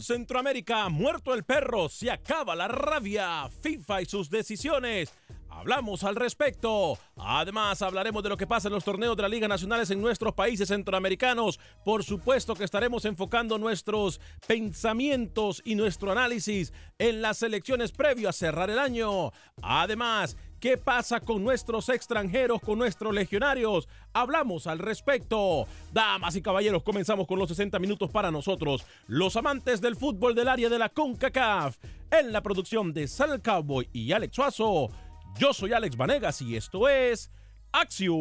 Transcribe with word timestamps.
Centroamérica, 0.00 0.88
muerto 0.88 1.34
el 1.34 1.44
perro, 1.44 1.88
se 1.88 2.10
acaba 2.10 2.54
la 2.54 2.68
rabia, 2.68 3.48
FIFA 3.62 4.02
y 4.02 4.06
sus 4.06 4.28
decisiones. 4.28 5.12
Hablamos 5.58 6.04
al 6.04 6.14
respecto. 6.14 6.96
Además, 7.16 7.82
hablaremos 7.82 8.22
de 8.22 8.28
lo 8.28 8.36
que 8.36 8.46
pasa 8.46 8.68
en 8.68 8.74
los 8.74 8.84
torneos 8.84 9.16
de 9.16 9.22
la 9.22 9.28
Liga 9.28 9.48
Nacionales 9.48 9.90
en 9.90 10.00
nuestros 10.00 10.32
países 10.32 10.68
centroamericanos. 10.68 11.58
Por 11.84 12.04
supuesto 12.04 12.54
que 12.54 12.62
estaremos 12.62 13.04
enfocando 13.04 13.58
nuestros 13.58 14.20
pensamientos 14.46 15.60
y 15.64 15.74
nuestro 15.74 16.12
análisis 16.12 16.72
en 16.96 17.22
las 17.22 17.42
elecciones 17.42 17.90
previo 17.90 18.28
a 18.28 18.32
cerrar 18.32 18.70
el 18.70 18.78
año. 18.78 19.32
Además, 19.60 20.36
¿Qué 20.60 20.76
pasa 20.76 21.20
con 21.20 21.44
nuestros 21.44 21.88
extranjeros, 21.88 22.60
con 22.60 22.80
nuestros 22.80 23.14
legionarios? 23.14 23.88
Hablamos 24.12 24.66
al 24.66 24.80
respecto. 24.80 25.68
Damas 25.92 26.34
y 26.34 26.42
caballeros, 26.42 26.82
comenzamos 26.82 27.28
con 27.28 27.38
los 27.38 27.48
60 27.48 27.78
minutos 27.78 28.10
para 28.10 28.32
nosotros, 28.32 28.84
los 29.06 29.36
amantes 29.36 29.80
del 29.80 29.94
fútbol 29.94 30.34
del 30.34 30.48
área 30.48 30.68
de 30.68 30.80
la 30.80 30.88
CONCACAF. 30.88 31.76
En 32.10 32.32
la 32.32 32.42
producción 32.42 32.92
de 32.92 33.06
Sal 33.06 33.40
Cowboy 33.40 33.88
y 33.92 34.10
Alex 34.10 34.34
Suazo, 34.34 34.90
yo 35.38 35.52
soy 35.52 35.72
Alex 35.72 35.96
Vanegas 35.96 36.42
y 36.42 36.56
esto 36.56 36.88
es 36.88 37.30
Acción 37.72 38.14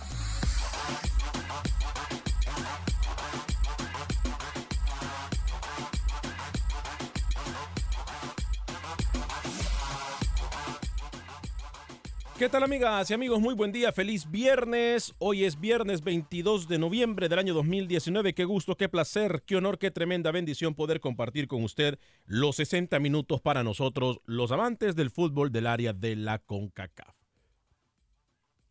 ¿Qué 12.38 12.50
tal 12.50 12.64
amigas 12.64 13.10
y 13.10 13.14
amigos? 13.14 13.40
Muy 13.40 13.54
buen 13.54 13.72
día, 13.72 13.92
feliz 13.92 14.30
viernes. 14.30 15.14
Hoy 15.18 15.44
es 15.44 15.58
viernes 15.58 16.02
22 16.04 16.68
de 16.68 16.76
noviembre 16.76 17.30
del 17.30 17.38
año 17.38 17.54
2019. 17.54 18.34
Qué 18.34 18.44
gusto, 18.44 18.76
qué 18.76 18.90
placer, 18.90 19.42
qué 19.46 19.56
honor, 19.56 19.78
qué 19.78 19.90
tremenda 19.90 20.30
bendición 20.32 20.74
poder 20.74 21.00
compartir 21.00 21.48
con 21.48 21.64
usted 21.64 21.98
los 22.26 22.56
60 22.56 22.98
minutos 23.00 23.40
para 23.40 23.64
nosotros, 23.64 24.20
los 24.26 24.52
amantes 24.52 24.94
del 24.94 25.10
fútbol 25.10 25.50
del 25.50 25.66
área 25.66 25.94
de 25.94 26.14
la 26.14 26.38
CONCACAF. 26.38 27.16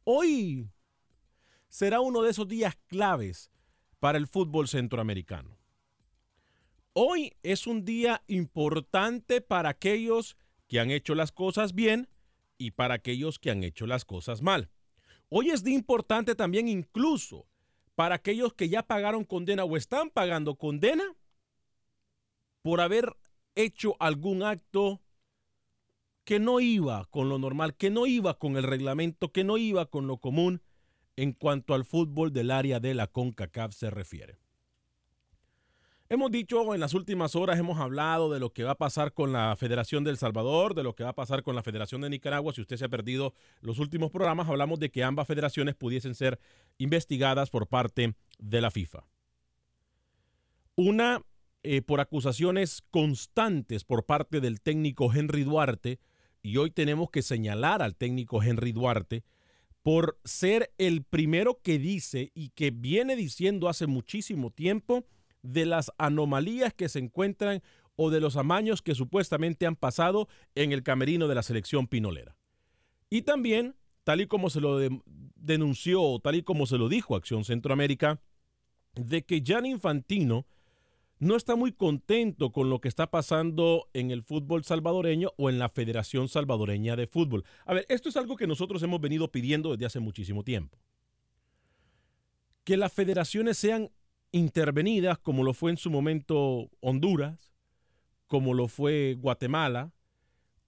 Hoy 0.03 0.69
será 1.67 2.01
uno 2.01 2.21
de 2.21 2.29
esos 2.29 2.47
días 2.47 2.77
claves 2.85 3.49
para 3.99 4.19
el 4.19 4.27
fútbol 4.27 4.67
centroamericano. 4.67 5.57
Hoy 6.93 7.33
es 7.41 7.65
un 7.65 7.83
día 7.83 8.21
importante 8.27 9.41
para 9.41 9.69
aquellos 9.69 10.37
que 10.67 10.79
han 10.79 10.91
hecho 10.91 11.15
las 11.15 11.31
cosas 11.31 11.73
bien 11.73 12.09
y 12.57 12.71
para 12.71 12.95
aquellos 12.95 13.39
que 13.39 13.51
han 13.51 13.63
hecho 13.63 13.87
las 13.87 14.05
cosas 14.05 14.41
mal. 14.41 14.69
Hoy 15.29 15.49
es 15.49 15.63
día 15.63 15.75
importante 15.75 16.35
también 16.35 16.67
incluso 16.67 17.47
para 17.95 18.15
aquellos 18.15 18.53
que 18.53 18.69
ya 18.69 18.83
pagaron 18.83 19.23
condena 19.23 19.63
o 19.63 19.77
están 19.77 20.09
pagando 20.09 20.55
condena 20.55 21.03
por 22.61 22.81
haber 22.81 23.15
hecho 23.55 23.95
algún 23.99 24.43
acto 24.43 25.01
que 26.23 26.39
no 26.39 26.59
iba 26.59 27.05
con 27.05 27.29
lo 27.29 27.37
normal, 27.37 27.75
que 27.75 27.89
no 27.89 28.07
iba 28.07 28.37
con 28.37 28.57
el 28.57 28.63
reglamento, 28.63 29.31
que 29.31 29.43
no 29.43 29.57
iba 29.57 29.85
con 29.85 30.07
lo 30.07 30.17
común 30.17 30.61
en 31.15 31.31
cuanto 31.31 31.73
al 31.73 31.85
fútbol 31.85 32.33
del 32.33 32.51
área 32.51 32.79
de 32.79 32.93
la 32.93 33.07
CONCACAF 33.07 33.73
se 33.73 33.89
refiere. 33.89 34.44
Hemos 36.07 36.29
dicho 36.29 36.75
en 36.75 36.79
las 36.79 36.93
últimas 36.93 37.35
horas, 37.35 37.57
hemos 37.57 37.79
hablado 37.79 38.31
de 38.31 38.39
lo 38.39 38.53
que 38.53 38.63
va 38.63 38.71
a 38.71 38.77
pasar 38.77 39.11
con 39.11 39.33
la 39.33 39.55
Federación 39.55 40.03
del 40.03 40.17
Salvador, 40.17 40.75
de 40.75 40.83
lo 40.83 40.95
que 40.95 41.03
va 41.03 41.09
a 41.09 41.15
pasar 41.15 41.41
con 41.41 41.55
la 41.55 41.63
Federación 41.63 42.01
de 42.01 42.11
Nicaragua. 42.11 42.53
Si 42.53 42.61
usted 42.61 42.77
se 42.77 42.85
ha 42.85 42.89
perdido 42.89 43.33
los 43.61 43.79
últimos 43.79 44.11
programas, 44.11 44.47
hablamos 44.47 44.79
de 44.79 44.91
que 44.91 45.03
ambas 45.03 45.27
federaciones 45.27 45.73
pudiesen 45.73 46.13
ser 46.13 46.39
investigadas 46.77 47.49
por 47.49 47.67
parte 47.67 48.13
de 48.37 48.61
la 48.61 48.69
FIFA. 48.69 49.03
Una 50.75 51.23
eh, 51.63 51.81
por 51.81 51.99
acusaciones 51.99 52.83
constantes 52.91 53.83
por 53.83 54.05
parte 54.05 54.41
del 54.41 54.61
técnico 54.61 55.11
Henry 55.11 55.43
Duarte, 55.43 55.99
y 56.43 56.57
hoy 56.57 56.69
tenemos 56.69 57.09
que 57.09 57.23
señalar 57.23 57.81
al 57.81 57.95
técnico 57.95 58.43
Henry 58.43 58.73
Duarte 58.73 59.23
por 59.81 60.19
ser 60.23 60.71
el 60.77 61.03
primero 61.03 61.59
que 61.63 61.79
dice 61.79 62.31
y 62.35 62.49
que 62.49 62.69
viene 62.69 63.15
diciendo 63.15 63.69
hace 63.69 63.87
muchísimo 63.87 64.51
tiempo 64.51 65.07
de 65.45 65.65
las 65.65 65.91
anomalías 65.97 66.73
que 66.73 66.89
se 66.89 66.99
encuentran 66.99 67.61
o 67.95 68.09
de 68.09 68.19
los 68.19 68.35
amaños 68.35 68.81
que 68.81 68.95
supuestamente 68.95 69.65
han 69.65 69.75
pasado 69.75 70.27
en 70.55 70.71
el 70.71 70.83
camerino 70.83 71.27
de 71.27 71.35
la 71.35 71.43
selección 71.43 71.87
pinolera. 71.87 72.35
Y 73.09 73.21
también, 73.21 73.75
tal 74.03 74.21
y 74.21 74.27
como 74.27 74.49
se 74.49 74.59
lo 74.59 74.77
de, 74.77 74.99
denunció, 75.35 76.01
o 76.01 76.19
tal 76.19 76.35
y 76.35 76.43
como 76.43 76.65
se 76.65 76.77
lo 76.77 76.89
dijo 76.89 77.15
Acción 77.15 77.45
Centroamérica, 77.45 78.19
de 78.95 79.23
que 79.23 79.43
Jan 79.45 79.65
Infantino 79.65 80.45
no 81.19 81.35
está 81.35 81.55
muy 81.55 81.71
contento 81.71 82.51
con 82.51 82.69
lo 82.69 82.81
que 82.81 82.89
está 82.89 83.09
pasando 83.09 83.89
en 83.93 84.11
el 84.11 84.23
fútbol 84.23 84.63
salvadoreño 84.65 85.31
o 85.37 85.49
en 85.49 85.59
la 85.59 85.69
Federación 85.69 86.27
Salvadoreña 86.27 86.95
de 86.95 87.07
Fútbol. 87.07 87.45
A 87.65 87.73
ver, 87.73 87.85
esto 87.87 88.09
es 88.09 88.17
algo 88.17 88.35
que 88.35 88.47
nosotros 88.47 88.83
hemos 88.83 88.99
venido 88.99 89.31
pidiendo 89.31 89.71
desde 89.71 89.85
hace 89.85 89.99
muchísimo 89.99 90.43
tiempo. 90.43 90.77
Que 92.65 92.75
las 92.75 92.91
federaciones 92.91 93.57
sean 93.57 93.91
intervenidas, 94.35 95.17
como 95.17 95.43
lo 95.43 95.53
fue 95.53 95.71
en 95.71 95.77
su 95.77 95.89
momento 95.89 96.69
Honduras, 96.81 97.53
como 98.27 98.53
lo 98.53 98.67
fue 98.67 99.15
Guatemala, 99.17 99.93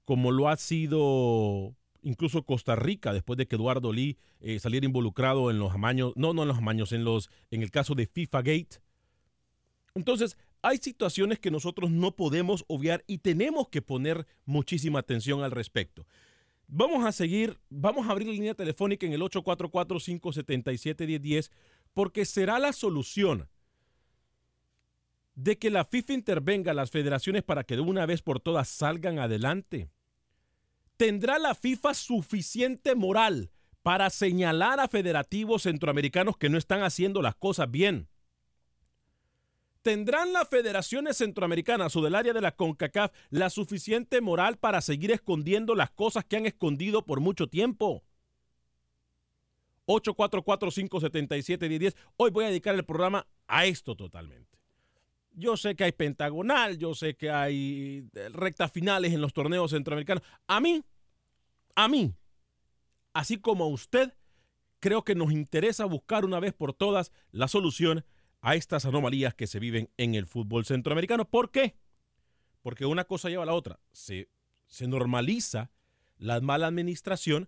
como 0.06 0.31
lo 0.31 0.48
ha 0.48 0.56
sido 0.56 1.75
incluso 2.02 2.44
Costa 2.44 2.78
Rica, 2.78 3.12
después 3.12 3.36
de 3.36 3.46
que 3.46 3.58
Eduardo 3.58 3.92
Lee 3.92 4.18
eh, 4.40 4.60
saliera 4.60 4.86
involucrado 4.86 5.52
en 5.52 5.60
los 5.60 5.74
amaños, 5.74 6.14
no, 6.16 6.34
no 6.34 6.44
en 6.44 6.48
los 6.48 6.60
amaños, 6.60 6.94
en, 6.94 7.04
los, 7.04 7.30
en 7.52 7.62
el 7.62 7.69
caso 7.69 7.94
de 7.94 8.08
FIFA 8.08 8.38
Gate. 8.38 8.80
Entonces, 9.96 10.38
hay 10.62 10.78
situaciones 10.78 11.40
que 11.40 11.52
nosotros 11.52 11.92
no 11.92 12.16
podemos 12.16 12.64
obviar 12.69 13.04
y 13.06 13.18
tenemos 13.18 13.68
que 13.68 13.81
poner 13.81 14.25
muchísima 14.46 15.00
atención 15.00 15.44
al 15.44 15.52
respecto. 15.52 16.08
Vamos 16.69 17.06
a 17.06 17.12
seguir, 17.12 17.60
vamos 17.69 18.08
a 18.08 18.12
abrir 18.12 18.30
la 18.30 18.34
línea 18.34 18.54
telefónica 18.54 19.06
en 19.06 19.12
el 19.12 19.22
844-577-1010 19.24 21.52
porque 21.94 22.24
será 22.24 22.60
la 22.60 22.72
solución 22.72 23.50
de 25.38 25.57
que 25.60 25.69
la 25.69 25.86
FIFA 25.86 26.13
intervenga 26.13 26.72
a 26.72 26.74
las 26.74 26.89
federaciones 26.89 27.44
para 27.44 27.63
que 27.63 27.75
de 27.75 27.81
una 27.81 28.07
vez 28.07 28.24
por 28.24 28.39
todas 28.39 28.68
salgan 28.68 29.19
adelante? 29.19 29.92
¿Tendrá 30.98 31.38
la 31.38 31.54
FIFA 31.54 31.94
suficiente 31.94 32.95
moral 32.95 33.51
para 33.84 34.10
señalar 34.10 34.80
a 34.80 34.88
federativos 34.88 35.62
centroamericanos 35.63 36.38
que 36.38 36.50
no 36.50 36.57
están 36.57 36.81
haciendo 36.81 37.22
las 37.22 37.36
cosas 37.36 37.69
bien? 37.69 38.10
¿Tendrán 39.84 40.34
las 40.34 40.50
federaciones 40.50 41.18
centroamericanas 41.18 41.95
o 41.95 42.01
del 42.01 42.16
área 42.16 42.33
de 42.33 42.42
la 42.42 42.56
CONCACAF 42.56 43.13
la 43.30 43.51
suficiente 43.51 44.22
moral 44.22 44.57
para 44.57 44.81
seguir 44.81 45.12
escondiendo 45.12 45.75
las 45.75 45.92
cosas 45.92 46.25
que 46.25 46.38
han 46.38 46.48
escondido 46.48 47.06
por 47.06 47.19
mucho 47.19 47.45
tiempo? 47.45 48.04
844-577-1010. 49.86 51.95
Hoy 52.18 52.31
voy 52.31 52.45
a 52.45 52.50
dedicar 52.50 52.74
el 52.74 52.86
programa 52.86 53.28
a 53.45 53.68
esto 53.68 53.95
totalmente. 53.95 54.56
Yo 55.39 55.56
sé 55.56 55.75
que 55.75 55.84
hay 55.84 55.92
pentagonal, 55.92 56.80
yo 56.80 56.95
sé 56.95 57.16
que 57.16 57.30
hay 57.30 58.10
eh, 58.16 58.30
rectas 58.30 58.72
finales 58.72 59.13
en 59.13 59.22
los 59.22 59.34
torneos 59.34 59.69
centroamericanos. 59.69 60.24
A 60.48 60.60
mí, 60.60 60.84
a 61.75 61.88
mí, 61.88 62.16
así 63.13 63.38
como 63.38 63.66
a 63.66 63.68
usted, 63.68 64.16
creo 64.80 65.04
que 65.04 65.13
nos 65.13 65.31
interesa 65.31 65.86
buscar 65.86 66.25
una 66.25 66.39
vez 66.39 66.54
por 66.54 66.74
todas 66.74 67.12
la 67.31 67.48
solución 67.48 68.04
a 68.42 68.56
estas 68.56 68.86
anomalías 68.86 69.36
que 69.36 69.45
se 69.45 69.60
viven 69.60 69.92
en 69.98 70.16
el 70.16 70.25
fútbol 70.25 70.66
centroamericano. 70.66 71.30
¿Por 71.30 71.51
qué? 71.51 71.78
Porque 72.63 72.88
una 72.88 73.04
cosa 73.04 73.30
lleva 73.30 73.44
a 73.44 73.45
la 73.48 73.54
otra. 73.54 73.80
Se, 73.92 74.31
se 74.66 74.88
normaliza 74.88 75.69
la 76.18 76.42
mala 76.42 76.66
administración 76.66 77.48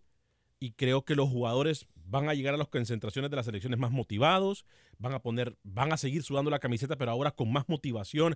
y 0.59 0.73
creo 0.73 1.05
que 1.05 1.15
los 1.15 1.27
jugadores 1.27 1.87
van 2.09 2.27
a 2.27 2.33
llegar 2.33 2.53
a 2.53 2.57
las 2.57 2.67
concentraciones 2.67 3.29
de 3.29 3.37
las 3.37 3.45
selecciones 3.45 3.79
más 3.79 3.91
motivados, 3.91 4.65
van 4.97 5.13
a 5.13 5.21
poner, 5.21 5.55
van 5.63 5.93
a 5.93 5.97
seguir 5.97 6.23
sudando 6.23 6.49
la 6.49 6.59
camiseta, 6.59 6.97
pero 6.97 7.11
ahora 7.11 7.31
con 7.31 7.51
más 7.51 7.69
motivación. 7.69 8.35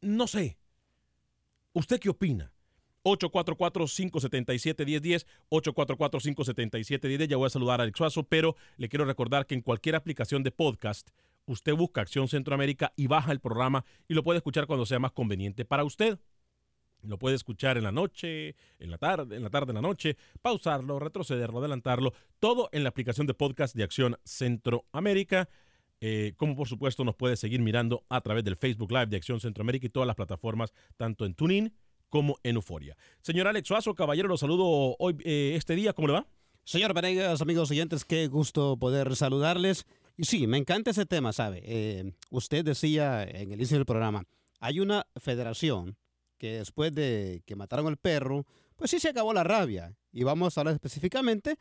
No 0.00 0.26
sé. 0.26 0.58
¿Usted 1.72 2.00
qué 2.00 2.08
opina? 2.08 2.52
844-577-1010, 3.04 5.26
844-577-1010. 5.50 7.28
Ya 7.28 7.36
voy 7.36 7.46
a 7.46 7.50
saludar 7.50 7.80
a 7.80 7.84
Alex 7.84 7.98
Suazo, 7.98 8.24
pero 8.24 8.56
le 8.76 8.88
quiero 8.88 9.04
recordar 9.04 9.46
que 9.46 9.54
en 9.54 9.62
cualquier 9.62 9.96
aplicación 9.96 10.42
de 10.42 10.50
podcast, 10.50 11.10
usted 11.46 11.74
busca 11.74 12.00
Acción 12.00 12.28
Centroamérica 12.28 12.92
y 12.96 13.06
baja 13.06 13.32
el 13.32 13.40
programa 13.40 13.84
y 14.08 14.14
lo 14.14 14.22
puede 14.22 14.38
escuchar 14.38 14.66
cuando 14.66 14.86
sea 14.86 14.98
más 14.98 15.12
conveniente 15.12 15.64
para 15.64 15.84
usted. 15.84 16.18
Lo 17.02 17.18
puede 17.18 17.36
escuchar 17.36 17.76
en 17.76 17.84
la 17.84 17.92
noche, 17.92 18.56
en 18.78 18.90
la 18.90 18.98
tarde, 18.98 19.36
en 19.36 19.42
la 19.42 19.50
tarde, 19.50 19.70
en 19.70 19.76
la 19.76 19.82
noche, 19.82 20.16
pausarlo, 20.42 20.98
retrocederlo, 20.98 21.58
adelantarlo, 21.58 22.12
todo 22.38 22.68
en 22.72 22.82
la 22.82 22.90
aplicación 22.90 23.26
de 23.26 23.34
podcast 23.34 23.74
de 23.74 23.84
Acción 23.84 24.16
Centroamérica. 24.24 25.48
Eh, 26.02 26.32
como 26.36 26.56
por 26.56 26.66
supuesto 26.66 27.04
nos 27.04 27.14
puede 27.14 27.36
seguir 27.36 27.60
mirando 27.60 28.04
a 28.08 28.22
través 28.22 28.42
del 28.42 28.56
Facebook 28.56 28.90
Live 28.90 29.06
de 29.06 29.18
Acción 29.18 29.38
Centroamérica 29.38 29.86
y 29.86 29.90
todas 29.90 30.06
las 30.06 30.16
plataformas, 30.16 30.72
tanto 30.96 31.26
en 31.26 31.34
TuneIn 31.34 31.74
como 32.08 32.38
en 32.42 32.56
Euforia. 32.56 32.96
Señor 33.20 33.48
Alex 33.48 33.68
Suazo, 33.68 33.94
caballero, 33.94 34.28
lo 34.28 34.36
saludo 34.36 34.96
hoy, 34.98 35.16
eh, 35.24 35.52
este 35.56 35.74
día, 35.74 35.92
¿cómo 35.92 36.08
le 36.08 36.14
va? 36.14 36.26
Señor 36.64 36.94
Venegas, 36.94 37.40
amigos 37.40 37.70
oyentes, 37.70 38.04
qué 38.04 38.26
gusto 38.28 38.76
poder 38.76 39.14
saludarles. 39.16 39.86
Y 40.16 40.24
sí, 40.24 40.46
me 40.46 40.58
encanta 40.58 40.90
ese 40.90 41.06
tema, 41.06 41.32
¿sabe? 41.32 41.62
Eh, 41.64 42.12
usted 42.30 42.64
decía 42.64 43.22
en 43.24 43.52
el 43.52 43.58
inicio 43.58 43.76
del 43.76 43.86
programa, 43.86 44.24
hay 44.58 44.80
una 44.80 45.06
federación 45.16 45.96
que 46.40 46.54
después 46.54 46.92
de 46.94 47.42
que 47.44 47.54
mataron 47.54 47.86
al 47.86 47.98
perro, 47.98 48.46
pues 48.74 48.90
sí 48.90 48.98
se 48.98 49.10
acabó 49.10 49.34
la 49.34 49.44
rabia. 49.44 49.94
Y 50.10 50.24
vamos 50.24 50.56
a 50.56 50.62
hablar 50.62 50.74
específicamente 50.74 51.58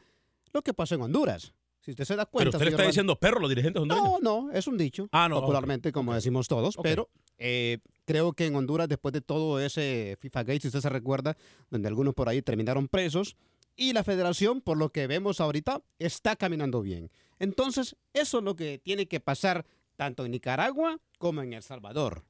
lo 0.53 0.61
que 0.61 0.73
pasó 0.73 0.95
en 0.95 1.01
Honduras. 1.01 1.53
Si 1.81 1.91
usted 1.91 2.05
se 2.05 2.15
da 2.15 2.25
cuenta. 2.25 2.51
Pero 2.51 2.57
usted 2.57 2.65
le 2.65 2.71
está 2.71 2.87
diciendo 2.87 3.17
perro 3.17 3.41
los 3.41 3.49
dirigentes 3.49 3.81
hondureños. 3.81 4.21
No, 4.21 4.45
no, 4.47 4.51
es 4.51 4.67
un 4.67 4.77
dicho. 4.77 5.09
Ah, 5.11 5.27
no, 5.27 5.41
popularmente, 5.41 5.91
como 5.91 6.13
decimos 6.13 6.47
todos. 6.47 6.77
Pero 6.81 7.09
eh, 7.37 7.79
creo 8.05 8.31
que 8.31 8.45
en 8.45 8.55
Honduras, 8.55 8.87
después 8.87 9.11
de 9.11 9.19
todo 9.19 9.59
ese 9.59 10.17
FIFA 10.21 10.43
Gate, 10.43 10.61
si 10.61 10.67
usted 10.67 10.79
se 10.79 10.89
recuerda, 10.89 11.35
donde 11.69 11.89
algunos 11.89 12.13
por 12.13 12.29
ahí 12.29 12.41
terminaron 12.41 12.87
presos, 12.87 13.35
y 13.75 13.91
la 13.91 14.05
federación, 14.05 14.61
por 14.61 14.77
lo 14.77 14.93
que 14.93 15.07
vemos 15.07 15.41
ahorita, 15.41 15.81
está 15.99 16.37
caminando 16.37 16.81
bien. 16.81 17.11
Entonces, 17.37 17.97
eso 18.13 18.37
es 18.37 18.43
lo 18.45 18.55
que 18.55 18.77
tiene 18.77 19.07
que 19.07 19.19
pasar 19.19 19.65
tanto 19.97 20.23
en 20.23 20.31
Nicaragua 20.31 20.99
como 21.17 21.41
en 21.41 21.51
El 21.51 21.63
Salvador. 21.63 22.23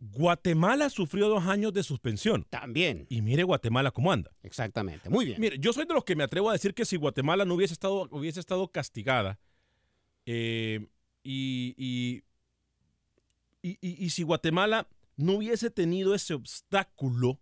Guatemala 0.00 0.88
sufrió 0.88 1.28
dos 1.28 1.44
años 1.44 1.74
de 1.74 1.82
suspensión. 1.82 2.46
También. 2.48 3.06
Y 3.10 3.20
mire 3.20 3.42
Guatemala 3.42 3.90
cómo 3.90 4.10
anda. 4.10 4.32
Exactamente, 4.42 5.10
muy 5.10 5.26
bien. 5.26 5.40
Mire, 5.40 5.58
yo 5.58 5.74
soy 5.74 5.84
de 5.84 5.92
los 5.92 6.04
que 6.04 6.16
me 6.16 6.24
atrevo 6.24 6.48
a 6.48 6.54
decir 6.54 6.72
que 6.72 6.86
si 6.86 6.96
Guatemala 6.96 7.44
no 7.44 7.54
hubiese 7.54 7.74
estado, 7.74 8.08
hubiese 8.10 8.40
estado 8.40 8.66
castigada 8.72 9.38
eh, 10.24 10.88
y, 11.22 11.74
y, 11.76 12.22
y, 13.62 14.04
y 14.04 14.10
si 14.10 14.22
Guatemala 14.22 14.88
no 15.16 15.34
hubiese 15.34 15.70
tenido 15.70 16.14
ese 16.14 16.32
obstáculo, 16.32 17.38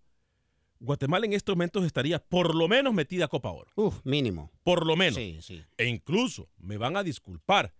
Guatemala 0.81 1.27
en 1.27 1.35
estos 1.35 1.55
momentos 1.55 1.85
estaría 1.85 2.19
por 2.19 2.57
lo 2.57 2.67
menos 2.67 2.93
metida 2.93 3.27
a 3.27 3.29
Copa 3.29 3.51
Oro. 3.51 3.71
Uf, 3.77 4.01
mínimo. 4.05 4.51
Por 4.65 4.85
lo 4.85 4.97
menos. 4.97 5.15
Sí, 5.15 5.39
sí. 5.43 5.63
E 5.77 5.87
incluso, 5.87 6.49
me 6.59 6.77
van 6.77 6.97
a 6.97 7.05
disculpar, 7.05 7.73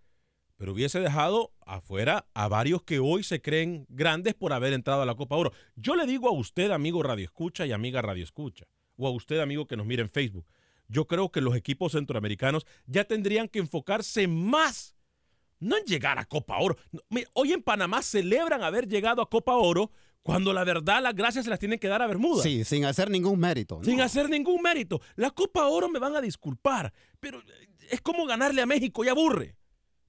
pero 0.59 0.73
hubiese 0.73 0.99
dejado 0.99 1.53
afuera 1.65 2.25
a 2.33 2.49
varios 2.49 2.83
que 2.83 2.99
hoy 2.99 3.23
se 3.23 3.41
creen 3.41 3.85
grandes 3.87 4.33
por 4.33 4.51
haber 4.51 4.73
entrado 4.73 5.01
a 5.01 5.05
la 5.05 5.15
Copa 5.15 5.37
Oro. 5.37 5.53
Yo 5.77 5.95
le 5.95 6.05
digo 6.05 6.27
a 6.27 6.33
usted, 6.33 6.69
amigo 6.71 7.01
Radio 7.01 7.23
Escucha 7.23 7.65
y 7.65 7.71
amiga 7.71 8.01
Radio 8.01 8.25
Escucha, 8.25 8.65
o 8.97 9.07
a 9.07 9.09
usted, 9.09 9.39
amigo 9.39 9.67
que 9.67 9.77
nos 9.77 9.85
mira 9.85 10.01
en 10.01 10.09
Facebook, 10.09 10.45
yo 10.89 11.07
creo 11.07 11.31
que 11.31 11.39
los 11.39 11.55
equipos 11.55 11.93
centroamericanos 11.93 12.65
ya 12.87 13.05
tendrían 13.05 13.47
que 13.47 13.59
enfocarse 13.59 14.27
más, 14.27 14.97
no 15.61 15.77
en 15.77 15.85
llegar 15.85 16.19
a 16.19 16.25
Copa 16.25 16.57
Oro. 16.59 16.75
Hoy 17.31 17.53
en 17.53 17.63
Panamá 17.63 18.01
celebran 18.01 18.61
haber 18.61 18.85
llegado 18.85 19.21
a 19.21 19.29
Copa 19.29 19.53
Oro 19.53 19.91
cuando 20.23 20.51
la 20.51 20.65
verdad 20.65 21.01
las 21.01 21.15
gracias 21.15 21.45
se 21.45 21.49
las 21.49 21.59
tienen 21.59 21.79
que 21.79 21.87
dar 21.87 22.01
a 22.01 22.07
Bermuda. 22.07 22.43
Sí, 22.43 22.65
sin 22.65 22.83
hacer 22.83 23.09
ningún 23.09 23.39
mérito. 23.39 23.81
Sin 23.81 24.01
hacer 24.01 24.29
ningún 24.29 24.61
mérito. 24.61 24.99
La 25.15 25.31
Copa 25.31 25.65
Oro 25.67 25.87
me 25.87 25.99
van 25.99 26.17
a 26.17 26.21
disculpar, 26.21 26.91
pero 27.21 27.41
es 27.89 28.01
como 28.01 28.25
ganarle 28.25 28.61
a 28.61 28.65
México 28.65 29.05
y 29.05 29.07
aburre. 29.07 29.55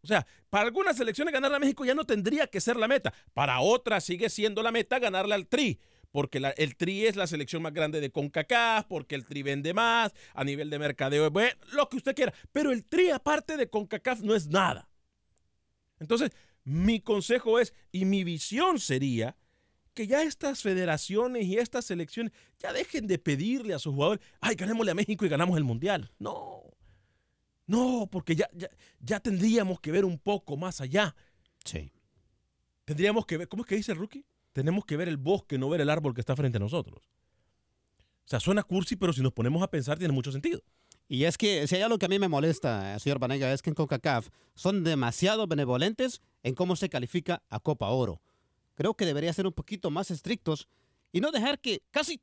O 0.03 0.07
sea, 0.07 0.27
para 0.49 0.65
algunas 0.65 0.97
selecciones 0.97 1.33
ganarle 1.33 1.57
a 1.57 1.61
México 1.61 1.85
ya 1.85 1.95
no 1.95 2.05
tendría 2.05 2.47
que 2.47 2.61
ser 2.61 2.77
la 2.77 2.89
meta. 2.89 3.13
Para 3.35 3.61
otras 3.61 4.05
sigue 4.05 4.31
siendo 4.31 4.63
la 4.63 4.73
meta 4.73 4.99
ganarle 4.99 5.35
al 5.35 5.47
Tri. 5.47 5.79
Porque 6.11 6.43
el 6.57 6.77
Tri 6.77 7.07
es 7.07 7.15
la 7.15 7.27
selección 7.27 7.63
más 7.63 7.73
grande 7.73 8.01
de 8.01 8.11
CONCACAF, 8.11 8.87
porque 8.87 9.15
el 9.15 9.25
Tri 9.25 9.43
vende 9.43 9.73
más, 9.75 10.13
a 10.35 10.43
nivel 10.43 10.69
de 10.69 10.79
mercadeo, 10.79 11.31
bueno, 11.31 11.55
lo 11.73 11.89
que 11.89 11.99
usted 11.99 12.17
quiera. 12.17 12.35
Pero 12.51 12.73
el 12.73 12.85
Tri, 12.85 13.11
aparte 13.11 13.57
de 13.57 13.69
CONCACAF, 13.71 14.21
no 14.23 14.35
es 14.35 14.49
nada. 14.49 14.89
Entonces, 16.01 16.33
mi 16.65 17.01
consejo 17.01 17.61
es, 17.61 17.75
y 17.93 18.07
mi 18.07 18.25
visión 18.25 18.81
sería, 18.81 19.37
que 19.95 20.07
ya 20.07 20.23
estas 20.23 20.63
federaciones 20.63 21.45
y 21.47 21.59
estas 21.59 21.85
selecciones 21.85 22.33
ya 22.59 22.73
dejen 22.73 23.07
de 23.07 23.19
pedirle 23.19 23.75
a 23.75 23.79
sus 23.79 23.95
jugadores, 23.95 24.25
ay, 24.41 24.55
ganémosle 24.55 24.93
a 24.93 24.95
México 24.95 25.25
y 25.25 25.29
ganamos 25.29 25.57
el 25.57 25.65
Mundial. 25.65 26.11
No, 26.19 26.63
no, 27.71 28.09
porque 28.11 28.35
ya, 28.35 28.51
ya, 28.53 28.69
ya 28.99 29.21
tendríamos 29.21 29.79
que 29.79 29.93
ver 29.93 30.05
un 30.05 30.19
poco 30.19 30.57
más 30.57 30.81
allá. 30.81 31.15
Sí. 31.65 31.93
Tendríamos 32.85 33.25
que 33.27 33.37
ver, 33.37 33.49
¿cómo 33.49 33.63
es 33.63 33.69
que 33.69 33.77
dice 33.77 33.93
el 33.93 33.99
rookie? 33.99 34.27
Tenemos 34.53 34.85
que 34.85 34.97
ver 34.97 35.09
el 35.09 35.17
bosque, 35.17 35.57
no 35.57 35.69
ver 35.69 35.81
el 35.81 35.89
árbol 35.89 36.13
que 36.13 36.21
está 36.21 36.35
frente 36.35 36.57
a 36.57 36.59
nosotros. 36.59 37.09
O 38.25 38.29
sea, 38.29 38.41
suena 38.41 38.65
cursi, 38.65 38.97
pero 38.97 39.13
si 39.13 39.23
nos 39.23 39.33
ponemos 39.33 39.63
a 39.63 39.71
pensar 39.71 39.99
tiene 39.99 40.13
mucho 40.13 40.33
sentido. 40.33 40.61
Y 41.07 41.23
es 41.27 41.39
que 41.39 41.69
si 41.69 41.77
hay 41.77 41.83
algo 41.83 41.97
que 41.97 42.07
a 42.07 42.09
mí 42.09 42.19
me 42.19 42.27
molesta, 42.27 42.99
señor 42.99 43.21
Banega, 43.21 43.53
es 43.53 43.63
que 43.63 43.71
en 43.71 43.75
CONCACAF 43.75 44.31
son 44.57 44.83
demasiado 44.83 45.47
benevolentes 45.47 46.23
en 46.43 46.57
cómo 46.57 46.75
se 46.75 46.89
califica 46.89 47.45
a 47.51 47.61
Copa 47.61 47.89
Oro. 47.91 48.21
Creo 48.75 48.95
que 48.95 49.07
debería 49.07 49.33
ser 49.33 49.47
un 49.47 49.53
poquito 49.53 49.93
más 49.93 50.11
estrictos 50.11 50.67
y 51.13 51.21
no 51.21 51.31
dejar 51.31 51.61
que 51.61 51.85
casi, 51.93 52.21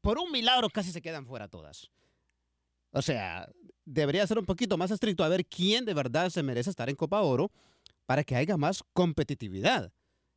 por 0.00 0.18
un 0.18 0.30
milagro, 0.30 0.70
casi 0.70 0.92
se 0.92 1.02
quedan 1.02 1.26
fuera 1.26 1.48
todas. 1.48 1.90
O 2.96 3.02
sea, 3.02 3.48
debería 3.84 4.26
ser 4.26 4.38
un 4.38 4.46
poquito 4.46 4.78
más 4.78 4.90
estricto 4.90 5.22
a 5.22 5.28
ver 5.28 5.44
quién 5.44 5.84
de 5.84 5.92
verdad 5.92 6.30
se 6.30 6.42
merece 6.42 6.70
estar 6.70 6.88
en 6.88 6.96
Copa 6.96 7.20
Oro 7.20 7.52
para 8.06 8.24
que 8.24 8.34
haya 8.34 8.56
más 8.56 8.82
competitividad. 8.94 9.92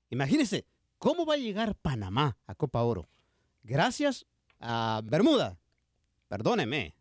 Imagínense, 0.09 0.65
¿cómo 0.97 1.25
va 1.25 1.35
a 1.35 1.37
llegar 1.37 1.75
Panamá 1.75 2.37
a 2.45 2.55
Copa 2.55 2.83
Oro? 2.83 3.07
Gracias 3.63 4.25
a 4.59 4.99
Bermuda. 5.05 5.57
Perdóneme. 6.27 6.97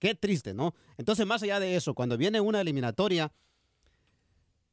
Qué 0.00 0.16
triste, 0.16 0.52
¿no? 0.52 0.74
Entonces, 0.96 1.24
más 1.26 1.44
allá 1.44 1.60
de 1.60 1.76
eso, 1.76 1.94
cuando 1.94 2.16
viene 2.16 2.40
una 2.40 2.60
eliminatoria, 2.60 3.30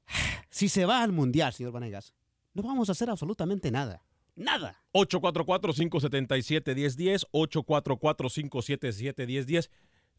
si 0.49 0.69
se 0.69 0.85
va 0.85 1.03
al 1.03 1.11
Mundial, 1.11 1.53
señor 1.53 1.71
Vanegas, 1.71 2.15
no 2.55 2.63
vamos 2.63 2.89
a 2.89 2.93
hacer 2.93 3.11
absolutamente 3.11 3.69
nada. 3.69 4.03
Nada. 4.35 4.81
844-577-1010, 4.93 7.27
844-577-1010. 7.31 9.69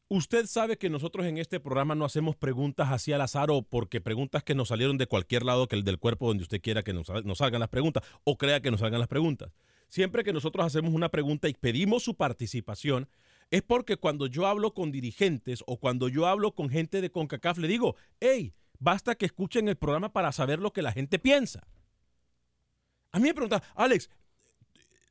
Usted 0.08 0.46
sabe 0.46 0.78
que 0.78 0.88
nosotros 0.88 1.26
en 1.26 1.36
este 1.36 1.58
programa 1.58 1.96
no 1.96 2.04
hacemos 2.04 2.36
preguntas 2.36 2.92
así 2.92 3.12
al 3.12 3.22
azar 3.22 3.50
o 3.50 3.62
porque 3.62 4.00
preguntas 4.00 4.44
que 4.44 4.54
nos 4.54 4.68
salieron 4.68 4.98
de 4.98 5.08
cualquier 5.08 5.42
lado 5.42 5.66
que 5.66 5.74
el 5.74 5.82
del 5.82 5.98
cuerpo 5.98 6.28
donde 6.28 6.44
usted 6.44 6.60
quiera 6.60 6.84
que 6.84 6.92
nos, 6.92 7.08
nos 7.24 7.38
salgan 7.38 7.58
las 7.58 7.70
preguntas 7.70 8.04
o 8.22 8.38
crea 8.38 8.60
que 8.60 8.70
nos 8.70 8.80
salgan 8.80 9.00
las 9.00 9.08
preguntas. 9.08 9.50
Siempre 9.88 10.22
que 10.22 10.32
nosotros 10.32 10.64
hacemos 10.64 10.94
una 10.94 11.08
pregunta 11.08 11.48
y 11.48 11.54
pedimos 11.54 12.04
su 12.04 12.14
participación, 12.14 13.08
es 13.50 13.62
porque 13.62 13.96
cuando 13.96 14.28
yo 14.28 14.46
hablo 14.46 14.74
con 14.74 14.92
dirigentes 14.92 15.64
o 15.66 15.76
cuando 15.76 16.08
yo 16.08 16.26
hablo 16.26 16.54
con 16.54 16.70
gente 16.70 17.00
de 17.00 17.10
CONCACAF, 17.10 17.58
le 17.58 17.66
digo, 17.66 17.96
hey, 18.20 18.54
basta 18.78 19.16
que 19.16 19.26
escuchen 19.26 19.66
el 19.66 19.76
programa 19.76 20.12
para 20.12 20.30
saber 20.30 20.60
lo 20.60 20.72
que 20.72 20.82
la 20.82 20.92
gente 20.92 21.18
piensa. 21.18 21.66
A 23.10 23.18
mí 23.18 23.24
me 23.24 23.34
preguntan, 23.34 23.62
Alex, 23.74 24.08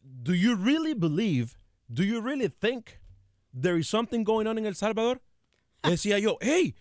do 0.02 0.34
you 0.34 0.56
really 0.56 0.94
believe, 0.94 1.58
do 1.90 2.04
you 2.04 2.22
really 2.22 2.48
think 2.48 2.92
there 3.60 3.80
is 3.80 3.88
something 3.88 4.24
going 4.24 4.48
on 4.48 4.58
en 4.58 4.66
El 4.66 4.76
Salvador? 4.76 5.22
Decía 5.84 6.20
yo, 6.20 6.38
hey, 6.42 6.76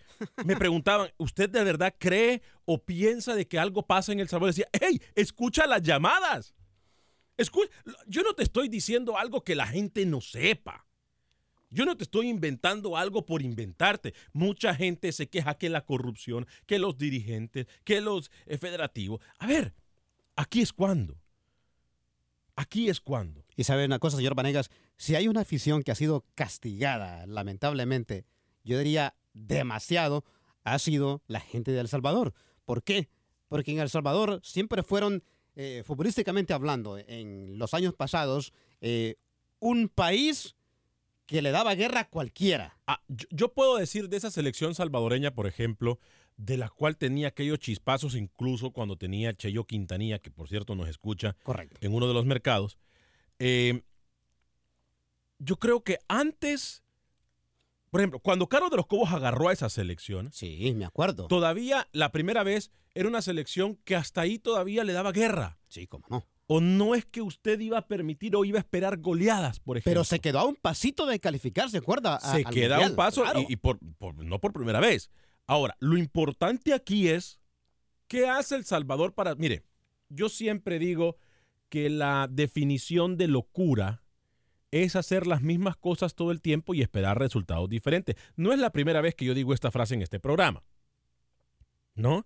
me 0.45 0.55
preguntaban, 0.55 1.11
¿usted 1.17 1.49
de 1.49 1.63
verdad 1.63 1.93
cree 1.97 2.41
o 2.65 2.83
piensa 2.83 3.35
de 3.35 3.47
que 3.47 3.59
algo 3.59 3.85
pasa 3.85 4.11
en 4.11 4.19
El 4.19 4.27
Salvador? 4.27 4.53
Decía, 4.53 4.69
hey, 4.73 5.01
escucha 5.13 5.67
las 5.67 5.81
llamadas. 5.81 6.55
Escucha, 7.37 7.69
yo 8.07 8.23
no 8.23 8.33
te 8.33 8.43
estoy 8.43 8.69
diciendo 8.69 9.17
algo 9.17 9.43
que 9.43 9.55
la 9.55 9.67
gente 9.67 10.05
no 10.05 10.21
sepa. 10.21 10.85
Yo 11.69 11.85
no 11.85 11.97
te 11.97 12.03
estoy 12.03 12.29
inventando 12.29 12.95
algo 12.95 13.25
por 13.25 13.41
inventarte. 13.41 14.13
Mucha 14.31 14.73
gente 14.73 15.11
se 15.11 15.27
queja 15.27 15.57
que 15.57 15.69
la 15.69 15.85
corrupción, 15.85 16.47
que 16.65 16.79
los 16.79 16.97
dirigentes, 16.97 17.67
que 17.83 18.01
los 18.01 18.31
eh, 18.45 18.57
federativos. 18.57 19.19
A 19.39 19.47
ver, 19.47 19.73
aquí 20.35 20.61
es 20.61 20.71
cuando. 20.71 21.19
Aquí 22.55 22.89
es 22.89 23.01
cuando. 23.01 23.45
Y 23.55 23.63
sabe 23.65 23.85
una 23.85 23.99
cosa, 23.99 24.17
señor 24.17 24.35
Vanegas, 24.35 24.69
si 24.97 25.15
hay 25.15 25.27
una 25.27 25.41
afición 25.41 25.83
que 25.83 25.91
ha 25.91 25.95
sido 25.95 26.25
castigada, 26.35 27.25
lamentablemente, 27.27 28.25
yo 28.63 28.77
diría 28.79 29.15
demasiado, 29.33 30.23
ha 30.63 30.79
sido 30.79 31.21
la 31.27 31.41
gente 31.41 31.71
de 31.71 31.81
El 31.81 31.87
Salvador. 31.87 32.33
¿Por 32.63 32.83
qué? 32.83 33.09
Porque 33.49 33.71
en 33.71 33.79
El 33.79 33.89
Salvador 33.89 34.39
siempre 34.43 34.83
fueron, 34.83 35.23
eh, 35.55 35.83
futbolísticamente 35.85 36.53
hablando, 36.53 36.97
en 36.97 37.59
los 37.59 37.73
años 37.73 37.93
pasados, 37.93 38.53
eh, 38.81 39.15
un 39.59 39.89
país 39.89 40.55
que 41.25 41.41
le 41.41 41.51
daba 41.51 41.75
guerra 41.75 42.01
a 42.01 42.09
cualquiera. 42.09 42.77
Ah, 42.87 43.01
yo, 43.07 43.27
yo, 43.31 43.53
puedo 43.53 43.77
decir 43.77 44.09
de 44.09 44.17
esa 44.17 44.31
selección 44.31 44.75
salvadoreña, 44.75 45.33
por 45.33 45.47
ejemplo, 45.47 45.99
de 46.37 46.57
la 46.57 46.69
cual 46.69 46.97
tenía 46.97 47.29
aquellos 47.29 47.59
chispazos 47.59 48.15
incluso 48.15 48.71
cuando 48.71 48.97
tenía 48.97 49.33
Cheyo 49.33 49.65
Quintanilla, 49.65 50.19
que 50.19 50.31
por 50.31 50.49
cierto 50.49 50.75
nos 50.75 50.89
escucha 50.89 51.35
Correcto. 51.43 51.77
en 51.81 51.93
uno 51.93 52.07
de 52.07 52.13
los 52.13 52.25
mercados. 52.25 52.77
Eh, 53.39 53.83
yo 55.39 55.57
creo 55.57 55.83
que 55.83 55.99
antes, 56.07 56.83
por 57.89 58.01
ejemplo, 58.01 58.19
cuando 58.19 58.47
Carlos 58.47 58.71
de 58.71 58.77
los 58.77 58.87
Cobos 58.87 59.11
agarró 59.11 59.49
a 59.49 59.53
esa 59.53 59.69
selección, 59.69 60.31
sí, 60.31 60.73
me 60.75 60.85
acuerdo. 60.85 61.27
Todavía 61.27 61.87
la 61.91 62.11
primera 62.11 62.43
vez 62.43 62.71
era 62.93 63.07
una 63.07 63.21
selección 63.21 63.75
que 63.83 63.95
hasta 63.95 64.21
ahí 64.21 64.39
todavía 64.39 64.83
le 64.83 64.93
daba 64.93 65.11
guerra. 65.11 65.57
Sí, 65.67 65.87
cómo 65.87 66.05
no. 66.09 66.25
O 66.47 66.61
no 66.61 66.93
es 66.93 67.05
que 67.05 67.23
usted 67.23 67.59
iba 67.59 67.79
a 67.79 67.87
permitir 67.87 68.35
o 68.35 68.45
iba 68.45 68.59
a 68.59 68.61
esperar 68.61 68.97
goleadas, 68.97 69.59
por 69.59 69.77
ejemplo. 69.77 69.91
Pero 69.91 70.03
se 70.03 70.19
quedó 70.19 70.39
a 70.39 70.45
un 70.45 70.55
pasito 70.55 71.07
de 71.07 71.19
calificar, 71.19 71.71
¿se 71.71 71.79
acuerda? 71.79 72.17
A, 72.17 72.33
se 72.35 72.43
queda 72.43 72.77
a 72.77 72.87
un 72.87 72.95
paso 72.95 73.23
claro. 73.23 73.39
y, 73.41 73.53
y 73.53 73.55
por, 73.55 73.79
por, 73.97 74.15
no 74.23 74.39
por 74.39 74.53
primera 74.53 74.79
vez. 74.79 75.09
Ahora, 75.47 75.75
lo 75.79 75.97
importante 75.97 76.73
aquí 76.73 77.09
es 77.09 77.39
qué 78.07 78.27
hace 78.27 78.55
El 78.55 78.65
Salvador 78.65 79.13
para... 79.13 79.35
Mire, 79.35 79.63
yo 80.09 80.29
siempre 80.29 80.79
digo 80.79 81.17
que 81.69 81.89
la 81.89 82.27
definición 82.31 83.17
de 83.17 83.27
locura 83.27 84.03
es 84.71 84.95
hacer 84.95 85.27
las 85.27 85.41
mismas 85.41 85.77
cosas 85.77 86.15
todo 86.15 86.31
el 86.31 86.41
tiempo 86.41 86.73
y 86.73 86.81
esperar 86.81 87.17
resultados 87.17 87.69
diferentes. 87.69 88.15
No 88.35 88.51
es 88.53 88.59
la 88.59 88.71
primera 88.71 89.01
vez 89.01 89.15
que 89.15 89.25
yo 89.25 89.33
digo 89.33 89.53
esta 89.53 89.71
frase 89.71 89.93
en 89.93 90.01
este 90.01 90.19
programa. 90.19 90.63
¿No? 91.95 92.25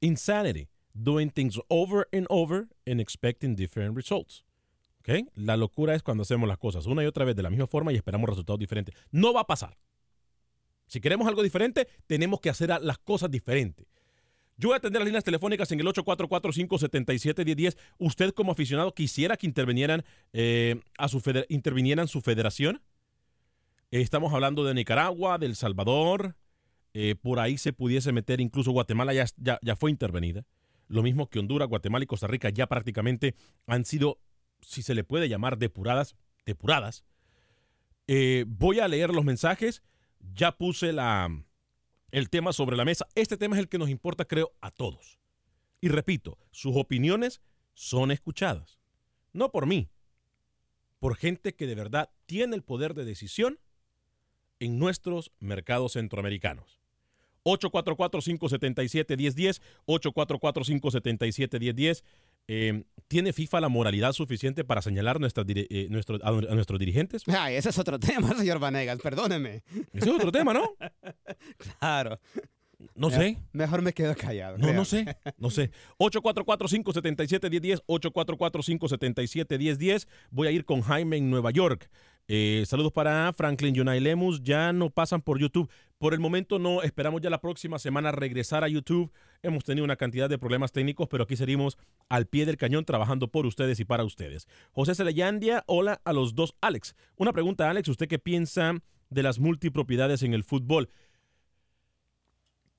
Insanity. 0.00 0.68
Doing 0.94 1.30
things 1.30 1.60
over 1.68 2.08
and 2.12 2.26
over 2.30 2.68
and 2.86 3.00
expecting 3.00 3.54
different 3.54 3.94
results. 3.94 4.44
¿Okay? 5.00 5.28
La 5.34 5.56
locura 5.56 5.94
es 5.94 6.02
cuando 6.02 6.22
hacemos 6.22 6.48
las 6.48 6.58
cosas 6.58 6.86
una 6.86 7.04
y 7.04 7.06
otra 7.06 7.24
vez 7.24 7.36
de 7.36 7.42
la 7.42 7.50
misma 7.50 7.66
forma 7.66 7.92
y 7.92 7.96
esperamos 7.96 8.28
resultados 8.28 8.58
diferentes. 8.58 8.94
No 9.12 9.32
va 9.32 9.42
a 9.42 9.46
pasar. 9.46 9.76
Si 10.86 11.00
queremos 11.00 11.26
algo 11.26 11.42
diferente, 11.42 11.88
tenemos 12.06 12.40
que 12.40 12.50
hacer 12.50 12.70
las 12.80 12.98
cosas 12.98 13.30
diferentes. 13.30 13.86
Yo 14.58 14.70
voy 14.70 14.74
a 14.74 14.78
atender 14.78 15.00
las 15.00 15.06
líneas 15.06 15.24
telefónicas 15.24 15.70
en 15.72 15.80
el 15.80 15.86
844-577-1010. 15.86 17.76
¿Usted 17.98 18.32
como 18.32 18.52
aficionado 18.52 18.94
quisiera 18.94 19.36
que 19.36 19.46
intervinieran, 19.46 20.02
eh, 20.32 20.80
a 20.96 21.08
su 21.08 21.22
intervinieran 21.48 22.08
su 22.08 22.22
federación? 22.22 22.80
Eh, 23.90 24.00
estamos 24.00 24.32
hablando 24.32 24.64
de 24.64 24.72
Nicaragua, 24.72 25.36
de 25.36 25.46
El 25.46 25.56
Salvador. 25.56 26.36
Eh, 26.94 27.16
por 27.20 27.38
ahí 27.38 27.58
se 27.58 27.74
pudiese 27.74 28.12
meter, 28.12 28.40
incluso 28.40 28.70
Guatemala 28.70 29.12
ya, 29.12 29.26
ya, 29.36 29.58
ya 29.60 29.76
fue 29.76 29.90
intervenida. 29.90 30.46
Lo 30.88 31.02
mismo 31.02 31.28
que 31.28 31.38
Honduras, 31.38 31.68
Guatemala 31.68 32.04
y 32.04 32.06
Costa 32.06 32.26
Rica 32.26 32.48
ya 32.48 32.66
prácticamente 32.66 33.34
han 33.66 33.84
sido, 33.84 34.20
si 34.62 34.80
se 34.82 34.94
le 34.94 35.04
puede 35.04 35.28
llamar, 35.28 35.58
depuradas. 35.58 36.16
depuradas. 36.46 37.04
voy 38.46 38.80
a 38.80 38.88
leer 38.88 39.10
los 39.10 39.24
mensajes. 39.24 39.82
Ya 40.34 40.52
puse 40.52 40.92
la, 40.92 41.28
el 42.10 42.30
tema 42.30 42.52
sobre 42.52 42.76
la 42.76 42.84
mesa. 42.84 43.06
Este 43.14 43.36
tema 43.36 43.56
es 43.56 43.60
el 43.60 43.68
que 43.68 43.78
nos 43.78 43.90
importa, 43.90 44.24
creo, 44.24 44.52
a 44.60 44.70
todos. 44.70 45.18
Y 45.80 45.88
repito, 45.88 46.38
sus 46.50 46.76
opiniones 46.76 47.40
son 47.74 48.10
escuchadas. 48.10 48.78
No 49.32 49.50
por 49.50 49.66
mí, 49.66 49.88
por 50.98 51.16
gente 51.16 51.54
que 51.54 51.66
de 51.66 51.74
verdad 51.74 52.10
tiene 52.26 52.56
el 52.56 52.62
poder 52.62 52.94
de 52.94 53.04
decisión 53.04 53.58
en 54.58 54.78
nuestros 54.78 55.32
mercados 55.38 55.92
centroamericanos. 55.92 56.80
844-577-1010, 57.44 59.60
844-577-1010. 59.86 62.02
Eh, 62.48 62.84
¿Tiene 63.08 63.32
FIFA 63.32 63.60
la 63.60 63.68
moralidad 63.68 64.12
suficiente 64.12 64.64
para 64.64 64.82
señalar 64.82 65.20
nuestra, 65.20 65.44
eh, 65.46 65.86
nuestro, 65.90 66.18
a, 66.22 66.28
a, 66.28 66.54
nuestros 66.54 66.78
dirigentes? 66.78 67.22
Ay, 67.28 67.54
ese 67.54 67.70
es 67.70 67.78
otro 67.78 67.98
tema, 68.00 68.34
señor 68.34 68.58
Vanegas, 68.58 68.98
perdóneme. 69.00 69.62
Ese 69.92 70.10
es 70.10 70.14
otro 70.14 70.32
tema, 70.32 70.52
¿no? 70.52 70.74
claro. 71.78 72.18
No 72.94 73.10
sé. 73.10 73.38
Mejor 73.52 73.82
me 73.82 73.92
quedo 73.92 74.14
callado. 74.14 74.58
No, 74.58 74.64
créame. 74.64 74.76
no 74.76 74.84
sé. 74.84 75.16
No 75.38 75.50
sé. 75.50 75.70
844-577-1010, 75.98 77.82
844-577-1010. 77.86 80.06
Voy 80.30 80.48
a 80.48 80.50
ir 80.50 80.64
con 80.64 80.82
Jaime 80.82 81.16
en 81.16 81.30
Nueva 81.30 81.50
York. 81.50 81.90
Eh, 82.28 82.64
saludos 82.66 82.92
para 82.92 83.32
Franklin 83.32 83.74
Yunay 83.74 84.00
Lemus. 84.00 84.42
Ya 84.42 84.72
no 84.72 84.90
pasan 84.90 85.22
por 85.22 85.38
YouTube. 85.38 85.70
Por 85.98 86.12
el 86.12 86.20
momento 86.20 86.58
no. 86.58 86.82
Esperamos 86.82 87.20
ya 87.20 87.30
la 87.30 87.40
próxima 87.40 87.78
semana 87.78 88.10
regresar 88.10 88.64
a 88.64 88.68
YouTube. 88.68 89.12
Hemos 89.42 89.64
tenido 89.64 89.84
una 89.84 89.96
cantidad 89.96 90.28
de 90.28 90.38
problemas 90.38 90.72
técnicos, 90.72 91.08
pero 91.08 91.24
aquí 91.24 91.36
seguimos 91.36 91.78
al 92.08 92.26
pie 92.26 92.44
del 92.44 92.56
cañón 92.56 92.84
trabajando 92.84 93.28
por 93.28 93.46
ustedes 93.46 93.78
y 93.78 93.84
para 93.84 94.04
ustedes. 94.04 94.48
José 94.72 94.94
Celeyandia, 94.94 95.62
hola 95.66 96.00
a 96.04 96.12
los 96.12 96.34
dos 96.34 96.56
Alex. 96.60 96.96
Una 97.16 97.32
pregunta, 97.32 97.70
Alex. 97.70 97.88
¿Usted 97.88 98.08
qué 98.08 98.18
piensa 98.18 98.74
de 99.08 99.22
las 99.22 99.38
multipropiedades 99.38 100.22
en 100.22 100.34
el 100.34 100.42
fútbol? 100.42 100.88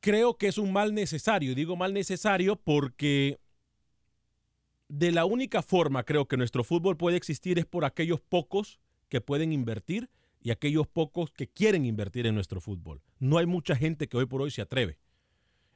Creo 0.01 0.37
que 0.37 0.47
es 0.47 0.57
un 0.57 0.73
mal 0.73 0.93
necesario. 0.93 1.55
Digo 1.55 1.77
mal 1.77 1.93
necesario 1.93 2.57
porque 2.57 3.39
de 4.89 5.11
la 5.11 5.25
única 5.25 5.61
forma 5.61 6.03
creo 6.03 6.27
que 6.27 6.37
nuestro 6.37 6.63
fútbol 6.63 6.97
puede 6.97 7.17
existir 7.17 7.59
es 7.59 7.65
por 7.65 7.85
aquellos 7.85 8.19
pocos 8.21 8.79
que 9.09 9.21
pueden 9.21 9.51
invertir 9.53 10.09
y 10.41 10.51
aquellos 10.51 10.87
pocos 10.87 11.31
que 11.31 11.47
quieren 11.47 11.85
invertir 11.85 12.27
en 12.27 12.35
nuestro 12.35 12.61
fútbol. 12.61 13.01
No 13.19 13.37
hay 13.37 13.45
mucha 13.45 13.75
gente 13.75 14.07
que 14.07 14.17
hoy 14.17 14.25
por 14.25 14.41
hoy 14.41 14.51
se 14.51 14.61
atreve. 14.61 14.97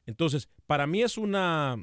Entonces, 0.06 0.48
para 0.66 0.86
mí 0.86 1.02
es 1.02 1.18
una, 1.18 1.76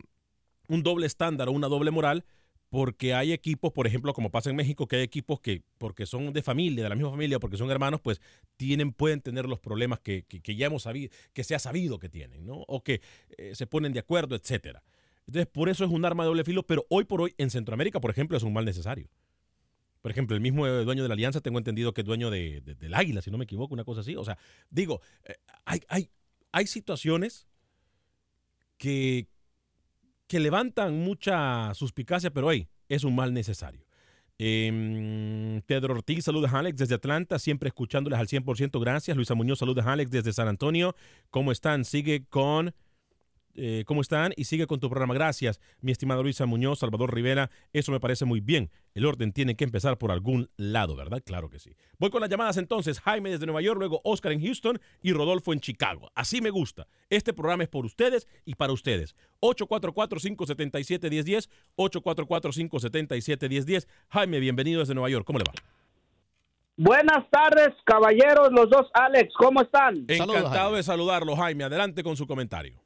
un 0.68 0.84
doble 0.84 1.08
estándar 1.08 1.50
o 1.50 1.52
una 1.52 1.68
doble 1.68 1.92
moral 1.92 2.26
porque 2.70 3.16
hay 3.16 3.34
equipos, 3.34 3.74
por 3.74 3.88
ejemplo, 3.88 4.14
como 4.14 4.30
pasa 4.30 4.52
en 4.52 4.56
México, 4.56 4.88
que 4.88 4.98
hay 4.98 5.02
equipos 5.02 5.40
que, 5.40 5.64
porque 5.80 6.06
son 6.06 6.32
de 6.32 6.44
familia, 6.44 6.84
de 6.84 6.90
la 6.90 6.96
misma 6.96 7.10
familia, 7.10 7.40
porque 7.40 7.58
son 7.58 7.72
hermanos, 7.72 8.00
pues 8.00 8.22
tienen, 8.58 8.94
pueden 8.94 9.22
tener 9.22 9.48
los 9.48 9.60
problemas 9.60 10.00
que, 10.00 10.24
que, 10.24 10.40
que 10.40 10.56
ya 10.56 10.68
hemos 10.68 10.84
sabido, 10.84 11.12
que 11.34 11.44
se 11.44 11.56
ha 11.56 11.60
sabido 11.60 11.98
que 11.98 12.10
tienen, 12.10 12.46
¿no? 12.46 12.58
O 12.68 12.84
que 12.84 13.02
eh, 13.38 13.56
se 13.56 13.66
ponen 13.66 13.92
de 13.92 14.00
acuerdo, 14.00 14.36
etcétera. 14.36 14.84
Entonces, 15.26 15.48
por 15.48 15.70
eso 15.70 15.84
es 15.84 15.92
un 15.92 16.06
arma 16.06 16.24
de 16.24 16.28
doble 16.28 16.44
filo, 16.44 16.64
pero 16.64 16.86
hoy 16.90 17.06
por 17.06 17.22
hoy 17.22 17.34
en 17.38 17.50
Centroamérica, 17.50 18.00
por 18.00 18.12
ejemplo, 18.12 18.38
es 18.38 18.44
un 18.44 18.54
mal 18.54 18.66
necesario. 18.66 19.10
Por 20.02 20.12
ejemplo, 20.12 20.36
el 20.36 20.42
mismo 20.42 20.68
dueño 20.68 21.04
de 21.04 21.10
la 21.10 21.14
Alianza, 21.14 21.42
tengo 21.42 21.58
entendido 21.58 21.94
que 21.94 22.02
es 22.02 22.08
dueño 22.08 22.30
de, 22.30 22.62
de, 22.62 22.76
del 22.76 22.94
Águila, 22.94 23.22
si 23.22 23.32
no 23.32 23.38
me 23.38 23.44
equivoco, 23.44 23.74
una 23.74 23.84
cosa 23.84 24.02
así. 24.02 24.16
O 24.16 24.24
sea, 24.24 24.38
digo, 24.70 25.02
eh, 25.26 25.36
hay, 25.66 25.82
hay, 25.90 26.10
hay 26.52 26.68
situaciones 26.68 27.48
que, 28.78 29.28
que 30.28 30.40
levantan 30.40 31.00
mucha 31.00 31.74
suspicacia, 31.74 32.32
pero 32.32 32.52
hey, 32.52 32.70
es 32.88 33.04
un 33.04 33.16
mal 33.16 33.34
necesario. 33.34 33.86
Eh, 34.42 35.62
Pedro 35.66 35.94
Ortiz, 35.96 36.24
saludos 36.24 36.54
a 36.54 36.60
Alex 36.60 36.78
desde 36.78 36.96
Atlanta, 36.96 37.38
siempre 37.40 37.68
escuchándoles 37.68 38.18
al 38.18 38.28
100%, 38.28 38.80
gracias. 38.80 39.18
Luisa 39.18 39.36
Muñoz, 39.36 39.60
saludos 39.60 39.86
a 39.86 39.92
Alex 39.92 40.12
desde 40.12 40.32
San 40.32 40.48
Antonio. 40.48 40.96
¿Cómo 41.30 41.52
están? 41.52 41.84
Sigue 41.84 42.26
con... 42.26 42.74
Eh, 43.56 43.84
¿Cómo 43.86 44.02
están? 44.02 44.34
Y 44.36 44.46
sigue 44.46 44.68
con 44.68 44.80
tu 44.80 44.90
programa. 44.90 45.14
Gracias, 45.14 45.60
mi 45.82 45.92
estimada 45.92 46.22
Luisa 46.22 46.46
Muñoz, 46.46 46.80
Salvador 46.80 47.14
Rivera. 47.14 47.50
Eso 47.74 47.92
me 47.92 48.00
parece 48.00 48.26
muy 48.26 48.40
bien. 48.40 48.72
El 48.94 49.06
orden 49.06 49.34
tiene 49.34 49.56
que 49.56 49.64
empezar 49.64 49.98
por 49.98 50.12
algún 50.12 50.50
lado, 50.58 50.96
¿verdad? 50.96 51.22
Claro 51.26 51.50
que 51.50 51.60
sí. 51.60 51.76
Voy 51.98 52.10
con 52.10 52.22
las 52.22 52.30
llamadas 52.30 52.58
entonces. 52.58 53.00
Jaime 53.00 53.32
desde 53.32 53.46
Nueva 53.46 53.62
York, 53.62 53.80
luego 53.80 54.02
Oscar 54.04 54.32
en 54.32 54.42
Houston 54.42 54.80
y 55.02 55.14
Rodolfo 55.14 55.54
en 55.54 55.60
Chicago. 55.60 56.12
Así 56.16 56.42
me 56.42 56.50
gusta. 56.50 56.88
Este 57.10 57.34
programa 57.34 57.64
es 57.64 57.70
por 57.70 57.86
ustedes 57.86 58.28
y 58.46 58.56
para 58.56 58.74
ustedes. 58.74 59.16
844-577-1010, 59.42 61.50
844-577-1010. 61.78 63.88
Jaime, 64.10 64.40
bienvenido 64.40 64.80
desde 64.80 64.94
Nueva 64.94 65.10
York. 65.10 65.26
¿Cómo 65.26 65.40
le 65.40 65.46
va? 65.46 65.54
Buenas 66.82 67.30
tardes, 67.30 67.76
caballeros, 67.84 68.54
los 68.54 68.70
dos 68.70 68.90
Alex, 68.94 69.34
¿cómo 69.38 69.64
están? 69.64 70.06
Encantado 70.08 70.50
Saludos, 70.50 70.78
de 70.78 70.84
saludarlo, 70.84 71.36
Jaime. 71.36 71.66
Adelante 71.66 72.04
con 72.04 72.16
su 72.16 72.26
comentario. 72.26 72.80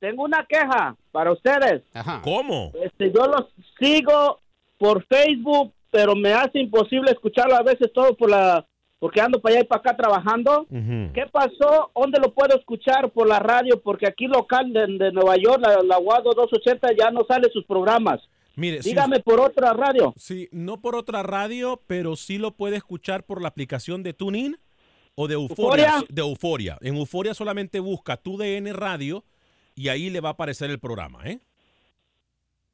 Tengo 0.00 0.24
una 0.24 0.46
queja 0.48 0.96
para 1.12 1.30
ustedes. 1.30 1.82
Ajá. 1.94 2.20
¿Cómo? 2.24 2.72
Este, 2.82 3.12
yo 3.12 3.26
los 3.26 3.46
sigo 3.78 4.40
por 4.78 5.04
Facebook, 5.06 5.72
pero 5.90 6.16
me 6.16 6.32
hace 6.32 6.58
imposible 6.58 7.12
escucharlo 7.12 7.54
a 7.54 7.62
veces 7.62 7.92
todo 7.92 8.16
por 8.16 8.30
la 8.30 8.66
porque 8.98 9.20
ando 9.20 9.40
para 9.40 9.54
allá 9.54 9.64
y 9.64 9.66
para 9.66 9.80
acá 9.80 9.96
trabajando. 9.96 10.66
Ujú. 10.70 11.12
¿Qué 11.14 11.24
pasó? 11.32 11.90
¿Dónde 11.94 12.20
lo 12.20 12.34
puedo 12.34 12.56
escuchar? 12.56 13.10
Por 13.10 13.26
la 13.26 13.38
radio, 13.38 13.80
porque 13.80 14.06
aquí 14.06 14.26
local 14.26 14.72
de, 14.72 14.86
de 14.98 15.10
Nueva 15.10 15.36
York, 15.36 15.58
la, 15.60 15.82
la 15.82 15.96
Guado 15.96 16.32
280, 16.34 16.88
ya 16.98 17.10
no 17.10 17.24
sale 17.26 17.48
sus 17.50 17.64
programas. 17.64 18.20
Mire, 18.56 18.82
si 18.82 18.90
Dígame 18.90 19.20
por 19.20 19.40
otra 19.40 19.72
radio. 19.72 20.12
Sí, 20.16 20.48
no 20.52 20.82
por 20.82 20.96
otra 20.96 21.22
radio, 21.22 21.80
pero 21.86 22.14
sí 22.14 22.36
lo 22.36 22.50
puede 22.50 22.76
escuchar 22.76 23.24
por 23.24 23.40
la 23.40 23.48
aplicación 23.48 24.02
de 24.02 24.12
TuneIn 24.12 24.58
o 25.14 25.28
de 25.28 25.34
Euforia. 25.34 25.86
¿Euforia? 25.86 26.06
De 26.10 26.20
Euforia. 26.20 26.78
En 26.82 26.96
Euforia 26.96 27.32
solamente 27.32 27.80
busca 27.80 28.18
TUDN 28.18 28.74
Radio 28.74 29.24
y 29.74 29.88
ahí 29.88 30.10
le 30.10 30.20
va 30.20 30.30
a 30.30 30.32
aparecer 30.32 30.70
el 30.70 30.78
programa, 30.78 31.24
¿eh? 31.26 31.38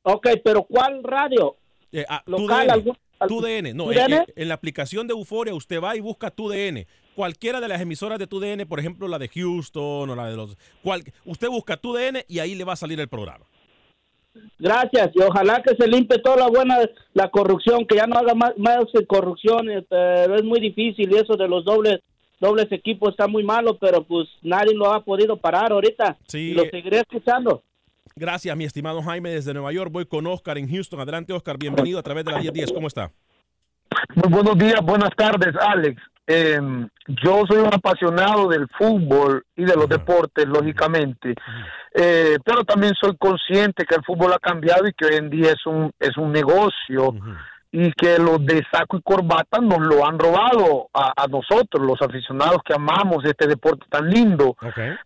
Ok, 0.03 0.29
pero 0.45 0.63
¿cuál 0.65 1.03
radio? 1.03 1.57
Eh, 1.93 2.05
ah, 2.09 2.23
Local, 2.27 2.71
algún- 2.71 2.97
algún- 3.19 3.39
TUDN. 3.43 3.75
No, 3.77 3.85
¿TUDN? 3.85 3.99
En, 3.99 4.13
en- 4.13 4.25
en 4.37 4.49
la 4.49 4.55
aplicación 4.55 5.07
de 5.07 5.15
Euforia 5.15 5.55
usted 5.55 5.81
va 5.83 5.97
y 5.97 6.01
busca 6.01 6.31
TUDN. 6.31 6.87
Cualquiera 7.15 7.61
de 7.61 7.69
las 7.69 7.81
emisoras 7.81 8.19
de 8.19 8.27
TUDN, 8.27 8.67
por 8.67 8.79
ejemplo, 8.79 9.09
la 9.09 9.19
de 9.19 9.29
Houston 9.29 10.11
o 10.11 10.15
la 10.15 10.29
de 10.29 10.37
los... 10.37 10.57
cual- 10.83 11.03
usted 11.25 11.49
busca 11.49 11.77
TUDN 11.77 12.25
y 12.29 12.39
ahí 12.41 12.55
le 12.55 12.65
va 12.65 12.75
a 12.75 12.77
salir 12.77 13.01
el 13.01 13.09
programa. 13.09 13.47
Gracias, 14.59 15.11
y 15.15 15.23
ojalá 15.23 15.63
que 15.63 15.75
se 15.77 15.89
limpie 15.89 16.19
toda 16.19 16.37
la 16.37 16.49
buena, 16.49 16.79
la 17.15 17.31
corrupción, 17.31 17.87
que 17.87 17.97
ya 17.97 18.07
no 18.07 18.17
haga 18.17 18.35
más, 18.35 18.53
más 18.59 18.85
corrupción, 19.09 19.71
eh, 19.71 19.83
pero 19.89 20.37
es 20.37 20.45
muy 20.45 20.61
difícil 20.61 21.11
y 21.11 21.15
eso 21.17 21.37
de 21.37 21.49
los 21.49 21.65
dobles 21.65 22.01
dobles 22.41 22.71
equipos 22.71 23.11
está 23.11 23.27
muy 23.27 23.45
malo, 23.45 23.79
pero 23.79 24.03
pues 24.05 24.29
nadie 24.43 24.75
lo 24.75 24.93
ha 24.93 25.05
podido 25.05 25.37
parar 25.37 25.73
ahorita. 25.73 26.17
Sí. 26.27 26.51
Y 26.51 26.55
lo 26.55 26.65
seguiré 26.65 26.99
escuchando. 26.99 27.63
Gracias, 28.15 28.57
mi 28.57 28.65
estimado 28.65 29.03
Jaime, 29.03 29.31
desde 29.31 29.53
Nueva 29.53 29.73
York. 29.73 29.91
Voy 29.93 30.07
con 30.07 30.27
Oscar 30.27 30.57
en 30.57 30.71
Houston. 30.71 31.01
Adelante, 31.01 31.33
Oscar. 31.33 31.59
Bienvenido 31.59 31.99
a 31.99 32.03
través 32.03 32.25
de 32.25 32.33
la 32.33 32.39
1010. 32.39 32.73
¿Cómo 32.73 32.87
está? 32.87 33.11
Muy 34.15 34.33
buenos 34.33 34.59
días, 34.59 34.81
buenas 34.83 35.11
tardes, 35.17 35.55
Alex. 35.61 36.01
Eh, 36.27 36.59
yo 37.23 37.43
soy 37.49 37.59
un 37.59 37.73
apasionado 37.73 38.49
del 38.49 38.67
fútbol 38.77 39.45
y 39.55 39.65
de 39.65 39.77
los 39.77 39.89
deportes, 39.89 40.47
lógicamente, 40.47 41.35
Eh, 41.99 42.37
pero 42.45 42.63
también 42.65 42.93
soy 43.01 43.17
consciente 43.17 43.87
que 43.87 43.95
el 43.95 44.05
fútbol 44.05 44.33
ha 44.35 44.39
cambiado 44.39 44.87
y 44.87 44.93
que 44.93 45.07
hoy 45.07 45.15
en 45.15 45.31
día 45.31 45.53
es 45.53 45.65
un 45.65 45.91
es 45.99 46.15
un 46.19 46.31
negocio 46.31 47.15
y 47.79 47.93
que 47.93 48.19
los 48.19 48.45
de 48.47 48.65
saco 48.73 48.97
y 48.97 49.03
corbata 49.03 49.59
nos 49.61 49.81
lo 49.81 50.07
han 50.07 50.19
robado 50.19 50.89
a, 50.95 51.13
a 51.15 51.27
nosotros, 51.27 51.85
los 51.85 52.01
aficionados 52.01 52.63
que 52.65 52.73
amamos 52.73 53.23
este 53.27 53.47
deporte 53.47 53.85
tan 53.91 54.09
lindo. 54.09 54.57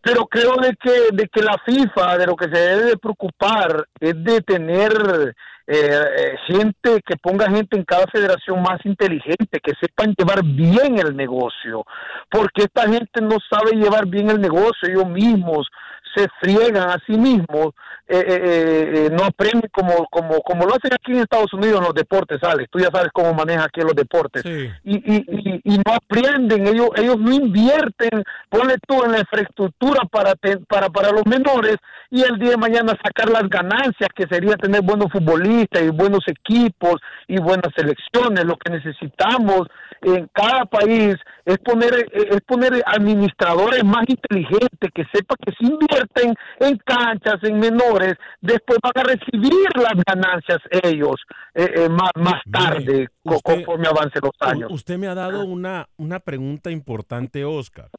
Pero 0.01 0.27
creo 0.27 0.55
de 0.55 0.77
que, 0.81 1.09
de 1.13 1.27
que 1.27 1.43
la 1.43 1.57
FIFA, 1.67 2.17
de 2.17 2.27
lo 2.27 2.37
que 2.37 2.45
se 2.45 2.61
debe 2.61 2.85
de 2.85 2.97
preocupar, 2.97 3.89
es 3.99 4.23
de 4.23 4.41
tener 4.43 5.35
eh, 5.67 6.01
eh, 6.17 6.37
gente, 6.47 7.03
que 7.05 7.17
ponga 7.17 7.51
gente 7.51 7.77
en 7.77 7.85
cada 7.85 8.07
federación 8.07 8.63
más 8.63 8.79
inteligente, 8.85 9.59
que 9.61 9.73
sepan 9.81 10.15
llevar 10.17 10.45
bien 10.45 10.97
el 11.01 11.17
negocio. 11.17 11.85
Porque 12.31 12.63
esta 12.63 12.83
gente 12.83 13.21
no 13.21 13.39
sabe 13.51 13.73
llevar 13.73 14.07
bien 14.07 14.31
el 14.31 14.41
negocio, 14.41 14.89
ellos 14.89 15.09
mismos 15.09 15.67
se 16.15 16.27
friegan 16.41 16.89
a 16.91 16.99
sí 17.07 17.17
mismos, 17.17 17.75
eh, 18.09 18.25
eh, 18.27 18.93
eh, 19.07 19.11
no 19.13 19.25
aprenden 19.25 19.71
como, 19.73 20.07
como, 20.11 20.41
como 20.41 20.65
lo 20.65 20.71
hacen 20.75 20.93
aquí 20.93 21.13
en 21.13 21.19
Estados 21.19 21.53
Unidos 21.53 21.79
en 21.79 21.85
los 21.85 21.95
deportes, 21.95 22.43
Alex. 22.43 22.69
Tú 22.71 22.81
ya 22.81 22.89
sabes 22.93 23.11
cómo 23.13 23.33
maneja 23.35 23.65
aquí 23.65 23.81
los 23.83 23.95
deportes 23.95 24.43
y, 24.85 24.97
y, 24.97 25.17
y, 25.29 25.61
y 25.65 25.79
no 25.79 25.95
aprenden, 25.95 26.67
ellos 26.67 26.89
ellos 26.97 27.17
no 27.19 27.33
invierten, 27.33 28.25
ponle 28.49 28.75
tú 28.89 29.05
en 29.05 29.13
la 29.13 29.21
infraestructura 29.21 30.03
para, 30.11 30.35
te- 30.35 30.59
para, 30.59 30.89
para 30.91 31.13
los 31.13 31.25
menores 31.27 31.77
y 32.11 32.23
el 32.23 32.39
día 32.41 32.51
de 32.51 32.57
mañana 32.57 32.99
sacar 33.05 33.31
las 33.31 33.49
ganancias 33.49 34.09
que 34.17 34.27
sería 34.29 34.57
tener 34.57 34.83
buenos 34.83 35.13
futbolistas 35.13 35.83
y 35.83 35.91
buenos 35.91 36.25
equipos 36.27 36.97
y 37.29 37.39
buenas 37.41 37.73
selecciones. 37.77 38.45
Lo 38.45 38.57
que 38.57 38.73
necesitamos 38.73 39.69
en 40.03 40.29
cada 40.33 40.65
país 40.65 41.15
es 41.45 41.59
poner, 41.59 41.95
es 42.13 42.41
poner 42.47 42.83
administradores 42.87 43.85
más 43.85 44.05
inteligentes 44.09 44.91
que 44.95 45.05
sepan 45.13 45.37
que 45.45 45.53
si 45.59 45.67
invierten 46.01 46.35
en 46.61 46.79
canchas, 46.79 47.43
en 47.43 47.59
menores, 47.59 48.15
después 48.41 48.79
van 48.83 48.93
a 48.97 49.03
recibir 49.03 49.69
las 49.77 50.03
ganancias 50.07 50.59
ellos 50.83 51.17
eh, 51.55 51.69
eh, 51.77 51.89
más, 51.89 52.11
más 52.17 52.43
tarde, 52.51 53.09
usted- 53.25 53.41
conforme 53.43 53.89
avancen 53.89 54.23
los 54.23 54.33
años. 54.41 54.71
Usted 54.73 54.99
me 54.99 55.07
ha 55.09 55.15
dado 55.15 55.45
una, 55.45 55.89
una 55.97 56.21
pregunta 56.21 56.71
importante, 56.71 57.45
Oscar. 57.45 57.91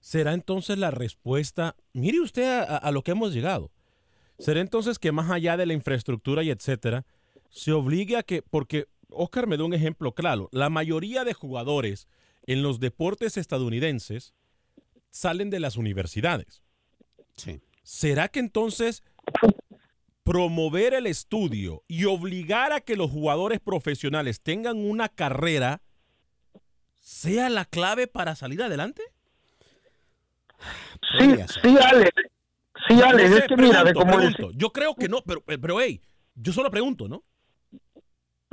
¿Será 0.00 0.34
entonces 0.34 0.76
la 0.76 0.90
respuesta? 0.90 1.76
Mire 1.94 2.20
usted 2.20 2.62
a, 2.68 2.90
lo 2.90 3.02
que 3.02 3.12
hemos 3.12 3.32
llegado. 3.32 3.70
¿Será 4.38 4.60
entonces 4.60 4.98
que 4.98 5.12
más 5.12 5.30
allá 5.30 5.56
de 5.56 5.64
la 5.64 5.72
infraestructura 5.72 6.42
y 6.42 6.50
etcétera, 6.50 7.06
se 7.48 7.72
obligue 7.72 8.16
a 8.16 8.22
que, 8.22 8.42
porque 8.42 8.86
Oscar 9.08 9.46
me 9.46 9.56
da 9.56 9.64
un 9.64 9.72
ejemplo 9.72 10.12
claro, 10.12 10.48
la 10.52 10.68
mayoría 10.68 11.24
de 11.24 11.32
jugadores 11.32 12.08
en 12.46 12.62
los 12.62 12.80
deportes 12.80 13.36
estadounidenses 13.38 14.34
salen 15.10 15.48
de 15.48 15.60
las 15.60 15.76
universidades. 15.76 16.63
¿Será 17.82 18.28
que 18.28 18.40
entonces 18.40 19.02
promover 20.22 20.94
el 20.94 21.06
estudio 21.06 21.84
y 21.86 22.06
obligar 22.06 22.72
a 22.72 22.80
que 22.80 22.96
los 22.96 23.10
jugadores 23.10 23.60
profesionales 23.60 24.40
tengan 24.40 24.78
una 24.78 25.08
carrera 25.08 25.82
sea 27.00 27.50
la 27.50 27.66
clave 27.66 28.06
para 28.06 28.34
salir 28.34 28.62
adelante? 28.62 29.02
Sí, 31.18 31.34
sí, 31.62 31.76
Alex. 31.78 32.10
Sí, 32.88 32.94
No 32.94 33.04
Alex, 33.04 33.30
sé, 33.30 33.38
es 33.38 33.46
que 33.46 33.56
mira, 33.56 33.84
de 33.84 33.92
pregunto, 33.92 34.00
cómo 34.00 34.16
pregunto. 34.16 34.50
Yo 34.52 34.72
creo 34.72 34.94
que 34.94 35.08
no, 35.08 35.22
pero, 35.22 35.42
pero 35.42 35.80
hey, 35.80 36.00
yo 36.34 36.52
solo 36.52 36.70
pregunto, 36.70 37.08
¿no? 37.08 37.22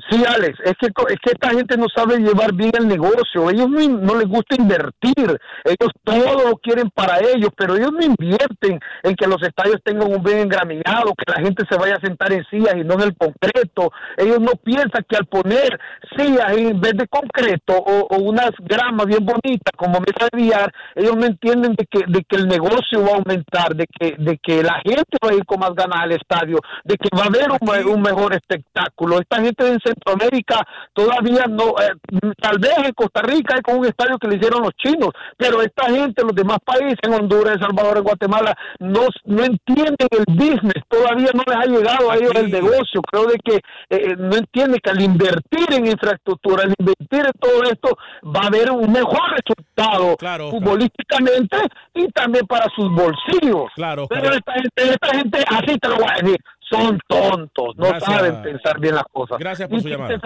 Sí, 0.09 0.23
Alex, 0.25 0.57
es 0.63 0.73
que, 0.79 0.87
es 0.87 1.19
que 1.21 1.31
esta 1.31 1.49
gente 1.49 1.77
no 1.77 1.85
sabe 1.93 2.17
llevar 2.17 2.53
bien 2.53 2.71
el 2.77 2.87
negocio. 2.87 3.49
Ellos 3.49 3.69
no, 3.69 4.15
les 4.15 4.27
gusta 4.27 4.55
invertir. 4.57 5.37
Ellos 5.63 5.91
todo 6.03 6.49
lo 6.49 6.57
quieren 6.57 6.89
para 6.89 7.19
ellos, 7.19 7.49
pero 7.55 7.75
ellos 7.75 7.91
no 7.91 8.03
invierten 8.03 8.79
en 9.03 9.15
que 9.15 9.27
los 9.27 9.41
estadios 9.43 9.77
tengan 9.83 10.11
un 10.11 10.23
bien 10.23 10.39
engramillado, 10.39 11.13
que 11.15 11.31
la 11.31 11.41
gente 11.41 11.65
se 11.69 11.77
vaya 11.77 11.95
a 11.95 12.05
sentar 12.05 12.31
en 12.31 12.43
sillas 12.49 12.75
y 12.75 12.83
no 12.83 12.95
en 12.95 13.01
el 13.01 13.17
concreto. 13.17 13.91
Ellos 14.17 14.39
no 14.39 14.51
piensan 14.63 15.05
que 15.07 15.17
al 15.17 15.25
poner 15.25 15.79
sillas 16.17 16.57
en 16.57 16.79
vez 16.79 16.93
de 16.93 17.07
concreto 17.07 17.77
o, 17.77 18.07
o 18.09 18.17
unas 18.19 18.51
gramas 18.59 19.05
bien 19.05 19.25
bonitas 19.25 19.73
como 19.77 19.99
mesa 19.99 20.27
de 20.31 20.37
billar, 20.37 20.73
ellos 20.95 21.15
no 21.15 21.25
entienden 21.25 21.75
de 21.75 21.85
que, 21.85 22.05
de 22.07 22.23
que 22.23 22.35
el 22.37 22.47
negocio 22.47 23.01
va 23.03 23.11
a 23.11 23.15
aumentar, 23.17 23.75
de 23.75 23.87
que, 23.87 24.15
de 24.17 24.37
que 24.37 24.63
la 24.63 24.81
gente 24.83 25.17
va 25.23 25.31
a 25.31 25.35
ir 25.35 25.45
con 25.45 25.59
más 25.59 25.73
ganas 25.75 26.01
al 26.01 26.11
estadio, 26.13 26.59
de 26.83 26.97
que 26.97 27.09
va 27.15 27.23
a 27.23 27.27
haber 27.27 27.51
un, 27.51 27.93
un 27.93 28.01
mejor 28.01 28.33
espectáculo. 28.33 29.19
Esta 29.19 29.41
gente 29.41 29.67
en 29.67 29.79
Centroamérica 29.93 30.65
todavía 30.93 31.45
no, 31.49 31.75
eh, 31.80 31.93
tal 32.39 32.60
vez 32.60 32.77
en 32.77 32.93
Costa 32.93 33.21
Rica 33.21 33.56
hay 33.56 33.62
con 33.62 33.80
un 33.80 33.86
estadio 33.86 34.17
que 34.17 34.27
le 34.27 34.36
hicieron 34.36 34.62
los 34.62 34.71
chinos, 34.75 35.10
pero 35.38 35.62
esta 35.62 35.89
gente, 35.89 36.23
los 36.23 36.36
demás 36.36 36.58
países, 36.63 36.97
en 37.04 37.13
Honduras, 37.13 37.56
El 37.56 37.62
Salvador, 37.62 37.97
en 37.97 38.04
Guatemala, 38.04 38.56
no, 38.80 39.08
no 39.25 39.43
entienden 39.43 40.08
el 40.10 40.25
business, 40.27 40.84
todavía 40.88 41.30
no 41.34 41.43
les 41.45 41.56
ha 41.56 41.65
llegado 41.65 42.12
a 42.12 42.15
ellos 42.15 42.32
el 42.36 42.51
negocio. 42.51 43.01
Creo 43.10 43.25
de 43.25 43.38
que 43.43 43.60
eh, 43.89 44.15
no 44.17 44.36
entienden 44.36 44.80
que 44.84 44.89
al 44.89 45.01
invertir 45.01 45.73
en 45.73 45.88
infraestructura, 45.88 46.63
al 46.63 46.73
invertir 46.77 47.25
en 47.25 47.39
todo 47.39 47.63
esto, 47.63 47.97
va 48.23 48.41
a 48.43 48.47
haber 48.47 48.71
un 48.71 48.91
mejor 48.91 49.21
resultado 49.32 50.15
futbolísticamente 50.51 51.58
y 51.93 52.08
también 52.12 52.45
para 52.47 52.67
sus 52.75 52.89
bolsillos. 52.91 53.71
Claro, 53.75 54.08
Pero 54.08 54.34
esta 54.34 54.54
gente, 54.54 54.71
esta 54.77 55.17
gente, 55.17 55.43
así 55.47 55.77
te 55.77 55.89
lo 55.89 55.95
voy 55.95 56.08
a 56.10 56.21
decir, 56.21 56.38
son 56.71 56.99
tontos, 57.07 57.75
no 57.77 57.86
Gracias. 57.89 58.03
saben 58.12 58.41
pensar 58.41 58.79
bien 58.79 58.95
las 58.95 59.03
cosas. 59.12 59.38
Gracias 59.38 59.69
por 59.69 59.81
su 59.81 59.89
llamada. 59.89 60.19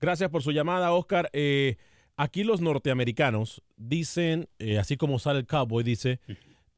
Gracias 0.00 0.30
por 0.30 0.42
su 0.42 0.50
llamada, 0.52 0.92
Oscar. 0.92 1.30
Eh, 1.32 1.76
aquí 2.16 2.44
los 2.44 2.60
norteamericanos 2.60 3.62
dicen, 3.76 4.48
eh, 4.58 4.78
así 4.78 4.96
como 4.96 5.18
sale 5.18 5.40
el 5.40 5.46
cowboy, 5.46 5.82
dice, 5.84 6.20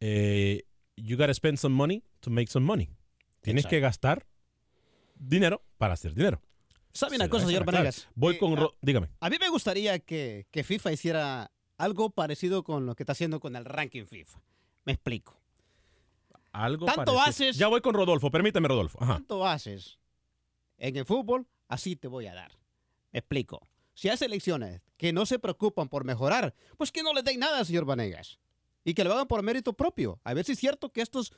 eh, 0.01 0.63
you 0.97 1.17
gotta 1.17 1.35
spend 1.35 1.59
some 1.59 1.75
money 1.75 2.03
to 2.21 2.31
make 2.31 2.51
some 2.51 2.65
money. 2.67 2.89
Tienes 3.41 3.67
que 3.67 3.81
gastar 3.81 4.27
dinero 5.17 5.63
para 5.79 5.95
hacer 5.95 6.15
dinero. 6.15 6.41
¿Sabe 6.93 7.17
una 7.17 7.29
cosa, 7.29 7.47
señor. 7.47 7.65
Vanegas? 7.65 8.09
Voy 8.15 8.39
con... 8.39 8.57
Ro- 8.57 8.77
dígame. 8.81 9.09
A 9.21 9.29
mí 9.29 9.37
me 9.41 9.49
gustaría 9.49 9.99
que, 9.99 10.47
que 10.51 10.63
FIFA 10.63 10.93
hiciera 10.93 11.51
algo 11.77 12.11
parecido 12.11 12.63
con 12.63 12.87
lo 12.87 12.95
que 12.95 13.03
está 13.03 13.13
haciendo 13.13 13.41
con 13.41 13.57
el 13.57 13.65
ranking 13.65 14.05
FIFA. 14.07 14.41
Me 14.85 14.93
explico. 14.93 15.37
Algo 16.55 16.87
Tanto 16.87 17.15
parecido. 17.17 17.21
haces- 17.51 17.57
Ya 17.57 17.67
voy 17.69 17.81
con 17.81 17.95
Rodolfo. 17.95 18.31
Permíteme, 18.31 18.69
Rodolfo. 18.69 18.99
Ajá. 19.03 19.15
¿Cuánto 19.15 19.47
haces 19.47 19.99
en 20.79 20.97
el 20.97 21.05
fútbol? 21.05 21.47
Así 21.69 21.97
te 21.97 22.07
voy 22.09 22.27
a 22.29 22.35
dar. 22.35 22.53
Me 23.13 23.19
explico. 23.19 23.67
Si 23.93 24.09
hay 24.09 24.17
selecciones 24.17 24.81
que 24.97 25.13
no 25.13 25.27
se 25.27 25.39
preocupan 25.39 25.89
por 25.89 26.05
mejorar, 26.05 26.55
pues 26.77 26.91
que 26.93 27.03
no 27.03 27.13
les 27.13 27.25
den 27.25 27.41
nada, 27.41 27.65
señor 27.65 27.85
Vanegas. 27.85 28.39
Y 28.85 28.95
que 28.95 29.03
lo 29.03 29.13
hagan 29.13 29.27
por 29.27 29.43
mérito 29.43 29.73
propio. 29.73 30.21
A 30.25 30.33
ver 30.35 30.45
si 30.45 30.53
es 30.53 30.59
cierto 30.59 30.91
que 30.93 31.01
estos 31.03 31.33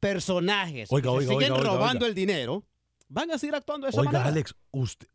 personajes 0.00 0.90
Oiga, 0.92 1.02
que 1.04 1.08
oiga, 1.08 1.20
siguen 1.32 1.52
oiga, 1.52 1.62
oiga, 1.62 1.72
robando 1.74 2.04
oiga. 2.04 2.08
el 2.08 2.14
dinero 2.14 2.64
van 3.08 3.30
a 3.30 3.38
seguir 3.38 3.54
actuando 3.54 3.86
de 3.86 3.90
esa 3.90 4.00
Oiga, 4.00 4.12
manera. 4.12 4.30
Alex, 4.30 4.54
usted... 4.70 5.08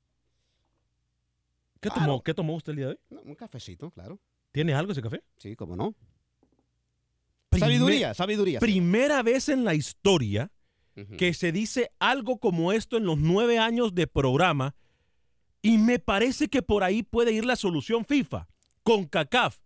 ¿Qué, 1.80 1.90
tomó, 1.90 2.22
¿Qué 2.22 2.34
tomó 2.36 2.56
usted 2.56 2.72
el 2.72 2.76
día 2.78 2.86
de 2.88 2.92
hoy? 2.92 3.00
No, 3.10 3.22
un 3.22 3.34
cafecito, 3.36 3.90
claro. 3.90 4.20
¿Tiene 4.52 4.74
algo 4.76 4.92
ese 4.92 5.02
café? 5.02 5.24
Sí, 5.38 5.56
cómo 5.56 5.76
no. 5.76 5.96
Primer- 7.52 7.70
Sabiduría, 7.70 8.14
sabiduría. 8.14 8.60
Primera 8.60 9.22
vez 9.24 9.50
en 9.50 9.64
la 9.64 9.76
historia 9.76 10.52
que 11.18 11.34
se 11.34 11.52
dice 11.52 11.92
algo 12.00 12.38
como 12.40 12.72
esto 12.74 12.98
en 12.98 13.06
los 13.06 13.18
nueve 13.18 13.58
años 13.60 13.96
de 13.96 14.08
programa 14.08 14.76
y 15.62 15.78
me 15.78 16.00
parece 16.00 16.48
que 16.48 16.62
por 16.62 16.84
ahí 16.84 17.02
puede 17.02 17.32
ir 17.32 17.46
la 17.46 17.56
solución 17.56 18.06
FIFA 18.06 18.48
con 18.84 19.06
CACAF. 19.06 19.60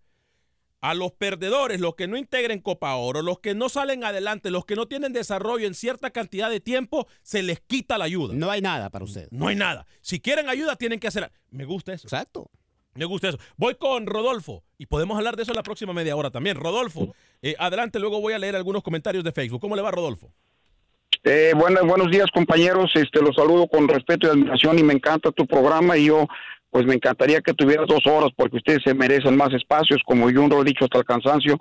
A 0.81 0.93
los 0.93 1.13
perdedores, 1.13 1.79
los 1.81 1.95
que 1.95 2.07
no 2.07 2.15
integren 2.15 2.61
Copa 2.61 2.93
Oro, 2.95 3.21
los 3.23 3.39
que 3.39 3.55
no 3.55 3.69
salen 3.69 4.03
adelante, 4.03 4.51
los 4.51 4.65
que 4.65 4.75
no 4.75 4.87
tienen 4.87 5.13
desarrollo 5.13 5.65
en 5.65 5.73
cierta 5.73 6.11
cantidad 6.11 6.49
de 6.49 6.59
tiempo, 6.59 7.07
se 7.23 7.41
les 7.41 7.59
quita 7.59 7.97
la 7.97 8.05
ayuda. 8.05 8.33
No 8.35 8.51
hay 8.51 8.61
nada 8.61 8.91
para 8.91 9.03
ustedes. 9.03 9.31
No 9.31 9.47
hay 9.47 9.55
nada. 9.55 9.87
Si 10.01 10.19
quieren 10.19 10.47
ayuda, 10.47 10.75
tienen 10.75 10.99
que 10.99 11.07
hacer. 11.07 11.31
Me 11.49 11.65
gusta 11.65 11.91
eso. 11.93 12.05
Exacto. 12.07 12.51
Me 12.95 13.03
gusta 13.03 13.27
eso. 13.27 13.37
Voy 13.57 13.75
con 13.75 14.07
Rodolfo 14.07 14.63
y 14.77 14.85
podemos 14.85 15.17
hablar 15.17 15.35
de 15.35 15.43
eso 15.43 15.51
en 15.51 15.57
la 15.57 15.63
próxima 15.63 15.91
media 15.91 16.15
hora 16.15 16.31
también. 16.31 16.55
Rodolfo, 16.55 17.13
eh, 17.41 17.53
adelante, 17.59 17.99
luego 17.99 18.21
voy 18.21 18.33
a 18.33 18.39
leer 18.39 18.55
algunos 18.55 18.83
comentarios 18.83 19.23
de 19.23 19.33
Facebook. 19.33 19.59
¿Cómo 19.59 19.75
le 19.75 19.81
va, 19.81 19.91
Rodolfo? 19.91 20.31
Eh, 21.25 21.53
buenos 21.55 22.09
días, 22.09 22.27
compañeros. 22.33 22.91
Este, 22.95 23.21
los 23.21 23.35
saludo 23.35 23.67
con 23.67 23.89
respeto 23.89 24.27
y 24.27 24.29
admiración 24.29 24.79
y 24.79 24.83
me 24.83 24.93
encanta 24.93 25.31
tu 25.31 25.45
programa 25.45 25.97
y 25.97 26.05
yo, 26.05 26.25
pues 26.69 26.85
me 26.85 26.93
encantaría 26.95 27.41
que 27.41 27.53
tuvieras 27.53 27.87
dos 27.87 28.07
horas 28.07 28.29
porque 28.35 28.57
ustedes 28.57 28.81
se 28.85 28.93
merecen 28.93 29.35
más 29.35 29.51
espacios, 29.53 30.01
como 30.05 30.29
yo 30.29 30.47
lo 30.47 30.61
he 30.61 30.65
dicho 30.65 30.85
hasta 30.85 30.99
el 30.99 31.05
cansancio. 31.05 31.59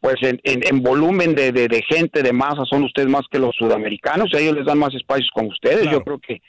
Pues 0.00 0.16
en, 0.22 0.40
en, 0.42 0.82
volumen 0.82 1.36
de, 1.36 1.52
de, 1.52 1.82
gente, 1.88 2.24
de 2.24 2.32
masa, 2.32 2.64
son 2.68 2.82
ustedes 2.82 3.08
más 3.08 3.22
que 3.30 3.38
los 3.38 3.54
sudamericanos. 3.54 4.34
Ellos 4.34 4.56
les 4.56 4.66
dan 4.66 4.78
más 4.78 4.92
espacios 4.94 5.30
con 5.32 5.46
ustedes. 5.46 5.88
Yo 5.88 6.02
creo 6.02 6.18
que, 6.18 6.42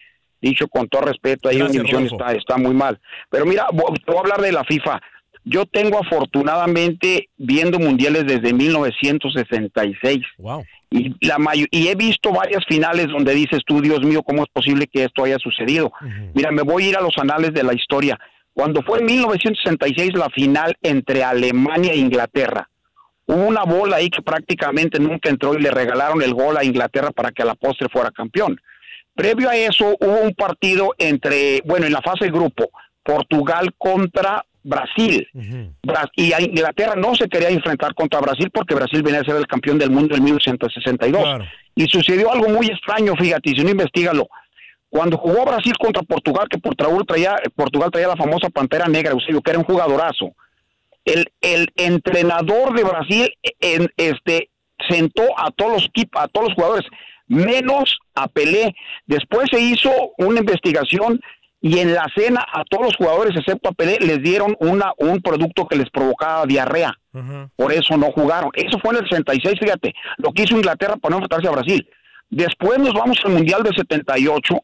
dicho 0.43 0.67
con 0.67 0.87
todo 0.87 1.03
respeto, 1.03 1.49
ahí 1.49 1.61
Univisión 1.61 2.05
está, 2.05 2.33
está 2.33 2.57
muy 2.57 2.73
mal. 2.73 2.99
Pero 3.29 3.45
mira, 3.45 3.67
voy 3.71 3.95
a 4.15 4.19
hablar 4.19 4.41
de 4.41 4.51
la 4.51 4.63
FIFA. 4.63 5.01
Yo 5.45 5.65
tengo 5.65 5.99
afortunadamente 5.99 7.29
viendo 7.37 7.79
mundiales 7.79 8.25
desde 8.25 8.53
1966. 8.53 10.19
Wow. 10.37 10.63
Y, 10.89 11.15
la 11.25 11.37
y 11.71 11.87
he 11.87 11.95
visto 11.95 12.31
varias 12.31 12.63
finales 12.67 13.07
donde 13.07 13.33
dices 13.33 13.61
tú, 13.65 13.81
Dios 13.81 14.01
mío, 14.03 14.21
¿cómo 14.21 14.43
es 14.43 14.49
posible 14.53 14.87
que 14.87 15.05
esto 15.05 15.23
haya 15.23 15.39
sucedido? 15.39 15.91
Mira, 16.33 16.51
me 16.51 16.61
voy 16.61 16.83
a 16.83 16.89
ir 16.89 16.97
a 16.97 17.01
los 17.01 17.17
anales 17.17 17.53
de 17.53 17.63
la 17.63 17.73
historia. 17.73 18.19
Cuando 18.53 18.83
fue 18.83 18.99
en 18.99 19.05
1966 19.05 20.11
la 20.13 20.29
final 20.29 20.75
entre 20.83 21.23
Alemania 21.23 21.93
e 21.93 21.97
Inglaterra, 21.97 22.69
hubo 23.25 23.47
una 23.47 23.63
bola 23.63 23.97
ahí 23.97 24.09
que 24.09 24.21
prácticamente 24.21 24.99
nunca 24.99 25.29
entró 25.29 25.55
y 25.55 25.61
le 25.61 25.71
regalaron 25.71 26.21
el 26.21 26.33
gol 26.33 26.57
a 26.57 26.63
Inglaterra 26.63 27.09
para 27.11 27.31
que 27.31 27.41
a 27.41 27.45
la 27.45 27.55
postre 27.55 27.89
fuera 27.91 28.11
campeón. 28.11 28.59
Previo 29.15 29.49
a 29.49 29.55
eso 29.55 29.95
hubo 29.99 30.21
un 30.21 30.33
partido 30.33 30.93
entre, 30.97 31.61
bueno, 31.65 31.85
en 31.85 31.93
la 31.93 32.01
fase 32.01 32.25
de 32.25 32.31
grupo, 32.31 32.69
Portugal 33.03 33.73
contra 33.77 34.43
Brasil. 34.63 35.27
Y 36.15 36.33
Inglaterra 36.33 36.95
no 36.95 37.15
se 37.15 37.27
quería 37.27 37.49
enfrentar 37.49 37.93
contra 37.93 38.21
Brasil 38.21 38.49
porque 38.51 38.75
Brasil 38.75 39.03
venía 39.03 39.19
a 39.21 39.25
ser 39.25 39.35
el 39.35 39.47
campeón 39.47 39.77
del 39.77 39.91
mundo 39.91 40.15
en 40.15 40.23
1962. 40.23 41.23
Y 41.75 41.85
sucedió 41.87 42.31
algo 42.31 42.49
muy 42.49 42.67
extraño, 42.67 43.13
fíjate, 43.15 43.51
si 43.51 43.63
no 43.63 43.69
investigalo. 43.69 44.27
Cuando 44.89 45.17
jugó 45.17 45.45
Brasil 45.45 45.73
contra 45.79 46.03
Portugal, 46.03 46.47
que 46.49 46.59
Portugal 46.59 47.03
traía, 47.07 47.35
Portugal 47.55 47.89
traía 47.91 48.09
la 48.09 48.15
famosa 48.15 48.49
Pantera 48.49 48.87
Negra, 48.87 49.11
Eusebio, 49.11 49.41
que 49.41 49.51
era 49.51 49.59
un 49.59 49.65
jugadorazo, 49.65 50.35
el, 51.05 51.31
el 51.41 51.67
entrenador 51.75 52.75
de 52.75 52.83
Brasil 52.83 53.33
en, 53.59 53.89
este, 53.97 54.49
sentó 54.87 55.23
a 55.37 55.51
todos 55.51 55.73
los 55.73 55.89
a 56.13 56.27
todos 56.27 56.49
los 56.49 56.55
jugadores, 56.55 56.85
menos 57.27 57.97
a 58.15 58.27
Pelé. 58.27 58.75
Después 59.05 59.47
se 59.51 59.59
hizo 59.59 59.89
una 60.17 60.39
investigación 60.39 61.19
y 61.61 61.79
en 61.79 61.93
la 61.93 62.05
cena 62.15 62.45
a 62.53 62.63
todos 62.65 62.87
los 62.87 62.95
jugadores 62.97 63.35
excepto 63.37 63.69
a 63.69 63.73
Pelé 63.73 63.97
les 63.99 64.21
dieron 64.21 64.55
una 64.59 64.91
un 64.97 65.21
producto 65.21 65.65
que 65.67 65.77
les 65.77 65.89
provocaba 65.89 66.45
diarrea. 66.45 66.93
Por 67.55 67.71
eso 67.71 67.95
no 67.95 68.11
jugaron. 68.11 68.49
Eso 68.53 68.79
fue 68.79 68.91
en 68.91 69.03
el 69.03 69.09
66, 69.09 69.59
fíjate, 69.59 69.93
lo 70.17 70.31
que 70.31 70.43
hizo 70.43 70.55
Inglaterra 70.55 70.97
para 70.97 71.11
no 71.11 71.17
enfrentarse 71.17 71.47
a 71.47 71.51
Brasil. 71.51 71.87
Después 72.29 72.79
nos 72.79 72.93
vamos 72.93 73.17
al 73.23 73.31
Mundial 73.31 73.63
del 73.63 73.75
78, 73.75 74.55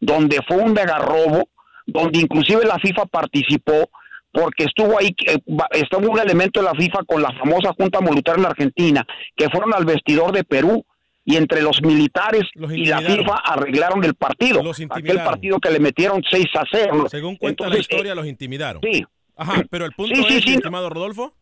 donde 0.00 0.40
fue 0.48 0.56
un 0.56 0.72
mega 0.72 0.98
robo, 0.98 1.48
donde 1.86 2.20
inclusive 2.20 2.64
la 2.64 2.78
FIFA 2.78 3.06
participó 3.06 3.90
porque 4.32 4.64
estuvo 4.64 4.98
ahí, 4.98 5.14
eh, 5.26 5.38
estuvo 5.72 6.10
un 6.10 6.18
elemento 6.18 6.60
de 6.60 6.66
la 6.66 6.74
FIFA 6.74 7.00
con 7.06 7.22
la 7.22 7.32
famosa 7.32 7.72
Junta 7.76 7.98
Voluntarios 7.98 8.38
en 8.38 8.42
la 8.42 8.50
Argentina, 8.50 9.06
que 9.36 9.48
fueron 9.48 9.74
al 9.74 9.84
vestidor 9.84 10.32
de 10.32 10.44
Perú 10.44 10.84
y 11.28 11.36
entre 11.36 11.60
los 11.60 11.82
militares 11.82 12.44
y 12.54 12.86
la 12.86 13.02
FIFA 13.02 13.34
arreglaron 13.44 14.02
el 14.02 14.14
partido. 14.14 14.62
Aquel 14.88 15.18
partido 15.18 15.58
que 15.58 15.70
le 15.70 15.78
metieron 15.78 16.22
6 16.28 16.46
a 16.54 16.64
0. 16.72 17.06
Según 17.10 17.36
cuenta 17.36 17.68
la 17.68 17.76
historia, 17.76 18.14
los 18.14 18.26
intimidaron. 18.26 18.80
Sí. 18.82 19.04
Ajá, 19.36 19.62
pero 19.68 19.84
el 19.84 19.92
punto 19.92 20.14
es, 20.26 20.46
estimado 20.46 20.88
Rodolfo. 20.88 21.34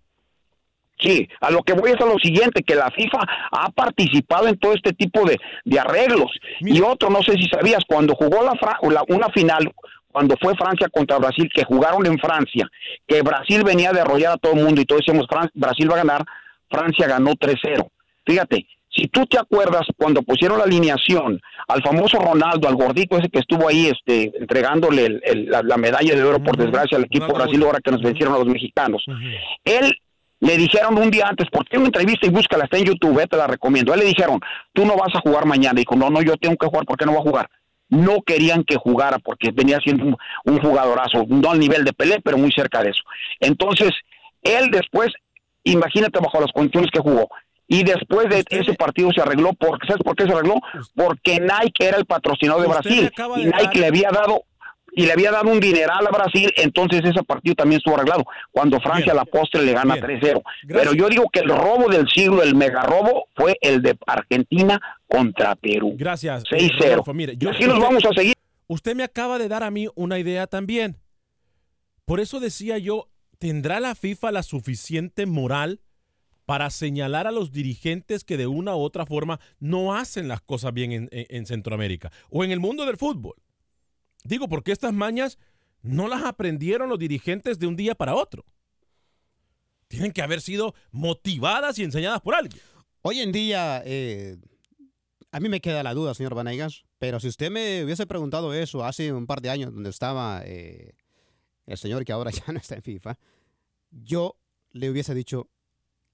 Sí, 0.99 1.29
a 1.41 1.53
lo 1.53 1.63
que 1.63 1.75
voy 1.75 1.93
es 1.93 2.01
a 2.01 2.05
lo 2.05 2.19
siguiente, 2.19 2.65
que 2.65 2.75
la 2.75 2.91
FIFA 2.91 3.19
ha 3.53 3.71
participado 3.71 4.49
en 4.49 4.59
todo 4.59 4.73
este 4.73 4.93
tipo 4.93 5.21
de, 5.25 5.79
arreglos. 5.79 6.33
Y 6.59 6.81
otro, 6.81 7.09
no 7.09 7.23
sé 7.23 7.35
si 7.35 7.47
sabías, 7.47 7.85
cuando 7.87 8.17
jugó 8.17 8.43
la, 8.43 9.05
una 9.07 9.29
final, 9.29 9.73
cuando 10.11 10.35
fue 10.41 10.57
Francia 10.57 10.89
contra 10.89 11.19
Brasil, 11.19 11.49
que 11.55 11.63
jugaron 11.63 12.05
en 12.07 12.19
Francia, 12.19 12.69
que 13.07 13.23
Brasil 13.23 13.63
venía 13.63 13.93
de 13.93 14.01
arrollar 14.01 14.33
a 14.33 14.37
todo 14.37 14.55
el 14.55 14.65
mundo 14.65 14.81
y 14.81 14.85
todos 14.85 15.03
decíamos, 15.07 15.29
Brasil 15.55 15.89
va 15.89 15.95
a 15.95 15.99
ganar, 15.99 16.25
Francia 16.69 17.07
ganó 17.07 17.35
3-0. 17.35 17.89
Fíjate, 18.27 18.67
si 18.97 19.09
tú 19.09 19.27
te 19.27 19.39
acuerdas 19.39 19.83
cuando 19.97 20.23
pusieron 20.23 20.59
la 20.59 20.65
alineación 20.65 21.41
al 21.69 21.83
famoso 21.83 22.19
Ronaldo, 22.19 22.67
al 22.67 22.77
gordito 22.77 23.19
ese 23.19 23.29
que 23.29 23.41
estuvo 23.41 23.69
ahí 23.69 23.87
este, 23.87 24.33
entregándole 24.39 25.21
la, 25.49 25.77
medalla 25.77 26.15
de 26.15 26.25
oro, 26.25 26.43
por 26.43 26.57
desgracia, 26.57 26.97
al 26.97 27.05
equipo 27.05 27.35
Brasil 27.35 27.63
ahora 27.63 27.81
que 27.81 27.91
nos 27.91 28.01
vencieron 28.01 28.35
a 28.35 28.39
los 28.39 28.47
mexicanos, 28.47 29.05
él 29.65 29.99
le 30.41 30.57
dijeron 30.57 30.99
un 30.99 31.11
día 31.11 31.27
antes, 31.29 31.47
porque 31.51 31.77
una 31.77 31.87
entrevista 31.87 32.27
y 32.27 32.31
búscala, 32.31 32.65
está 32.65 32.77
en 32.79 32.85
YouTube, 32.85 33.19
eh, 33.21 33.27
te 33.27 33.37
la 33.37 33.47
recomiendo. 33.47 33.95
Él 33.95 34.01
le 34.01 34.07
dijeron, 34.07 34.39
tú 34.73 34.85
no 34.85 34.95
vas 34.97 35.15
a 35.15 35.21
jugar 35.21 35.47
mañana. 35.47 35.79
Dijo, 35.79 35.97
no, 35.97 36.11
no, 36.11 36.21
yo 36.21 36.37
tengo 36.37 36.57
que 36.57 36.67
jugar, 36.67 36.85
¿por 36.85 36.99
qué 36.99 37.07
no 37.07 37.13
voy 37.13 37.21
a 37.21 37.31
jugar? 37.31 37.51
No 37.89 38.21
querían 38.21 38.63
que 38.65 38.77
jugara 38.77 39.19
porque 39.19 39.51
venía 39.51 39.79
siendo 39.79 40.05
un, 40.05 40.17
un 40.45 40.59
jugadorazo, 40.61 41.25
no 41.29 41.51
al 41.51 41.59
nivel 41.59 41.85
de 41.85 41.93
Pelé, 41.95 42.21
pero 42.23 42.37
muy 42.37 42.51
cerca 42.53 42.83
de 42.83 42.91
eso. 42.91 43.03
Entonces, 43.41 43.93
él 44.43 44.71
después, 44.71 45.09
imagínate 45.65 46.21
bajo 46.21 46.41
las 46.41 46.53
condiciones 46.53 46.91
que 46.93 47.01
jugó, 47.01 47.29
y 47.69 47.83
después 47.83 48.29
de 48.29 48.45
ese 48.49 48.75
partido 48.75 49.11
se 49.13 49.21
arregló, 49.21 49.53
porque, 49.55 49.87
¿sabes 49.87 50.03
por 50.03 50.15
qué 50.15 50.25
se 50.25 50.33
arregló? 50.33 50.55
Porque 50.95 51.41
Nike 51.41 51.87
era 51.87 51.99
el 51.99 52.07
patrocinador 52.07 52.63
de 52.63 52.69
Brasil 52.69 53.11
y 53.37 53.45
Nike 53.47 53.81
le 53.81 53.87
había 53.87 54.11
dado 54.11 54.45
y 54.97 55.05
le 55.05 55.13
había 55.13 55.31
dado 55.31 55.51
un 55.51 55.61
dineral 55.61 56.07
a 56.07 56.11
Brasil, 56.11 56.51
entonces 56.57 57.05
ese 57.05 57.23
partido 57.23 57.55
también 57.55 57.81
estuvo 57.81 57.97
arreglado. 57.97 58.25
Cuando 58.51 58.81
Francia 58.81 59.13
a 59.13 59.15
la 59.15 59.27
postre 59.27 59.63
le 59.63 59.75
gana 59.75 59.97
3-0. 59.97 60.43
Pero 60.67 60.95
yo 60.95 61.11
digo 61.11 61.29
que 61.31 61.41
el 61.41 61.51
robo 61.51 61.91
del 61.91 62.09
siglo, 62.09 62.43
el 62.43 62.55
mega 62.55 62.81
robo, 62.81 63.29
fue 63.37 63.59
el 63.61 63.83
de 63.83 63.95
Argentina 64.07 64.81
contra 65.07 65.55
Perú. 65.55 65.95
Gracias. 65.99 66.45
6-0. 66.45 67.13
Mire, 67.13 67.37
yo, 67.37 67.51
así 67.51 67.65
nos 67.65 67.79
vamos 67.79 68.07
a 68.07 68.15
seguir. 68.15 68.33
Usted 68.69 68.97
me 68.97 69.05
acaba 69.05 69.39
de 69.39 69.49
dar 69.49 69.63
a 69.63 69.71
mí 69.71 69.87
una 69.97 70.19
idea 70.19 70.47
también. 70.47 70.97
Por 72.07 72.19
eso 72.19 72.41
decía 72.41 72.79
yo, 72.79 73.11
¿tendrá 73.39 73.81
la 73.81 73.95
FIFA 73.95 74.33
la 74.33 74.43
suficiente 74.43 75.27
moral 75.27 75.81
para 76.47 76.71
señalar 76.71 77.27
a 77.27 77.33
los 77.33 77.53
dirigentes 77.53 78.25
que 78.25 78.37
de 78.37 78.47
una 78.47 78.75
u 78.77 78.79
otra 78.79 79.05
forma 79.05 79.41
no 79.59 79.95
hacen 79.95 80.29
las 80.29 80.41
cosas 80.41 80.73
bien 80.73 81.09
en, 81.11 81.47
Centroamérica 81.47 82.13
o 82.31 82.45
en 82.45 82.53
el 82.53 82.61
mundo 82.61 82.87
del 82.87 82.97
fútbol. 82.97 83.35
Digo, 84.25 84.49
porque 84.49 84.73
estas 84.73 84.95
mañas 84.95 85.39
no 85.83 86.09
las 86.09 86.23
aprendieron 86.23 86.89
los 86.89 86.99
dirigentes 86.99 87.59
de 87.59 87.67
un 87.67 87.77
día 87.77 87.97
para 87.97 88.15
otro. 88.15 88.45
Tienen 89.89 90.13
que 90.13 90.23
haber 90.23 90.41
sido 90.41 90.75
motivadas 90.93 91.79
y 91.79 91.85
enseñadas 91.85 92.21
por 92.21 92.35
alguien. 92.35 92.63
Hoy 93.03 93.21
en 93.21 93.33
día, 93.33 93.83
eh, 93.85 94.37
a 95.33 95.41
mí 95.41 95.49
me 95.49 95.61
queda 95.61 95.83
la 95.83 95.95
duda, 95.95 96.15
señor 96.15 96.35
Vanegas, 96.35 96.85
pero 96.99 97.19
si 97.19 97.29
usted 97.29 97.51
me 97.51 97.85
hubiese 97.85 98.07
preguntado 98.07 98.55
eso 98.55 98.85
hace 98.85 99.13
un 99.13 99.27
par 99.27 99.41
de 99.43 99.51
años, 99.51 99.75
donde 99.75 99.91
estaba 99.91 100.43
eh, 100.45 100.95
el 101.67 101.77
señor 101.77 102.05
que 102.05 102.13
ahora 102.13 102.31
ya 102.47 102.53
no 102.53 102.59
está 102.59 102.77
en 102.77 102.83
FIFA, 102.83 103.19
yo 103.91 104.39
le 104.71 104.91
hubiese 104.91 105.15
dicho, 105.15 105.51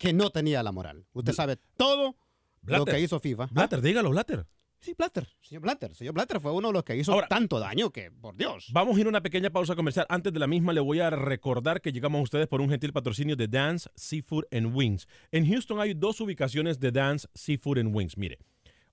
que 0.02 0.12
no 0.12 0.30
tenía 0.30 0.64
la 0.64 0.72
moral. 0.72 1.06
Usted 1.12 1.32
sabe 1.32 1.56
todo 1.76 2.16
lo 2.62 2.84
que 2.84 3.00
hizo 3.00 3.20
FIFA. 3.20 3.46
Blatter, 3.52 3.80
dígalo, 3.80 4.10
Blatter. 4.10 4.46
Sí, 4.80 4.94
Blatter, 4.98 5.28
señor 5.40 5.62
Blatter. 5.62 5.94
Señor 5.94 6.14
Blatter 6.14 6.40
fue 6.40 6.50
uno 6.50 6.66
de 6.68 6.74
los 6.74 6.82
que 6.82 6.96
hizo 6.96 7.22
tanto 7.28 7.60
daño 7.60 7.90
que, 7.90 8.10
por 8.10 8.36
Dios. 8.36 8.66
Vamos 8.72 8.96
a 8.96 9.00
ir 9.00 9.06
a 9.06 9.10
una 9.10 9.22
pequeña 9.22 9.50
pausa 9.50 9.76
comercial. 9.76 10.06
Antes 10.08 10.32
de 10.32 10.40
la 10.40 10.48
misma, 10.48 10.72
le 10.72 10.80
voy 10.80 10.98
a 10.98 11.10
recordar 11.10 11.80
que 11.80 11.92
llegamos 11.92 12.18
a 12.18 12.22
ustedes 12.22 12.48
por 12.48 12.60
un 12.60 12.68
gentil 12.68 12.92
patrocinio 12.92 13.36
de 13.36 13.46
Dance, 13.46 13.88
Seafood 13.94 14.46
and 14.50 14.74
Wings. 14.74 15.06
En 15.30 15.48
Houston 15.48 15.78
hay 15.80 15.94
dos 15.94 16.20
ubicaciones 16.20 16.80
de 16.80 16.90
Dance, 16.90 17.28
Seafood 17.32 17.78
and 17.78 17.94
Wings. 17.94 18.18
Mire, 18.18 18.40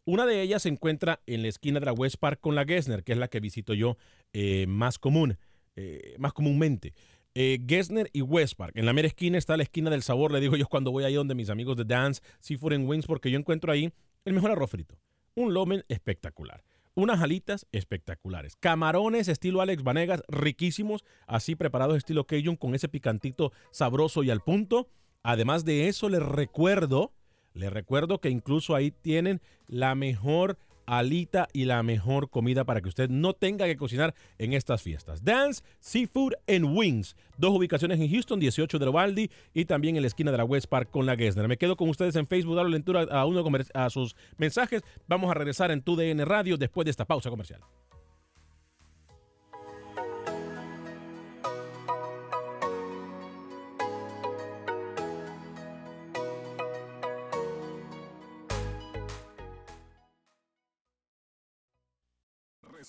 una 0.05 0.27
de 0.27 0.43
ellas 0.43 0.61
se 0.61 0.69
encuentra 0.69 1.23
en 1.25 1.41
la 1.41 1.47
esquina 1.47 1.79
de 1.79 1.87
la 1.87 1.93
West 1.93 2.17
Park 2.17 2.39
con 2.39 2.53
la 2.53 2.65
Gessner, 2.65 3.03
que 3.03 3.13
es 3.13 3.17
la 3.17 3.27
que 3.27 3.39
visito 3.39 3.73
yo 3.73 3.97
eh, 4.31 4.67
más 4.67 4.99
común, 4.99 5.39
eh, 5.75 6.15
más 6.19 6.33
comúnmente. 6.33 6.93
Eh, 7.41 7.63
Gessner 7.65 8.09
y 8.11 8.21
West 8.21 8.55
Park. 8.55 8.73
En 8.75 8.85
la 8.85 8.91
mera 8.91 9.07
esquina 9.07 9.37
está 9.37 9.55
la 9.55 9.63
esquina 9.63 9.89
del 9.89 10.03
sabor, 10.03 10.33
le 10.33 10.41
digo 10.41 10.57
yo 10.57 10.67
cuando 10.67 10.91
voy 10.91 11.05
ahí 11.05 11.13
donde 11.13 11.35
mis 11.35 11.49
amigos 11.49 11.77
de 11.77 11.85
Dance, 11.85 12.21
Seafood 12.41 12.73
and 12.73 12.89
Wings, 12.89 13.05
porque 13.05 13.31
yo 13.31 13.39
encuentro 13.39 13.71
ahí 13.71 13.93
el 14.25 14.33
mejor 14.33 14.51
arroz 14.51 14.69
frito. 14.69 14.99
Un 15.35 15.53
lomen 15.53 15.85
espectacular. 15.87 16.65
Unas 16.95 17.21
alitas 17.21 17.65
espectaculares. 17.71 18.57
Camarones 18.57 19.29
estilo 19.29 19.61
Alex 19.61 19.83
Vanegas, 19.83 20.21
riquísimos, 20.27 21.05
así 21.27 21.55
preparados 21.55 21.95
estilo 21.95 22.27
Cajun 22.27 22.57
con 22.57 22.75
ese 22.75 22.89
picantito 22.89 23.53
sabroso 23.71 24.21
y 24.23 24.31
al 24.31 24.41
punto. 24.41 24.89
Además 25.23 25.63
de 25.63 25.87
eso, 25.87 26.09
les 26.09 26.21
recuerdo, 26.21 27.13
les 27.53 27.71
recuerdo 27.71 28.19
que 28.19 28.31
incluso 28.31 28.75
ahí 28.75 28.91
tienen 28.91 29.39
la 29.65 29.95
mejor 29.95 30.57
alita 30.97 31.47
y 31.53 31.65
la 31.65 31.83
mejor 31.83 32.29
comida 32.29 32.65
para 32.65 32.81
que 32.81 32.89
usted 32.89 33.09
no 33.09 33.33
tenga 33.33 33.65
que 33.65 33.77
cocinar 33.77 34.15
en 34.37 34.53
estas 34.53 34.81
fiestas. 34.81 35.23
Dance, 35.23 35.61
Seafood 35.79 36.33
and 36.47 36.65
Wings. 36.75 37.15
Dos 37.37 37.51
ubicaciones 37.55 37.99
en 37.99 38.09
Houston, 38.09 38.39
18 38.39 38.79
de 38.79 38.85
Lovaldi 38.85 39.29
y 39.53 39.65
también 39.65 39.95
en 39.95 40.01
la 40.01 40.07
esquina 40.07 40.31
de 40.31 40.37
la 40.37 40.45
West 40.45 40.67
Park 40.67 40.89
con 40.91 41.05
la 41.05 41.15
Gessner. 41.15 41.47
Me 41.47 41.57
quedo 41.57 41.75
con 41.75 41.89
ustedes 41.89 42.15
en 42.15 42.27
Facebook, 42.27 42.55
darle 42.55 42.71
lectura 42.71 43.03
a 43.03 43.25
uno 43.25 43.43
a 43.73 43.89
sus 43.89 44.15
mensajes. 44.37 44.81
Vamos 45.07 45.29
a 45.31 45.33
regresar 45.33 45.71
en 45.71 45.81
tu 45.81 45.95
DN 45.95 46.25
Radio 46.25 46.57
después 46.57 46.85
de 46.85 46.91
esta 46.91 47.05
pausa 47.05 47.29
comercial. 47.29 47.61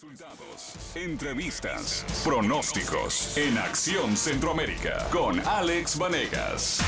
Resultados, 0.01 0.97
entrevistas, 0.97 2.23
pronósticos 2.25 3.37
en 3.37 3.59
Acción 3.59 4.17
Centroamérica 4.17 5.07
con 5.13 5.39
Alex 5.41 5.99
Vanegas. 5.99 6.81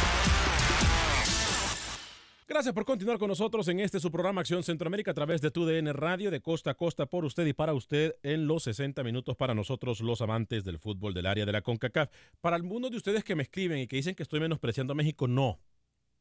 Gracias 2.48 2.72
por 2.72 2.86
continuar 2.86 3.18
con 3.18 3.28
nosotros 3.28 3.68
en 3.68 3.80
este 3.80 4.00
su 4.00 4.10
programa 4.10 4.40
Acción 4.40 4.62
Centroamérica 4.62 5.10
a 5.10 5.14
través 5.14 5.42
de 5.42 5.50
tu 5.50 5.66
DN 5.66 5.92
Radio 5.92 6.30
de 6.30 6.40
costa 6.40 6.70
a 6.70 6.74
costa 6.74 7.04
por 7.04 7.26
usted 7.26 7.44
y 7.44 7.52
para 7.52 7.74
usted 7.74 8.16
en 8.22 8.46
los 8.46 8.62
60 8.62 9.04
minutos 9.04 9.36
para 9.36 9.54
nosotros 9.54 10.00
los 10.00 10.22
amantes 10.22 10.64
del 10.64 10.78
fútbol 10.78 11.12
del 11.12 11.26
área 11.26 11.44
de 11.44 11.52
la 11.52 11.60
CONCACAF. 11.60 12.08
Para 12.40 12.56
algunos 12.56 12.92
de 12.92 12.96
ustedes 12.96 13.24
que 13.24 13.34
me 13.34 13.42
escriben 13.42 13.78
y 13.80 13.86
que 13.88 13.96
dicen 13.96 14.14
que 14.14 14.22
estoy 14.22 14.40
menospreciando 14.40 14.92
a 14.92 14.96
México, 14.96 15.28
no, 15.28 15.60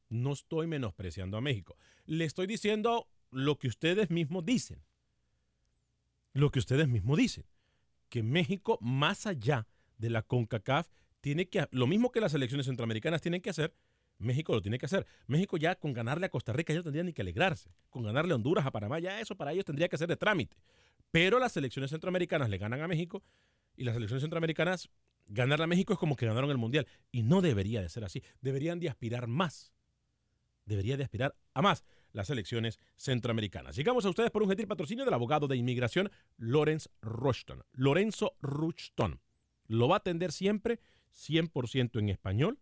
no 0.09 0.33
estoy 0.33 0.67
menospreciando 0.67 1.37
a 1.37 1.41
México. 1.41 1.77
Le 2.05 2.25
estoy 2.25 2.47
diciendo 2.47 3.07
lo 3.29 3.57
que 3.59 3.69
ustedes 3.69 4.09
mismos 4.09 4.43
dicen 4.43 4.83
lo 6.33 6.51
que 6.51 6.59
ustedes 6.59 6.87
mismos 6.87 7.17
dicen, 7.17 7.45
que 8.09 8.23
México, 8.23 8.77
más 8.81 9.25
allá 9.25 9.67
de 9.97 10.09
la 10.09 10.21
CONCACAF, 10.21 10.89
tiene 11.21 11.47
que, 11.47 11.67
lo 11.71 11.87
mismo 11.87 12.11
que 12.11 12.19
las 12.19 12.33
elecciones 12.33 12.65
centroamericanas 12.65 13.21
tienen 13.21 13.41
que 13.41 13.49
hacer, 13.49 13.73
México 14.17 14.53
lo 14.53 14.61
tiene 14.61 14.77
que 14.77 14.85
hacer. 14.85 15.05
México 15.27 15.57
ya 15.57 15.75
con 15.75 15.93
ganarle 15.93 16.27
a 16.27 16.29
Costa 16.29 16.53
Rica 16.53 16.73
ya 16.73 16.83
tendría 16.83 17.03
ni 17.03 17.13
que 17.13 17.21
alegrarse. 17.21 17.71
Con 17.89 18.03
ganarle 18.03 18.33
a 18.33 18.35
Honduras, 18.35 18.65
a 18.65 18.71
Panamá, 18.71 18.99
ya 18.99 19.19
eso 19.19 19.35
para 19.35 19.51
ellos 19.51 19.65
tendría 19.65 19.89
que 19.89 19.97
ser 19.97 20.07
de 20.07 20.15
trámite. 20.15 20.57
Pero 21.09 21.39
las 21.39 21.57
elecciones 21.57 21.89
centroamericanas 21.89 22.49
le 22.49 22.57
ganan 22.57 22.81
a 22.81 22.87
México 22.87 23.23
y 23.75 23.83
las 23.83 23.95
elecciones 23.95 24.21
centroamericanas 24.21 24.89
ganarle 25.27 25.63
a 25.63 25.67
México 25.67 25.93
es 25.93 25.99
como 25.99 26.15
que 26.15 26.25
ganaron 26.25 26.51
el 26.51 26.57
Mundial. 26.57 26.87
Y 27.11 27.23
no 27.23 27.41
debería 27.41 27.81
de 27.81 27.89
ser 27.89 28.03
así. 28.03 28.21
Deberían 28.41 28.79
de 28.79 28.89
aspirar 28.89 29.27
más. 29.27 29.73
Debería 30.65 30.97
de 30.97 31.03
aspirar 31.03 31.35
a 31.53 31.61
más 31.61 31.83
las 32.13 32.29
elecciones 32.29 32.79
centroamericanas. 32.97 33.75
Llegamos 33.75 34.05
a 34.05 34.09
ustedes 34.09 34.31
por 34.31 34.43
un 34.43 34.49
gentil 34.49 34.67
patrocinio 34.67 35.05
del 35.05 35.13
abogado 35.13 35.47
de 35.47 35.57
inmigración 35.57 36.11
Lorenz 36.37 36.89
Rushton. 37.01 37.63
Lorenzo 37.73 38.35
Rushton. 38.41 39.19
Lo 39.67 39.87
va 39.87 39.95
a 39.95 39.99
atender 39.99 40.31
siempre 40.31 40.79
100% 41.13 41.99
en 41.99 42.09
español. 42.09 42.59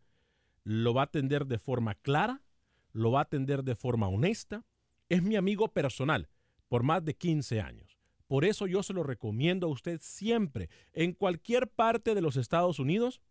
Lo 0.63 0.93
va 0.93 1.01
a 1.01 1.05
atender 1.05 1.45
de 1.45 1.59
forma 1.59 1.95
clara. 1.95 2.43
Lo 2.91 3.11
va 3.11 3.19
a 3.19 3.23
atender 3.23 3.63
de 3.63 3.75
forma 3.75 4.07
honesta. 4.07 4.65
Es 5.09 5.23
mi 5.23 5.35
amigo 5.35 5.69
personal 5.73 6.29
por 6.67 6.83
más 6.83 7.03
de 7.03 7.15
15 7.15 7.61
años. 7.61 7.97
Por 8.27 8.45
eso 8.45 8.67
yo 8.67 8.83
se 8.83 8.93
lo 8.93 9.03
recomiendo 9.03 9.65
a 9.65 9.71
usted 9.71 9.99
siempre. 10.01 10.69
En 10.93 11.13
cualquier 11.13 11.67
parte 11.67 12.13
de 12.13 12.21
los 12.21 12.37
Estados 12.37 12.77
Unidos, 12.77 13.21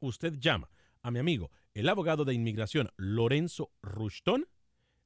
usted 0.00 0.34
llama 0.40 0.70
a 1.02 1.12
mi 1.12 1.20
amigo, 1.20 1.52
el 1.72 1.88
abogado 1.88 2.24
de 2.24 2.34
inmigración 2.34 2.90
Lorenzo 2.96 3.70
Rushton, 3.82 4.48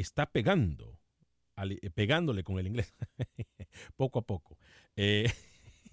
está 0.00 0.26
pegando, 0.26 0.98
eh, 1.56 1.90
pegándole 1.90 2.42
con 2.42 2.58
el 2.58 2.66
inglés, 2.66 2.94
poco 3.96 4.20
a 4.20 4.22
poco. 4.22 4.58
Eh, 4.96 5.30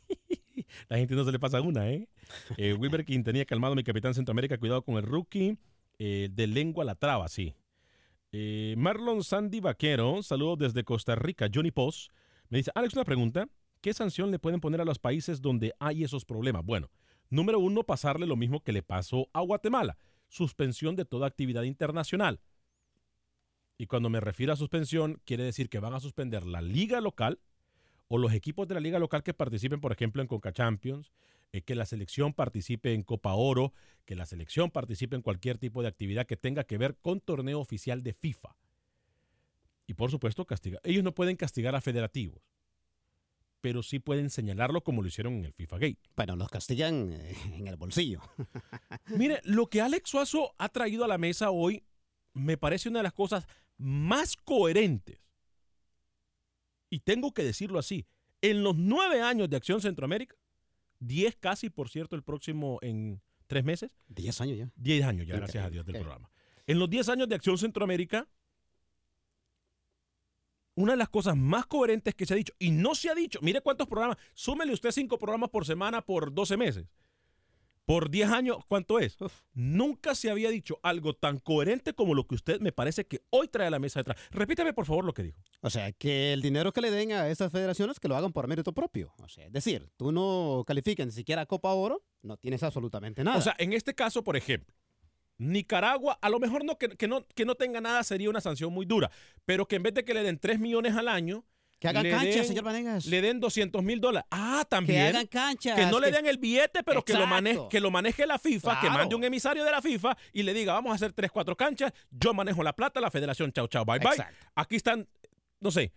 la 0.90 0.98
gente 0.98 1.16
no 1.16 1.26
se 1.26 1.32
le 1.32 1.40
pasa 1.40 1.62
una, 1.62 1.90
¿eh? 1.90 2.08
eh 2.58 2.74
Wilber 2.74 3.06
tenía 3.06 3.46
calmado, 3.46 3.76
mi 3.76 3.84
capitán 3.84 4.14
Centroamérica, 4.14 4.58
cuidado 4.58 4.84
con 4.84 4.96
el 4.96 5.04
rookie, 5.04 5.58
de 5.98 6.48
lengua 6.48 6.86
la 6.86 6.96
traba, 6.96 7.28
sí. 7.28 7.56
Marlon 8.78 9.22
Sandy 9.22 9.60
Vaquero, 9.60 10.24
saludos 10.24 10.60
desde 10.60 10.86
Costa 10.86 11.16
Rica, 11.16 11.50
Johnny 11.54 11.72
Post, 11.72 12.12
me 12.48 12.60
dice, 12.60 12.72
Alex, 12.74 12.94
una 12.94 13.04
pregunta, 13.04 13.50
¿qué 13.82 13.94
sanción 13.94 14.32
le 14.32 14.40
pueden 14.40 14.62
poner 14.62 14.80
a 14.80 14.86
los 14.86 14.98
países 14.98 15.42
donde 15.42 15.74
hay 15.78 16.06
esos 16.06 16.24
problemas? 16.24 16.66
Bueno, 16.66 16.90
número 17.30 17.60
uno, 17.60 17.84
pasarle 17.84 18.26
lo 18.26 18.38
mismo 18.38 18.64
que 18.64 18.72
le 18.72 18.82
pasó 18.82 19.28
a 19.34 19.42
Guatemala, 19.42 19.98
suspensión 20.30 20.96
de 20.96 21.06
toda 21.06 21.28
actividad 21.28 21.64
internacional. 21.64 22.40
Y 23.80 23.88
cuando 23.88 24.10
me 24.10 24.20
refiero 24.20 24.52
a 24.52 24.58
suspensión, 24.58 25.22
quiere 25.24 25.46
decir 25.46 25.70
que 25.70 25.80
van 25.80 25.94
a 25.94 26.02
suspender 26.02 26.46
la 26.46 26.62
liga 26.62 27.00
local 27.00 27.40
o 28.10 28.18
los 28.18 28.34
equipos 28.34 28.68
de 28.68 28.74
la 28.74 28.82
liga 28.82 29.00
local 29.00 29.24
que 29.24 29.34
participen, 29.34 29.80
por 29.80 29.94
ejemplo, 29.94 30.22
en 30.22 30.28
Conca 30.28 30.52
Champions, 30.52 31.14
eh, 31.54 31.62
que 31.62 31.76
la 31.76 31.86
selección 31.86 32.34
participe 32.34 32.94
en 32.94 33.04
Copa 33.04 33.34
Oro, 33.36 33.72
que 34.04 34.18
la 34.18 34.26
selección 34.26 34.70
participe 34.70 35.16
en 35.16 35.22
cualquier 35.22 35.58
tipo 35.58 35.82
de 35.82 35.88
actividad 35.88 36.28
que 36.28 36.36
tenga 36.36 36.66
que 36.66 36.78
ver 36.78 36.98
con 36.98 37.22
torneo 37.22 37.62
oficial 37.62 38.04
de 38.04 38.14
FIFA. 38.14 38.54
Y 39.88 39.94
por 39.94 40.12
supuesto, 40.12 40.46
castigar. 40.46 40.82
Ellos 40.84 41.06
no 41.06 41.16
pueden 41.16 41.38
castigar 41.38 41.74
a 41.74 41.80
federativos, 41.80 42.42
pero 43.62 43.82
sí 43.82 44.00
pueden 44.00 44.30
señalarlo 44.30 44.82
como 44.82 45.02
lo 45.02 45.08
hicieron 45.08 45.36
en 45.36 45.46
el 45.46 45.54
FIFA 45.54 45.78
Gate. 45.78 46.00
Bueno, 46.18 46.36
los 46.36 46.50
castigan 46.50 47.14
eh, 47.14 47.34
en 47.56 47.70
el 47.70 47.78
bolsillo. 47.78 48.20
Mire, 49.16 49.40
lo 49.46 49.68
que 49.68 49.80
Alex 49.80 50.10
Suazo 50.10 50.54
ha 50.58 50.68
traído 50.68 51.06
a 51.06 51.08
la 51.08 51.18
mesa 51.18 51.50
hoy 51.50 51.86
me 52.34 52.58
parece 52.58 52.90
una 52.90 53.00
de 53.00 53.04
las 53.04 53.14
cosas 53.14 53.48
más 53.80 54.36
coherentes, 54.36 55.20
y 56.92 57.00
tengo 57.00 57.34
que 57.34 57.44
decirlo 57.44 57.80
así, 57.80 58.06
en 58.42 58.64
los 58.64 58.76
nueve 58.76 59.22
años 59.22 59.50
de 59.50 59.58
Acción 59.58 59.82
Centroamérica, 59.82 60.36
diez 61.00 61.36
casi, 61.36 61.70
por 61.70 61.90
cierto, 61.90 62.16
el 62.16 62.24
próximo 62.24 62.80
en 62.82 63.22
tres 63.48 63.64
meses. 63.64 63.98
Diez 64.08 64.40
años 64.42 64.58
ya. 64.58 64.72
Diez 64.76 65.04
años 65.04 65.26
ya, 65.26 65.38
gracias 65.38 65.66
a 65.66 65.70
Dios, 65.70 65.86
del 65.86 65.96
programa. 65.96 66.30
En 66.68 66.78
los 66.78 66.90
diez 66.90 67.10
años 67.10 67.28
de 67.28 67.36
Acción 67.36 67.58
Centroamérica, 67.58 68.28
una 70.76 70.94
de 70.94 70.98
las 70.98 71.10
cosas 71.10 71.36
más 71.36 71.66
coherentes 71.66 72.16
que 72.16 72.26
se 72.26 72.34
ha 72.34 72.38
dicho, 72.38 72.54
y 72.60 72.72
no 72.72 72.96
se 72.96 73.10
ha 73.10 73.16
dicho, 73.16 73.40
mire 73.42 73.62
cuántos 73.62 73.88
programas, 73.88 74.18
súmele 74.34 74.74
usted 74.74 74.92
cinco 74.92 75.18
programas 75.18 75.50
por 75.50 75.66
semana 75.66 76.02
por 76.02 76.34
12 76.34 76.58
meses 76.58 76.86
por 77.90 78.12
10 78.12 78.30
años, 78.30 78.58
¿cuánto 78.68 79.00
es? 79.00 79.18
Nunca 79.56 80.14
se 80.14 80.30
había 80.30 80.52
dicho 80.52 80.80
algo 80.84 81.16
tan 81.16 81.40
coherente 81.40 81.96
como 81.96 82.14
lo 82.14 82.28
que 82.28 82.36
usted 82.36 82.62
me 82.62 82.72
parece 82.72 83.08
que 83.08 83.24
hoy 83.32 83.48
trae 83.48 83.66
a 83.66 83.72
la 83.72 83.80
mesa 83.80 84.02
detrás. 84.02 84.16
Repítame, 84.30 84.74
por 84.74 84.86
favor, 84.86 85.04
lo 85.04 85.12
que 85.16 85.24
dijo. 85.24 85.42
O 85.62 85.72
sea, 85.72 85.92
que 85.94 86.32
el 86.32 86.44
dinero 86.44 86.72
que 86.72 86.82
le 86.82 86.92
den 86.92 87.14
a 87.14 87.28
estas 87.30 87.52
federaciones 87.52 88.00
que 88.00 88.08
lo 88.08 88.16
hagan 88.16 88.32
por 88.32 88.48
mérito 88.48 88.74
propio. 88.74 89.12
O 89.18 89.28
sea, 89.28 89.48
es 89.48 89.52
decir, 89.52 89.90
tú 89.98 90.12
no 90.12 90.64
calificas 90.68 91.08
ni 91.08 91.14
siquiera 91.14 91.48
Copa 91.48 91.74
Oro, 91.74 92.06
no 92.22 92.38
tienes 92.38 92.62
absolutamente 92.62 93.24
nada. 93.24 93.40
O 93.40 93.42
sea, 93.42 93.56
en 93.58 93.74
este 93.74 93.96
caso, 93.96 94.24
por 94.24 94.38
ejemplo, 94.38 94.76
Nicaragua, 95.40 96.20
a 96.22 96.30
lo 96.30 96.40
mejor 96.40 96.64
no 96.64 96.78
que, 96.78 97.08
no, 97.08 97.26
que 97.26 97.46
no 97.46 97.56
tenga 97.56 97.82
nada 97.82 98.04
sería 98.04 98.30
una 98.30 98.40
sanción 98.40 98.72
muy 98.72 98.86
dura, 98.86 99.10
pero 99.46 99.68
que 99.68 99.78
en 99.78 99.82
vez 99.82 99.96
de 99.96 100.06
que 100.06 100.14
le 100.14 100.22
den 100.22 100.38
3 100.38 100.60
millones 100.60 100.94
al 100.94 101.08
año, 101.08 101.44
que 101.80 101.88
hagan 101.88 102.10
cancha, 102.10 102.44
señor 102.44 102.64
Vanegas. 102.66 103.06
Le 103.06 103.22
den 103.22 103.40
200 103.40 103.82
mil 103.82 104.02
dólares. 104.02 104.28
Ah, 104.32 104.66
también. 104.70 105.00
Que 105.00 105.08
hagan 105.08 105.28
cancha. 105.28 105.76
Que 105.76 105.86
no 105.86 106.00
le 106.00 106.12
den 106.12 106.26
el 106.26 106.38
billete, 106.38 106.84
pero 106.84 107.04
que 107.04 107.14
lo, 107.14 107.26
maneje, 107.26 107.62
que 107.70 107.80
lo 107.80 107.90
maneje 107.90 108.28
la 108.28 108.38
FIFA, 108.38 108.82
que 108.82 108.90
mande 108.90 109.16
un 109.16 109.24
emisario 109.24 109.64
de 109.64 109.72
la 109.72 109.82
FIFA 109.82 110.18
y 110.34 110.44
le 110.44 110.54
diga, 110.54 110.74
vamos 110.74 110.92
a 110.92 110.96
hacer 110.96 111.14
3, 111.14 111.32
4 111.32 111.56
canchas, 111.56 111.94
yo 112.12 112.34
manejo 112.34 112.64
la 112.64 112.74
plata, 112.74 113.00
la 113.00 113.10
federación, 113.10 113.52
chao, 113.54 113.68
chao, 113.68 113.86
bye, 113.86 114.00
bye. 114.00 114.26
Aquí 114.56 114.76
están, 114.76 115.08
no 115.62 115.72
sé, 115.72 115.94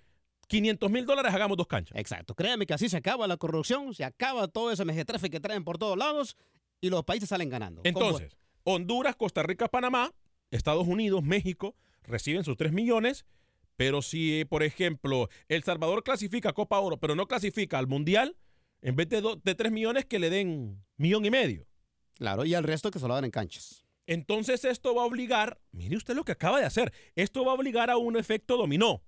500 0.47 0.91
mil 0.91 1.05
dólares, 1.05 1.35
hagamos 1.35 1.57
dos 1.57 1.67
canchas. 1.67 1.99
Exacto. 1.99 2.35
Créame 2.35 2.67
que 2.67 2.75
así 2.75 2.89
se 2.89 2.99
acaba 2.99 3.27
la 3.27 3.37
corrupción, 3.37 3.93
se 3.95 4.05
acaba 4.05 4.49
todo 4.49 4.71
ese 4.71 4.85
mejetrefe 4.85 5.31
que 5.31 5.41
traen 5.41 5.65
por 5.65 5.79
todos 5.79 5.99
lados 5.99 6.37
y 6.81 6.91
los 6.91 7.05
países 7.05 7.29
salen 7.29 7.49
ganando. 7.49 7.81
Entonces, 7.85 8.37
Honduras, 8.65 9.17
Costa 9.17 9.43
Rica, 9.43 9.69
Panamá, 9.69 10.13
Estados 10.51 10.87
Unidos, 10.87 11.23
México 11.23 11.75
reciben 12.03 12.45
sus 12.45 12.57
3 12.57 12.73
millones 12.73 13.25
pero 13.77 14.03
si, 14.03 14.45
por 14.45 14.63
ejemplo, 14.63 15.29
El 15.49 15.63
Salvador 15.63 16.03
clasifica 16.03 16.51
a 16.51 16.53
Copa 16.53 16.79
Oro, 16.81 16.99
pero 16.99 17.15
no 17.15 17.27
clasifica 17.27 17.79
al 17.79 17.87
Mundial, 17.87 18.37
en 18.81 18.97
vez 18.97 19.09
de, 19.09 19.23
de 19.43 19.55
3 19.55 19.73
millones, 19.73 20.05
que 20.07 20.19
le 20.19 20.31
den 20.31 20.85
millón 20.97 21.25
y 21.25 21.31
medio. 21.31 21.67
Claro, 22.19 22.45
y 22.45 22.55
al 22.55 22.65
resto 22.65 22.91
que 22.91 22.99
se 22.99 23.09
lo 23.09 23.15
dan 23.15 23.25
en 23.25 23.31
canchas. 23.31 23.85
Entonces 24.07 24.65
esto 24.65 24.95
va 24.95 25.03
a 25.03 25.07
obligar, 25.07 25.61
mire 25.71 25.97
usted 25.97 26.15
lo 26.15 26.25
que 26.25 26.33
acaba 26.33 26.59
de 26.59 26.67
hacer, 26.67 26.93
esto 27.15 27.45
va 27.45 27.53
a 27.53 27.55
obligar 27.55 27.91
a 27.91 27.97
un 27.97 28.17
efecto 28.17 28.57
dominó. 28.57 29.03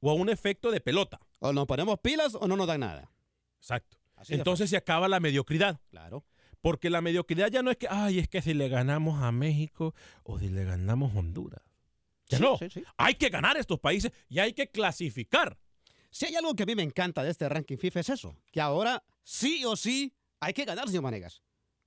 o 0.00 0.10
a 0.10 0.14
un 0.14 0.28
efecto 0.28 0.70
de 0.70 0.80
pelota. 0.80 1.18
O 1.38 1.52
nos 1.52 1.66
ponemos 1.66 1.98
pilas 2.00 2.34
o 2.34 2.46
no 2.46 2.56
nos 2.56 2.66
dan 2.66 2.80
nada. 2.80 3.10
Exacto. 3.58 3.96
Así 4.16 4.34
de 4.34 4.38
Entonces 4.38 4.68
se 4.68 4.76
acaba 4.76 5.08
la 5.08 5.18
mediocridad. 5.18 5.80
Claro. 5.88 6.24
Porque 6.60 6.90
la 6.90 7.00
mediocridad 7.00 7.50
ya 7.50 7.62
no 7.62 7.70
es 7.70 7.78
que, 7.78 7.88
ay, 7.90 8.18
es 8.18 8.28
que 8.28 8.42
si 8.42 8.52
le 8.52 8.68
ganamos 8.68 9.22
a 9.22 9.32
México 9.32 9.94
o 10.22 10.38
si 10.38 10.48
le 10.48 10.64
ganamos 10.64 11.14
a 11.14 11.18
Honduras. 11.18 11.63
Ya 12.28 12.38
Sí, 12.38 12.42
no. 12.44 12.56
sí, 12.58 12.70
sí. 12.70 12.84
Hay 12.96 13.14
que 13.14 13.28
ganar 13.28 13.56
estos 13.56 13.78
países 13.80 14.12
y 14.28 14.38
hay 14.38 14.52
que 14.52 14.70
clasificar. 14.70 15.58
Si 16.10 16.26
hay 16.26 16.36
algo 16.36 16.54
que 16.54 16.62
a 16.62 16.66
mí 16.66 16.74
me 16.74 16.82
encanta 16.82 17.22
de 17.22 17.30
este 17.30 17.48
ranking 17.48 17.76
FIFA 17.76 18.00
es 18.00 18.08
eso, 18.10 18.36
que 18.52 18.60
ahora 18.60 19.02
sí 19.22 19.64
o 19.64 19.74
sí 19.76 20.14
hay 20.40 20.52
que 20.54 20.64
ganar, 20.64 20.86
señor 20.88 21.02
Manegas. 21.02 21.42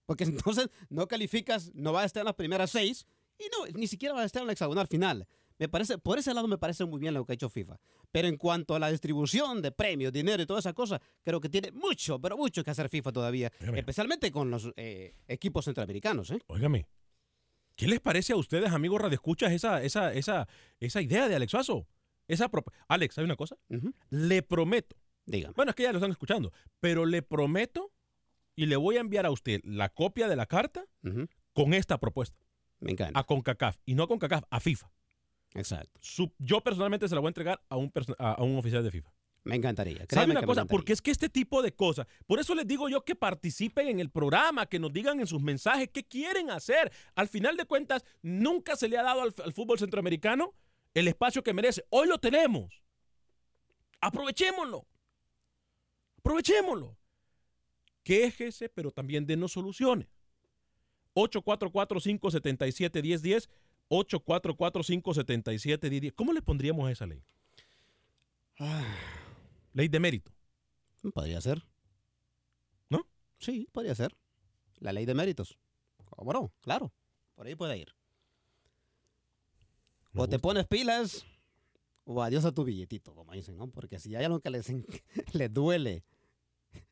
Porque 0.05 0.23
entonces 0.25 0.69
no 0.89 1.07
calificas, 1.07 1.71
no 1.73 1.91
vas 1.93 2.03
a 2.03 2.05
estar 2.07 2.21
en 2.21 2.25
las 2.25 2.35
primeras 2.35 2.71
seis 2.71 3.07
y 3.39 3.45
no, 3.51 3.65
ni 3.77 3.87
siquiera 3.87 4.13
vas 4.13 4.23
a 4.23 4.25
estar 4.25 4.41
en 4.41 4.47
la 4.47 4.53
hexagonal 4.53 4.87
final. 4.87 5.27
Me 5.59 5.67
parece, 5.69 5.97
por 5.97 6.19
ese 6.19 6.33
lado 6.35 6.47
me 6.47 6.57
parece 6.59 6.85
muy 6.85 6.99
bien 6.99 7.15
lo 7.15 7.25
que 7.25 7.31
ha 7.31 7.35
hecho 7.35 7.49
FIFA. 7.49 7.79
Pero 8.11 8.27
en 8.27 8.37
cuanto 8.37 8.75
a 8.75 8.79
la 8.79 8.91
distribución 8.91 9.61
de 9.61 9.71
premios, 9.71 10.13
dinero 10.13 10.43
y 10.43 10.45
toda 10.45 10.59
esa 10.59 10.73
cosa, 10.73 11.01
creo 11.23 11.41
que 11.41 11.49
tiene 11.49 11.71
mucho, 11.71 12.19
pero 12.21 12.37
mucho 12.37 12.63
que 12.63 12.69
hacer 12.69 12.89
FIFA 12.89 13.11
todavía. 13.11 13.51
Especialmente 13.75 14.31
con 14.31 14.51
los 14.51 14.71
eh, 14.75 15.15
equipos 15.27 15.65
centroamericanos. 15.65 16.29
¿eh? 16.31 16.39
Óigame, 16.47 16.85
¿qué 17.77 17.87
les 17.87 18.01
parece 18.01 18.33
a 18.33 18.35
ustedes, 18.35 18.71
amigos 18.71 18.99
radioescuchas, 18.99 19.53
esa, 19.53 19.81
esa, 19.81 20.13
esa, 20.13 20.47
esa 20.81 21.01
idea 21.01 21.29
de 21.29 21.35
Alex 21.35 21.51
Suazo? 21.51 21.87
Esa 22.27 22.51
Alex, 22.89 23.17
¿hay 23.17 23.23
una 23.23 23.37
cosa? 23.37 23.55
Le 24.09 24.41
prometo. 24.41 24.97
Dígame. 25.25 25.53
Bueno, 25.55 25.69
es 25.69 25.75
que 25.75 25.83
ya 25.83 25.91
lo 25.93 25.99
están 25.99 26.11
escuchando, 26.11 26.51
pero 26.81 27.05
le 27.05 27.21
prometo 27.21 27.93
y 28.55 28.65
le 28.65 28.75
voy 28.75 28.97
a 28.97 28.99
enviar 29.01 29.25
a 29.25 29.31
usted 29.31 29.61
la 29.63 29.87
copia 29.89 30.27
de 30.27 30.35
la 30.35 30.45
carta 30.45 30.85
con 31.53 31.73
esta 31.73 31.97
propuesta 31.99 32.37
Me 32.81 32.91
encanta. 32.91 33.17
a 33.19 33.23
CONCACAF 33.23 33.77
y 33.85 33.95
no 33.95 34.03
a 34.03 34.07
CONCACAF, 34.07 34.43
a 34.49 34.59
FIFA. 34.59 34.91
Exacto. 35.53 35.99
Su- 36.01 36.33
yo 36.39 36.61
personalmente 36.61 37.07
se 37.07 37.15
la 37.15 37.21
voy 37.21 37.27
a 37.27 37.29
entregar 37.29 37.61
a 37.69 37.77
un, 37.77 37.91
a 38.19 38.43
un 38.43 38.57
oficial 38.57 38.83
de 38.83 38.91
FIFA. 38.91 39.09
Me 39.47 39.55
encantaría. 39.55 40.05
¿Sabe 40.09 40.31
una 40.31 40.43
cosa? 40.43 40.65
Porque 40.65 40.93
es 40.93 41.01
que 41.01 41.11
este 41.11 41.29
tipo 41.29 41.61
de 41.61 41.71
cosas, 41.71 42.07
por 42.25 42.39
eso 42.39 42.53
les 42.53 42.67
digo 42.67 42.89
yo 42.89 43.03
que 43.03 43.15
participen 43.15 43.87
en 43.87 43.99
el 43.99 44.09
programa, 44.09 44.65
que 44.65 44.79
nos 44.79 44.91
digan 44.91 45.19
en 45.19 45.27
sus 45.27 45.41
mensajes 45.41 45.89
qué 45.91 46.03
quieren 46.03 46.51
hacer. 46.51 46.91
Al 47.15 47.27
final 47.27 47.57
de 47.57 47.65
cuentas, 47.65 48.03
nunca 48.21 48.75
se 48.75 48.89
le 48.89 48.97
ha 48.97 49.03
dado 49.03 49.21
al, 49.21 49.33
al 49.43 49.53
fútbol 49.53 49.79
centroamericano 49.79 50.53
el 50.93 51.07
espacio 51.07 51.43
que 51.43 51.53
merece. 51.53 51.85
Hoy 51.89 52.07
lo 52.07 52.17
tenemos. 52.17 52.83
Aprovechémoslo. 54.01 54.85
Aprovechémoslo. 56.19 56.97
Quéjese, 58.03 58.69
pero 58.69 58.91
también 58.91 59.25
denos 59.25 59.51
soluciones. 59.51 60.07
844-577-1010, 61.15 63.49
844-577-1010. 63.89 66.13
¿Cómo 66.13 66.33
le 66.33 66.41
pondríamos 66.41 66.87
a 66.87 66.91
esa 66.91 67.05
ley? 67.05 67.21
Ley 69.77 69.89
de 69.89 69.99
mérito. 69.99 70.31
Podría 71.13 71.39
ser. 71.39 71.63
¿No? 72.89 73.07
Sí, 73.37 73.69
podría 73.71 73.93
ser. 73.93 74.17
La 74.79 74.91
ley 74.91 75.05
de 75.05 75.13
méritos. 75.13 75.59
¿Cómo 76.09 76.33
no? 76.33 76.51
Claro. 76.61 76.91
Por 77.35 77.45
ahí 77.45 77.53
puede 77.53 77.77
ir. 77.77 77.93
Me 80.13 80.23
o 80.23 80.27
te 80.27 80.39
pones 80.39 80.65
pilas 80.65 81.27
o 82.05 82.23
adiós 82.23 82.43
a 82.45 82.51
tu 82.51 82.63
billetito, 82.63 83.13
como 83.13 83.33
dicen, 83.33 83.55
¿no? 83.55 83.69
Porque 83.69 83.99
si 83.99 84.15
hay 84.15 84.25
algo 84.25 84.39
que 84.39 84.49
les, 84.49 84.65
duele 85.53 86.03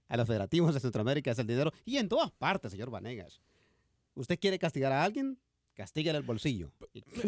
a 0.07 0.17
los 0.17 0.27
federativos 0.27 0.71
de 0.75 0.79
Centroamérica 0.79 1.31
es 1.31 1.39
el 1.39 1.47
dinero. 1.47 1.71
Y 1.85 1.97
en 1.97 2.07
todas 2.07 2.29
partes, 2.33 2.71
señor 2.71 2.91
Vanegas. 2.91 3.41
Usted 4.13 4.39
quiere 4.39 4.59
castigar 4.59 4.91
a 4.91 5.03
alguien, 5.03 5.39
castíguele 5.73 6.19
el 6.19 6.23
bolsillo. 6.23 6.71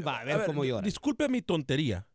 Va 0.05 0.19
a 0.19 0.23
ver, 0.23 0.35
A 0.35 0.37
ver, 0.37 0.45
cómo 0.45 0.63
llora. 0.63 0.85
Disculpe 0.85 1.27
mi 1.27 1.41
tontería, 1.41 2.07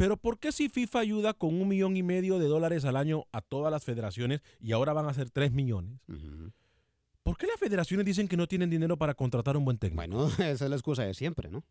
pero 0.00 0.16
¿por 0.16 0.38
qué 0.38 0.50
si 0.50 0.70
FIFA 0.70 1.00
ayuda 1.00 1.34
con 1.34 1.60
un 1.60 1.68
millón 1.68 1.94
y 1.94 2.02
medio 2.02 2.38
de 2.38 2.46
dólares 2.46 2.86
al 2.86 2.96
año 2.96 3.26
a 3.32 3.42
todas 3.42 3.70
las 3.70 3.84
federaciones 3.84 4.40
y 4.58 4.72
ahora 4.72 4.94
van 4.94 5.06
a 5.06 5.12
ser 5.12 5.28
tres 5.28 5.52
millones? 5.52 6.00
¿Por 7.22 7.36
qué 7.36 7.46
las 7.46 7.60
federaciones 7.60 8.06
dicen 8.06 8.26
que 8.26 8.34
no 8.38 8.48
tienen 8.48 8.70
dinero 8.70 8.96
para 8.96 9.12
contratar 9.12 9.58
un 9.58 9.66
buen 9.66 9.76
técnico? 9.76 9.96
Bueno, 10.00 10.28
esa 10.38 10.64
es 10.64 10.70
la 10.70 10.76
excusa 10.76 11.02
de 11.02 11.12
siempre, 11.12 11.50
¿no? 11.50 11.62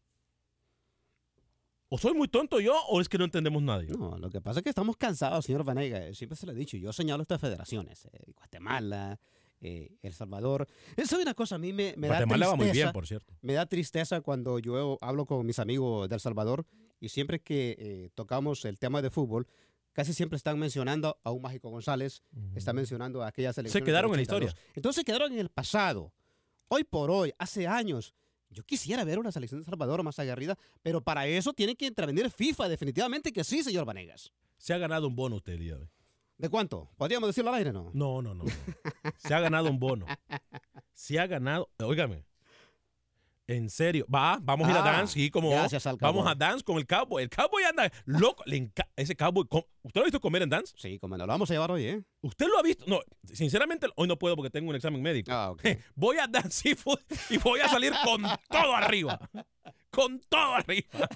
¿O 1.90 1.98
soy 1.98 2.14
muy 2.14 2.28
tonto 2.28 2.60
yo 2.60 2.76
o 2.90 3.02
es 3.02 3.10
que 3.10 3.18
no 3.18 3.26
entendemos 3.26 3.64
nadie? 3.64 3.90
No, 3.98 4.16
lo 4.20 4.30
que 4.30 4.42
pasa 4.42 4.60
es 4.60 4.64
que 4.64 4.70
estamos 4.70 4.96
cansados, 4.96 5.44
señor 5.44 5.64
Vanega. 5.64 6.14
Siempre 6.14 6.38
se 6.38 6.46
lo 6.46 6.52
he 6.52 6.56
dicho. 6.56 6.78
Yo 6.78 6.94
señalo 6.94 7.24
estas 7.24 7.42
federaciones. 7.42 8.06
eh, 8.14 8.32
Guatemala, 8.36 9.20
eh, 9.60 9.98
El 10.04 10.14
Salvador. 10.14 10.68
Eso 10.96 11.16
es 11.16 11.24
una 11.24 11.34
cosa, 11.34 11.56
a 11.56 11.58
mí 11.58 11.74
me, 11.74 11.96
me 11.98 12.08
da 12.08 12.18
Guatemala 12.18 12.48
va 12.50 12.56
muy 12.58 12.66
bien, 12.66 12.74
tristeza. 12.74 12.94
por 12.94 13.08
cierto. 13.08 13.34
Me 13.42 13.54
da 13.54 13.66
tristeza 13.66 14.22
cuando 14.22 14.60
yo 14.60 15.00
hablo 15.02 15.26
con 15.26 15.44
mis 15.48 15.58
amigos 15.58 16.08
de 16.08 16.14
El 16.14 16.22
Salvador 16.22 16.68
y 17.00 17.10
siempre 17.10 17.40
que 17.40 17.76
eh, 17.80 18.10
tocamos 18.16 18.66
el 18.66 18.80
tema 18.80 19.02
de 19.02 19.10
fútbol, 19.10 19.48
casi 19.94 20.14
siempre 20.14 20.38
están 20.38 20.60
mencionando 20.60 21.20
a 21.24 21.32
un 21.32 21.42
Mágico 21.42 21.70
González, 21.70 22.24
están 22.56 22.76
mencionando 22.76 23.24
a 23.24 23.28
aquella 23.28 23.54
selección. 23.54 23.84
quedaron 23.84 24.12
en 24.12 24.18
la 24.18 24.22
historia. 24.22 24.54
Entonces 24.76 25.04
quedaron 25.04 25.32
en 25.32 25.40
el 25.40 25.50
pasado. 25.50 26.14
Hoy 26.68 26.84
por 26.84 27.10
hoy, 27.10 27.34
hace 27.38 27.68
años, 27.68 28.14
yo 28.50 28.64
quisiera 28.64 29.04
ver 29.04 29.20
una 29.20 29.32
selección 29.32 29.62
de 29.62 29.66
Salvador 29.66 30.04
más 30.04 30.20
aguerrida, 30.20 30.58
pero 30.82 31.02
para 31.02 31.26
eso 31.28 31.54
tiene 31.54 31.76
que 31.76 31.88
intervenir 31.88 32.30
FIFA, 32.30 32.70
definitivamente 32.70 33.32
que 33.32 33.44
sí, 33.44 33.64
señor 33.64 33.86
Vanegas. 33.86 34.32
Se 34.58 34.74
ha 34.74 34.78
ganado 34.78 35.08
un 35.08 35.16
bono 35.16 35.38
usted 35.38 35.54
el 35.54 35.60
día 35.60 35.76
de 35.76 35.82
hoy. 35.84 35.90
¿De 36.38 36.48
cuánto? 36.48 36.90
¿Podríamos 36.96 37.28
decirlo 37.28 37.52
al 37.52 37.58
aire, 37.58 37.74
no? 37.74 37.92
No, 37.94 38.22
no, 38.22 38.34
no. 38.34 38.46
no. 38.46 38.52
Se 39.18 39.34
ha 39.34 39.42
ganado 39.42 39.70
un 39.70 39.78
bono. 39.78 40.06
Se 40.94 41.20
ha 41.20 41.28
ganado. 41.28 41.70
Óigame. 41.80 42.24
En 43.50 43.68
serio. 43.72 44.06
Va, 44.14 44.38
vamos 44.40 44.68
a 44.68 44.72
ir 44.72 44.78
a 44.78 44.82
Ah, 44.82 44.92
dance, 44.92 45.16
sí, 45.16 45.32
como 45.32 45.50
gracias 45.50 45.88
al 45.88 45.98
Vamos 45.98 46.28
a 46.28 46.36
dance 46.36 46.64
con 46.64 46.78
el 46.78 46.86
cowboy. 46.86 47.24
El 47.24 47.32
cowboy 47.32 47.64
anda 47.64 47.92
loco. 48.06 48.44
Le 48.46 48.72
ese 48.96 49.16
cowboy. 49.16 49.48
¿Usted 49.82 49.96
lo 49.96 50.02
ha 50.02 50.06
visto 50.06 50.20
comer 50.20 50.44
en 50.44 50.50
dance? 50.50 50.76
Sí, 50.78 51.00
como 51.00 51.18
lo 51.18 51.26
vamos 51.26 51.50
a 51.50 51.56
llevar 51.56 51.72
hoy, 51.72 51.86
¿eh? 51.86 52.04
¿Usted 52.22 52.46
lo 52.48 52.60
ha 52.60 52.62
visto? 52.62 52.86
No, 52.86 53.00
sinceramente, 53.24 53.88
hoy 53.96 54.08
no 54.08 54.20
puedo 54.20 54.36
porque 54.36 54.52
tengo 54.52 54.70
un 54.70 54.76
examen 54.76 55.02
médico. 55.02 55.32
Ah, 55.32 55.50
ok. 55.50 55.64
Voy 55.96 56.18
a 56.18 56.28
Dance 56.28 56.62
Seafood 56.62 57.00
y 57.32 57.38
voy 57.38 57.60
a 57.62 57.70
salir 57.70 57.92
con 58.04 58.22
todo 58.52 58.76
arriba. 58.76 59.20
Con 59.90 60.20
todo 60.30 60.54
arriba. 60.54 61.10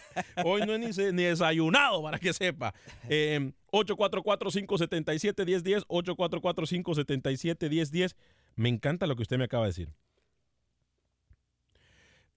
Hoy 0.44 0.62
no 0.66 0.74
he 0.74 0.80
ni 0.80 0.88
desayunado, 1.24 2.02
para 2.02 2.18
que 2.18 2.34
sepa. 2.34 2.74
Eh, 3.08 3.52
844-577-1010, 3.72 5.86
844-577-1010. 5.86 8.16
Me 8.56 8.70
encanta 8.70 9.06
lo 9.06 9.16
que 9.16 9.22
usted 9.22 9.38
me 9.38 9.44
acaba 9.44 9.66
de 9.66 9.70
decir. 9.70 9.94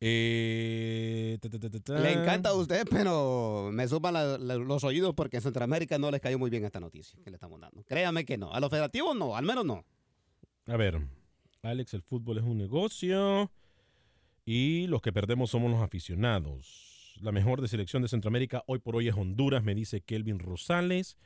Eh, 0.01 1.39
ta, 1.41 1.49
ta, 1.49 1.59
ta, 1.59 1.71
ta, 1.71 1.81
ta. 1.81 1.99
Le 2.01 2.13
encanta 2.13 2.51
a 2.51 2.55
usted, 2.55 2.85
pero 2.91 3.71
me 3.73 3.89
suman 3.89 4.15
la- 4.15 4.39
la- 4.39 4.57
los 4.57 4.85
oídos 4.85 5.15
porque 5.15 5.37
en 5.39 5.43
Centroamérica 5.43 5.99
no 5.99 6.11
les 6.11 6.21
cayó 6.21 6.39
muy 6.39 6.51
bien 6.51 6.65
esta 6.65 6.81
noticia 6.81 7.19
que 7.25 7.31
le 7.31 7.37
estamos 7.37 7.61
dando. 7.61 7.83
Créame 7.85 8.25
que 8.25 8.37
no. 8.37 8.53
A 8.53 8.61
los 8.61 8.71
federativos 8.71 9.17
no, 9.17 9.37
al 9.37 9.45
menos 9.45 9.65
no. 9.65 9.85
A 10.67 10.77
ver, 10.77 11.01
Alex, 11.63 11.95
el 11.95 12.03
fútbol 12.03 12.39
es 12.39 12.45
un 12.45 12.59
negocio 12.59 13.51
y 14.45 14.87
los 14.89 15.01
que 15.01 15.13
perdemos 15.13 15.51
somos 15.51 15.71
los 15.71 15.81
aficionados. 15.81 17.17
La 17.23 17.33
mejor 17.33 17.63
de 17.63 17.69
selección 17.69 18.03
de 18.03 18.09
Centroamérica 18.09 18.63
hoy 18.67 18.79
por 18.79 18.97
hoy 18.97 19.09
es 19.09 19.15
Honduras, 19.15 19.65
me 19.65 19.75
dice 19.75 20.03
Kelvin 20.03 20.39
Rosales. 20.39 21.17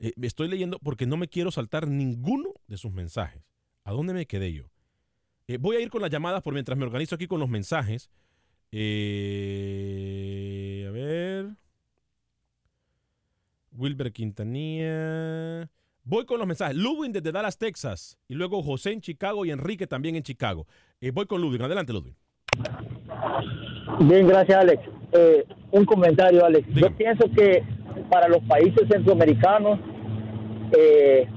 Eh, 0.00 0.12
me 0.16 0.26
estoy 0.26 0.48
leyendo 0.48 0.80
porque 0.80 1.06
no 1.06 1.16
me 1.16 1.28
quiero 1.28 1.52
saltar 1.52 1.86
ninguno 1.86 2.54
de 2.66 2.76
sus 2.76 2.90
mensajes. 2.92 3.44
¿A 3.84 3.92
dónde 3.92 4.12
me 4.14 4.26
quedé 4.26 4.52
yo? 4.52 4.71
Eh, 5.48 5.58
voy 5.58 5.76
a 5.76 5.80
ir 5.80 5.90
con 5.90 6.00
las 6.02 6.10
llamadas 6.10 6.42
por 6.42 6.52
mientras 6.52 6.78
me 6.78 6.84
organizo 6.84 7.14
aquí 7.14 7.26
con 7.26 7.40
los 7.40 7.48
mensajes. 7.48 8.10
Eh, 8.70 8.86
a 10.88 10.90
ver. 10.90 11.50
Wilber 13.72 14.12
Quintanilla. 14.12 15.68
Voy 16.04 16.24
con 16.24 16.38
los 16.38 16.46
mensajes. 16.48 16.76
Ludwig 16.76 17.12
desde 17.12 17.32
Dallas, 17.32 17.58
Texas. 17.58 18.18
Y 18.28 18.34
luego 18.34 18.62
José 18.62 18.92
en 18.92 19.00
Chicago 19.00 19.44
y 19.44 19.50
Enrique 19.50 19.86
también 19.86 20.16
en 20.16 20.22
Chicago. 20.22 20.66
Eh, 21.00 21.10
voy 21.12 21.26
con 21.26 21.40
Ludwig. 21.40 21.62
Adelante, 21.62 21.92
Ludwig. 21.92 22.14
Bien, 24.00 24.26
gracias, 24.26 24.58
Alex. 24.58 24.82
Eh, 25.12 25.44
un 25.70 25.84
comentario, 25.84 26.44
Alex. 26.44 26.66
Yo 26.74 26.90
pienso 26.96 27.24
que 27.36 27.62
para 28.10 28.28
los 28.28 28.42
países 28.44 28.88
centroamericanos, 28.90 29.78
eh, 30.76 31.28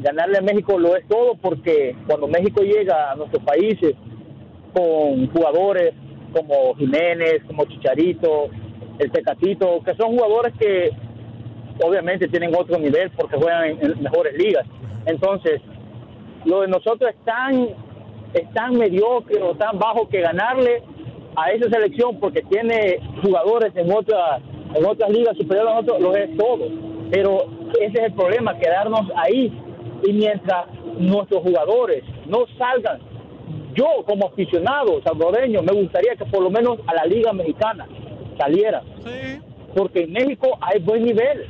ganarle 0.00 0.38
a 0.38 0.42
México 0.42 0.78
lo 0.78 0.96
es 0.96 1.06
todo 1.08 1.36
porque 1.36 1.96
cuando 2.06 2.26
México 2.26 2.62
llega 2.62 3.12
a 3.12 3.16
nuestros 3.16 3.42
países 3.44 3.94
con 4.72 5.28
jugadores 5.30 5.94
como 6.32 6.74
Jiménez, 6.74 7.42
como 7.46 7.64
Chicharito, 7.66 8.48
el 8.98 9.10
Tecatito, 9.10 9.82
que 9.84 9.94
son 9.94 10.12
jugadores 10.12 10.52
que 10.58 10.90
obviamente 11.84 12.28
tienen 12.28 12.54
otro 12.54 12.78
nivel 12.78 13.10
porque 13.10 13.36
juegan 13.36 13.78
en, 13.80 14.02
mejores 14.02 14.36
ligas. 14.36 14.66
Entonces, 15.06 15.60
lo 16.44 16.62
de 16.62 16.68
nosotros 16.68 17.10
es 17.10 17.24
tan, 17.24 17.68
es 18.34 18.52
tan 18.52 18.76
mediocre 18.76 19.40
o 19.42 19.54
tan 19.54 19.78
bajo 19.78 20.08
que 20.08 20.20
ganarle 20.20 20.82
a 21.36 21.50
esa 21.50 21.68
selección 21.70 22.18
porque 22.20 22.42
tiene 22.42 23.00
jugadores 23.22 23.74
en 23.76 23.92
otras 23.92 24.40
en 24.74 24.84
otras 24.84 25.10
ligas 25.10 25.36
superiores 25.36 25.72
a 25.72 25.74
nosotros 25.80 26.00
lo 26.00 26.16
es 26.16 26.36
todo 26.36 26.68
pero 27.10 27.44
ese 27.80 27.98
es 27.98 28.04
el 28.06 28.12
problema 28.12 28.56
quedarnos 28.58 29.02
ahí 29.16 29.52
y 30.06 30.12
mientras 30.12 30.66
nuestros 30.98 31.42
jugadores 31.42 32.04
no 32.26 32.46
salgan 32.58 33.00
yo 33.74 33.86
como 34.06 34.26
aficionado 34.26 35.02
salvadoreño 35.02 35.62
me 35.62 35.72
gustaría 35.72 36.16
que 36.16 36.24
por 36.26 36.42
lo 36.42 36.50
menos 36.50 36.78
a 36.86 36.94
la 36.94 37.04
liga 37.04 37.32
mexicana 37.32 37.86
salieran 38.38 38.84
porque 39.74 40.04
en 40.04 40.12
México 40.12 40.56
hay 40.60 40.80
buen 40.80 41.04
nivel. 41.04 41.46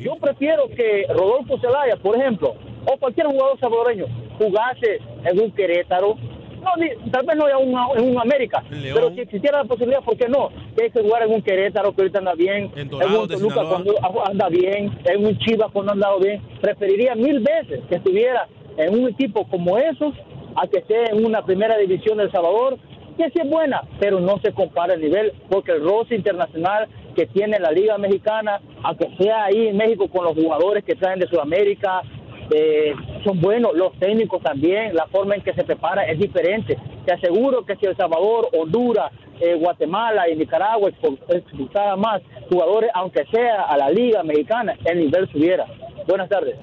Yo 0.00 0.14
prefiero 0.16 0.68
que 0.68 1.06
Rodolfo 1.08 1.58
Zelaya, 1.58 1.96
por 1.96 2.16
ejemplo, 2.16 2.54
o 2.86 2.96
cualquier 2.98 3.26
jugador 3.26 3.58
salvadoreño, 3.58 4.06
jugase 4.38 5.00
en 5.24 5.40
un 5.40 5.50
Querétaro, 5.50 6.16
no, 6.64 7.10
tal 7.10 7.26
vez 7.26 7.36
no 7.36 7.96
en 7.96 8.10
un 8.10 8.18
América, 8.18 8.62
pero 8.70 9.10
si 9.14 9.20
existiera 9.20 9.58
la 9.58 9.64
posibilidad, 9.64 10.02
¿por 10.02 10.16
qué 10.16 10.28
no? 10.28 10.50
Que 10.76 10.90
que 10.90 11.02
jugar 11.02 11.22
en 11.22 11.32
un 11.32 11.42
Querétaro 11.42 11.94
que 11.94 12.02
ahorita 12.02 12.18
anda 12.18 12.34
bien, 12.34 12.70
en, 12.74 12.92
un 12.94 13.28
Toluca 13.28 13.64
cuando 13.64 13.94
anda 14.24 14.48
bien, 14.48 14.98
en 15.04 15.26
un 15.26 15.38
Chivas 15.38 15.70
cuando 15.72 15.92
anda 15.92 16.08
bien. 16.20 16.42
Preferiría 16.60 17.14
mil 17.14 17.40
veces 17.40 17.80
que 17.88 17.96
estuviera 17.96 18.48
en 18.76 18.98
un 18.98 19.08
equipo 19.08 19.46
como 19.48 19.78
esos 19.78 20.14
a 20.56 20.66
que 20.66 20.78
esté 20.78 21.10
en 21.10 21.24
una 21.24 21.44
primera 21.44 21.76
división 21.76 22.18
del 22.18 22.30
Salvador, 22.30 22.78
que 23.16 23.30
sí 23.30 23.40
es 23.42 23.48
buena, 23.48 23.82
pero 24.00 24.20
no 24.20 24.38
se 24.40 24.52
compara 24.52 24.94
el 24.94 25.00
nivel, 25.00 25.32
porque 25.48 25.72
el 25.72 25.82
roce 25.82 26.14
internacional 26.14 26.88
que 27.14 27.26
tiene 27.26 27.58
la 27.60 27.70
Liga 27.70 27.96
Mexicana, 27.96 28.60
aunque 28.82 29.08
sea 29.18 29.44
ahí 29.44 29.68
en 29.68 29.76
México 29.76 30.08
con 30.08 30.24
los 30.24 30.34
jugadores 30.34 30.84
que 30.84 30.96
traen 30.96 31.20
de 31.20 31.28
Sudamérica, 31.28 32.02
eh, 32.50 32.94
son 33.24 33.40
buenos, 33.40 33.74
los 33.74 33.98
técnicos 33.98 34.42
también, 34.42 34.94
la 34.94 35.06
forma 35.06 35.34
en 35.34 35.42
que 35.42 35.54
se 35.54 35.64
prepara 35.64 36.04
es 36.04 36.18
diferente. 36.18 36.78
Te 37.06 37.12
aseguro 37.12 37.64
que 37.64 37.76
si 37.76 37.86
El 37.86 37.96
Salvador, 37.96 38.48
Honduras, 38.52 39.12
eh, 39.40 39.54
Guatemala 39.54 40.28
y 40.28 40.36
Nicaragua 40.36 40.90
expulsara 41.28 41.96
más 41.96 42.22
jugadores, 42.50 42.90
aunque 42.94 43.24
sea 43.32 43.62
a 43.62 43.76
la 43.76 43.90
Liga 43.90 44.22
Mexicana, 44.22 44.76
el 44.84 45.00
nivel 45.00 45.28
subiera. 45.30 45.66
Buenas 46.06 46.28
tardes. 46.28 46.56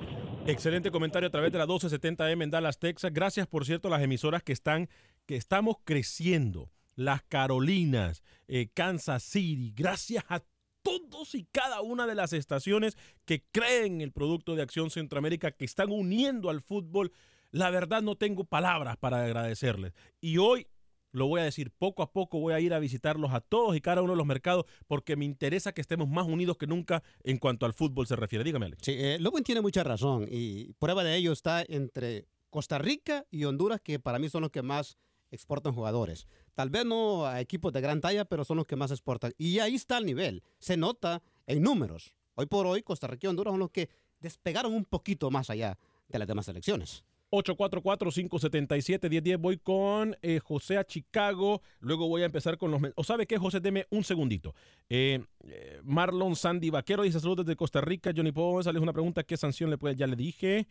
Excelente 0.48 0.90
comentario 0.90 1.28
a 1.28 1.32
través 1.32 1.52
de 1.52 1.60
la 1.60 1.68
1270M 1.68 2.44
en 2.44 2.50
Dallas, 2.50 2.80
Texas. 2.80 3.14
Gracias, 3.14 3.48
por 3.48 3.66
cierto, 3.66 3.88
a 3.88 3.92
las 3.92 4.02
emisoras 4.02 4.42
que 4.42 4.54
están, 4.54 4.90
que 5.26 5.36
estamos 5.36 5.78
creciendo. 5.84 6.70
Las 6.96 7.22
Carolinas, 7.24 8.22
eh, 8.48 8.68
Kansas 8.74 9.24
City. 9.24 9.74
Gracias 9.76 10.26
a 10.28 10.42
todos 10.82 11.36
y 11.36 11.46
cada 11.52 11.82
una 11.82 12.08
de 12.08 12.16
las 12.16 12.34
estaciones 12.34 12.98
que 13.26 13.44
creen 13.52 14.02
el 14.02 14.12
producto 14.12 14.56
de 14.56 14.62
Acción 14.62 14.90
Centroamérica, 14.90 15.52
que 15.52 15.66
están 15.66 15.92
uniendo 15.92 16.50
al 16.50 16.62
fútbol. 16.62 17.12
La 17.52 17.70
verdad 17.70 18.02
no 18.02 18.16
tengo 18.16 18.44
palabras 18.44 18.98
para 18.98 19.24
agradecerles. 19.24 19.94
Y 20.22 20.38
hoy 20.38 20.68
lo 21.12 21.28
voy 21.28 21.42
a 21.42 21.44
decir, 21.44 21.72
poco 21.72 22.04
a 22.04 22.12
poco 22.12 22.40
voy 22.40 22.54
a 22.54 22.60
ir 22.60 22.74
a 22.74 22.80
visitarlos 22.80 23.34
a 23.34 23.42
todos 23.42 23.76
y 23.76 23.82
cada 23.82 24.02
uno 24.02 24.14
de 24.14 24.18
los 24.18 24.26
mercados 24.26 24.66
porque 24.88 25.16
me 25.16 25.26
interesa 25.26 25.74
que 25.74 25.82
estemos 25.82 26.08
más 26.08 26.26
unidos 26.26 26.58
que 26.58 26.68
nunca 26.68 27.04
en 27.24 27.38
cuanto 27.38 27.66
al 27.66 27.74
fútbol 27.74 28.08
se 28.08 28.16
refiere. 28.16 28.44
Dígame, 28.44 28.68
Alex. 28.68 28.84
Sí, 28.84 28.94
eh, 28.98 29.20
tiene 29.44 29.62
mucha 29.62 29.84
razón 29.84 30.28
y 30.30 30.74
prueba 30.74 31.04
de 31.04 31.16
ello 31.16 31.32
está 31.32 31.64
entre 31.68 32.28
Costa 32.50 32.78
Rica 32.78 33.26
y 33.32 33.46
Honduras, 33.46 33.82
que 33.82 34.00
para 34.00 34.20
mí 34.20 34.30
son 34.30 34.42
los 34.42 34.52
que 34.52 34.62
más 34.62 34.98
exportan 35.32 35.74
jugadores. 35.74 36.28
Tal 36.54 36.70
vez 36.70 36.86
no 36.86 37.26
a 37.26 37.42
equipos 37.42 37.74
de 37.74 37.82
gran 37.82 38.02
talla, 38.02 38.26
pero 38.26 38.44
son 38.44 38.58
los 38.58 38.66
que 38.66 38.76
más 38.76 38.92
exportan. 38.92 39.34
Y 39.38 39.60
ahí 39.60 39.76
está 39.76 39.98
el 39.98 40.06
nivel. 40.06 40.44
Se 40.60 40.78
nota 40.78 41.22
en 41.48 41.64
números. 41.64 42.14
Hoy 42.36 42.46
por 42.46 42.66
hoy, 42.66 42.84
Costa 42.84 43.08
Rica 43.08 43.28
y 43.28 43.30
Honduras 43.30 43.52
son 43.52 43.60
los 43.60 43.72
que 43.72 43.90
despegaron 44.20 44.74
un 44.74 44.86
poquito 44.86 45.32
más 45.32 45.50
allá 45.50 45.78
de 46.08 46.20
las 46.20 46.28
demás 46.28 46.48
elecciones. 46.48 47.04
844-577-1010. 47.32 49.38
Voy 49.38 49.58
con 49.58 50.16
eh, 50.22 50.40
José 50.40 50.78
a 50.78 50.84
Chicago. 50.84 51.62
Luego 51.80 52.08
voy 52.08 52.22
a 52.24 52.26
empezar 52.26 52.58
con 52.58 52.72
los. 52.72 52.82
¿O 52.96 53.04
sabe 53.04 53.26
qué, 53.26 53.38
José? 53.38 53.62
Deme 53.62 53.88
un 53.90 54.04
segundito. 54.04 54.54
Eh, 54.90 55.24
eh, 55.46 55.80
Marlon 55.84 56.36
Sandy 56.36 56.70
Vaquero 56.70 57.04
dice 57.04 57.20
saludos 57.20 57.46
desde 57.46 57.56
Costa 57.56 57.82
Rica. 57.82 58.12
Johnny 58.16 58.32
Póvez, 58.32 58.66
sale 58.66 58.80
una 58.80 58.94
pregunta: 58.94 59.24
¿qué 59.24 59.38
sanción 59.38 59.70
le 59.70 59.78
puede? 59.78 59.96
Ya 59.96 60.08
le 60.08 60.16
dije. 60.16 60.68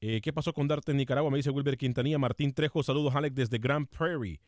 ¿Qué 0.00 0.32
pasó 0.32 0.52
con 0.52 0.68
Darte 0.68 0.92
en 0.92 0.98
Nicaragua? 0.98 1.28
Me 1.28 1.38
dice 1.38 1.50
Wilber 1.50 1.76
Quintanilla. 1.76 2.18
Martín 2.18 2.54
Trejo, 2.54 2.84
saludos, 2.84 3.16
Alex, 3.16 3.34
desde 3.34 3.58
Grand 3.58 3.88
Prairie. 3.88 4.38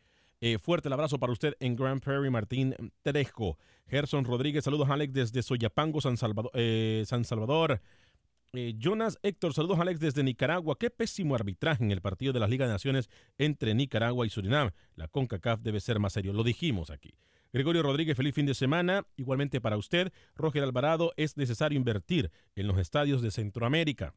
Fuerte 0.59 0.87
el 0.87 0.93
abrazo 0.93 1.19
para 1.19 1.33
usted 1.33 1.55
en 1.59 1.75
Grand 1.75 2.01
Prairie, 2.01 2.29
Martín 2.29 2.75
Trejo. 3.01 3.57
Gerson 3.87 4.25
Rodríguez, 4.25 4.63
saludos, 4.63 4.89
Alex, 4.89 5.13
desde 5.13 5.43
Soyapango, 5.43 6.01
San 6.01 6.17
Salvador. 6.17 6.51
San 7.05 7.25
Salvador. 7.25 7.81
Eh, 8.53 8.75
Jonas 8.77 9.17
Héctor, 9.23 9.53
saludos 9.53 9.79
Alex 9.79 10.01
desde 10.01 10.23
Nicaragua. 10.23 10.77
Qué 10.77 10.89
pésimo 10.89 11.35
arbitraje 11.35 11.85
en 11.85 11.91
el 11.91 12.01
partido 12.01 12.33
de 12.33 12.41
las 12.41 12.49
Ligas 12.49 12.67
de 12.67 12.73
Naciones 12.73 13.09
entre 13.37 13.73
Nicaragua 13.73 14.25
y 14.25 14.29
Surinam. 14.29 14.71
La 14.95 15.07
CONCACAF 15.07 15.61
debe 15.61 15.79
ser 15.79 15.99
más 15.99 16.11
serio, 16.11 16.33
lo 16.33 16.43
dijimos 16.43 16.89
aquí. 16.89 17.13
Gregorio 17.53 17.81
Rodríguez, 17.81 18.17
feliz 18.17 18.35
fin 18.35 18.45
de 18.45 18.53
semana. 18.53 19.05
Igualmente 19.15 19.61
para 19.61 19.77
usted, 19.77 20.11
Roger 20.35 20.63
Alvarado, 20.63 21.13
es 21.15 21.37
necesario 21.37 21.77
invertir 21.77 22.29
en 22.55 22.67
los 22.67 22.77
estadios 22.77 23.21
de 23.21 23.31
Centroamérica. 23.31 24.13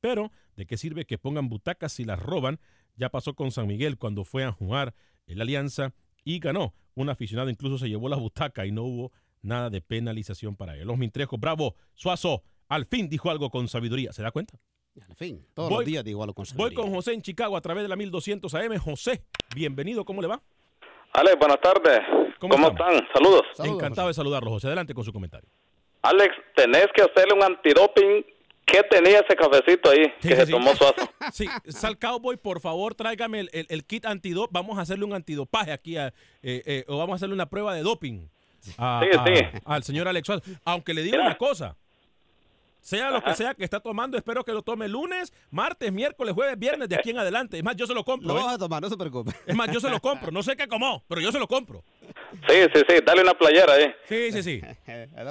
Pero, 0.00 0.32
¿de 0.56 0.66
qué 0.66 0.76
sirve 0.76 1.06
que 1.06 1.18
pongan 1.18 1.48
butacas 1.48 1.92
si 1.92 2.04
las 2.04 2.20
roban? 2.20 2.58
Ya 2.96 3.08
pasó 3.08 3.34
con 3.34 3.50
San 3.50 3.66
Miguel 3.66 3.98
cuando 3.98 4.24
fue 4.24 4.44
a 4.44 4.52
jugar 4.52 4.94
en 5.26 5.38
la 5.38 5.44
Alianza 5.44 5.92
y 6.24 6.38
ganó. 6.38 6.74
Un 6.94 7.08
aficionado 7.08 7.50
incluso 7.50 7.78
se 7.78 7.88
llevó 7.88 8.08
la 8.08 8.16
butaca 8.16 8.66
y 8.66 8.72
no 8.72 8.82
hubo 8.82 9.12
nada 9.42 9.70
de 9.70 9.80
penalización 9.80 10.56
para 10.56 10.76
él. 10.76 10.86
Los 10.86 10.96
Mintrejos, 10.96 11.38
bravo, 11.38 11.74
Suazo, 11.94 12.42
al 12.68 12.86
fin 12.86 13.08
dijo 13.08 13.30
algo 13.30 13.50
con 13.50 13.68
sabiduría. 13.68 14.12
¿Se 14.12 14.22
da 14.22 14.30
cuenta? 14.30 14.58
Al 15.08 15.16
fin, 15.16 15.44
todos 15.54 15.70
los 15.70 15.84
días 15.84 16.04
digo 16.04 16.22
algo 16.22 16.34
con 16.34 16.46
sabiduría. 16.46 16.76
Voy 16.76 16.84
con 16.84 16.94
José 16.94 17.14
en 17.14 17.22
Chicago 17.22 17.56
a 17.56 17.60
través 17.60 17.82
de 17.82 17.88
la 17.88 17.96
1200 17.96 18.54
AM. 18.54 18.78
José, 18.78 19.24
bienvenido, 19.54 20.04
¿cómo 20.04 20.22
le 20.22 20.28
va? 20.28 20.40
Alex, 21.12 21.38
buenas 21.38 21.60
tardes. 21.60 22.00
¿Cómo, 22.38 22.54
están? 22.68 23.06
Saludos. 23.12 23.42
Encantado 23.58 24.08
de 24.08 24.14
saludarlo, 24.14 24.50
José. 24.50 24.66
Adelante 24.66 24.94
con 24.94 25.04
su 25.04 25.12
comentario. 25.12 25.48
Alex, 26.02 26.34
tenés 26.54 26.88
que 26.94 27.02
hacerle 27.02 27.34
un 27.34 27.42
antidoping. 27.42 28.24
¿Qué 28.64 28.82
tenía 28.90 29.20
ese 29.20 29.36
cafecito 29.36 29.90
ahí 29.90 30.12
que 30.20 30.36
se 30.36 30.46
tomó 30.46 30.74
Suazo? 30.74 31.08
Sí, 31.32 31.46
Sal 31.68 31.98
Cowboy, 31.98 32.36
por 32.36 32.60
favor, 32.60 32.94
tráigame 32.94 33.46
el, 33.52 33.84
kit 33.84 34.06
antidop. 34.06 34.50
Vamos 34.52 34.78
a 34.78 34.82
hacerle 34.82 35.04
un 35.04 35.14
antidopaje 35.14 35.72
aquí, 35.72 35.96
eh, 35.96 36.12
eh, 36.42 36.84
o 36.88 36.98
vamos 36.98 37.14
a 37.14 37.16
hacerle 37.16 37.34
una 37.34 37.48
prueba 37.48 37.74
de 37.74 37.82
doping 37.82 38.28
al 39.64 39.82
señor 39.82 40.08
Alex 40.08 40.26
Suazo. 40.26 40.42
Aunque 40.64 40.94
le 40.94 41.02
digo 41.02 41.18
una 41.20 41.36
cosa, 41.36 41.76
sea 42.84 43.10
lo 43.10 43.22
que 43.22 43.34
sea 43.34 43.54
que 43.54 43.64
está 43.64 43.80
tomando, 43.80 44.18
espero 44.18 44.44
que 44.44 44.52
lo 44.52 44.60
tome 44.60 44.88
lunes, 44.88 45.32
martes, 45.50 45.90
miércoles, 45.90 46.34
jueves, 46.34 46.58
viernes, 46.58 46.86
de 46.86 46.96
aquí 46.96 47.10
en 47.10 47.18
adelante. 47.18 47.56
Es 47.56 47.64
más, 47.64 47.76
yo 47.76 47.86
se 47.86 47.94
lo 47.94 48.04
compro. 48.04 48.28
Lo 48.28 48.34
vas 48.34 48.52
¿eh? 48.52 48.54
a 48.56 48.58
tomar, 48.58 48.82
no 48.82 48.90
se 48.90 48.96
preocupe. 48.96 49.30
Es 49.46 49.56
más, 49.56 49.70
yo 49.72 49.80
se 49.80 49.88
lo 49.88 50.00
compro. 50.00 50.30
No 50.30 50.42
sé 50.42 50.54
qué 50.54 50.68
comó, 50.68 51.02
pero 51.08 51.22
yo 51.22 51.32
se 51.32 51.38
lo 51.38 51.48
compro. 51.48 51.82
Sí, 52.46 52.66
sí, 52.74 52.82
sí, 52.86 52.96
dale 53.04 53.22
una 53.22 53.32
playera 53.32 53.72
ahí. 53.72 53.94
Sí, 54.06 54.32
sí, 54.32 54.42
sí. 54.42 54.60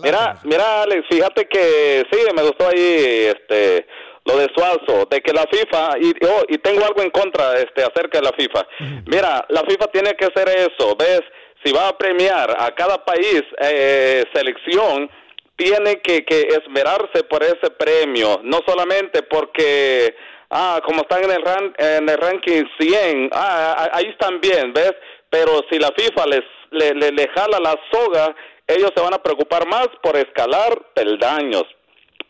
mira, 0.01 0.39
mira, 0.43 0.81
Alex, 0.81 1.05
fíjate 1.07 1.47
que 1.47 2.03
sí, 2.11 2.17
me 2.35 2.41
gustó 2.41 2.67
ahí 2.69 3.29
este 3.35 3.85
lo 4.25 4.37
de 4.37 4.47
Suazo, 4.55 5.05
de 5.11 5.21
que 5.21 5.33
la 5.33 5.45
FIFA, 5.51 5.97
y, 5.99 6.13
oh, 6.25 6.43
y 6.47 6.57
tengo 6.57 6.83
algo 6.85 7.01
en 7.01 7.09
contra 7.11 7.59
este 7.59 7.83
acerca 7.83 8.19
de 8.19 8.23
la 8.23 8.31
FIFA. 8.31 8.65
Mira, 9.05 9.45
la 9.49 9.63
FIFA 9.63 9.87
tiene 9.87 10.13
que 10.13 10.25
hacer 10.25 10.47
eso, 10.47 10.95
¿ves? 10.97 11.21
Si 11.63 11.71
va 11.73 11.89
a 11.89 11.97
premiar 11.97 12.55
a 12.57 12.73
cada 12.73 13.03
país 13.03 13.43
eh, 13.61 14.23
selección, 14.33 15.09
tiene 15.55 16.01
que, 16.01 16.25
que 16.25 16.47
esmerarse 16.49 17.23
por 17.29 17.43
ese 17.43 17.69
premio, 17.77 18.41
no 18.43 18.59
solamente 18.65 19.23
porque, 19.23 20.15
ah, 20.49 20.81
como 20.85 21.01
están 21.01 21.23
en 21.23 21.31
el, 21.31 21.43
en 21.77 22.09
el 22.09 22.17
ranking 22.17 22.63
100, 22.79 23.29
ah, 23.33 23.89
ahí 23.93 24.05
están 24.05 24.39
bien, 24.41 24.73
¿ves? 24.73 24.93
Pero 25.29 25.61
si 25.69 25.79
la 25.79 25.91
FIFA 25.95 26.25
les 26.27 26.43
le, 26.73 27.11
le, 27.11 27.27
jala 27.29 27.59
la 27.59 27.75
soga, 27.91 28.35
ellos 28.67 28.91
se 28.95 29.01
van 29.01 29.13
a 29.13 29.21
preocupar 29.21 29.67
más 29.67 29.87
por 30.01 30.15
escalar 30.17 30.91
peldaños. 30.93 31.63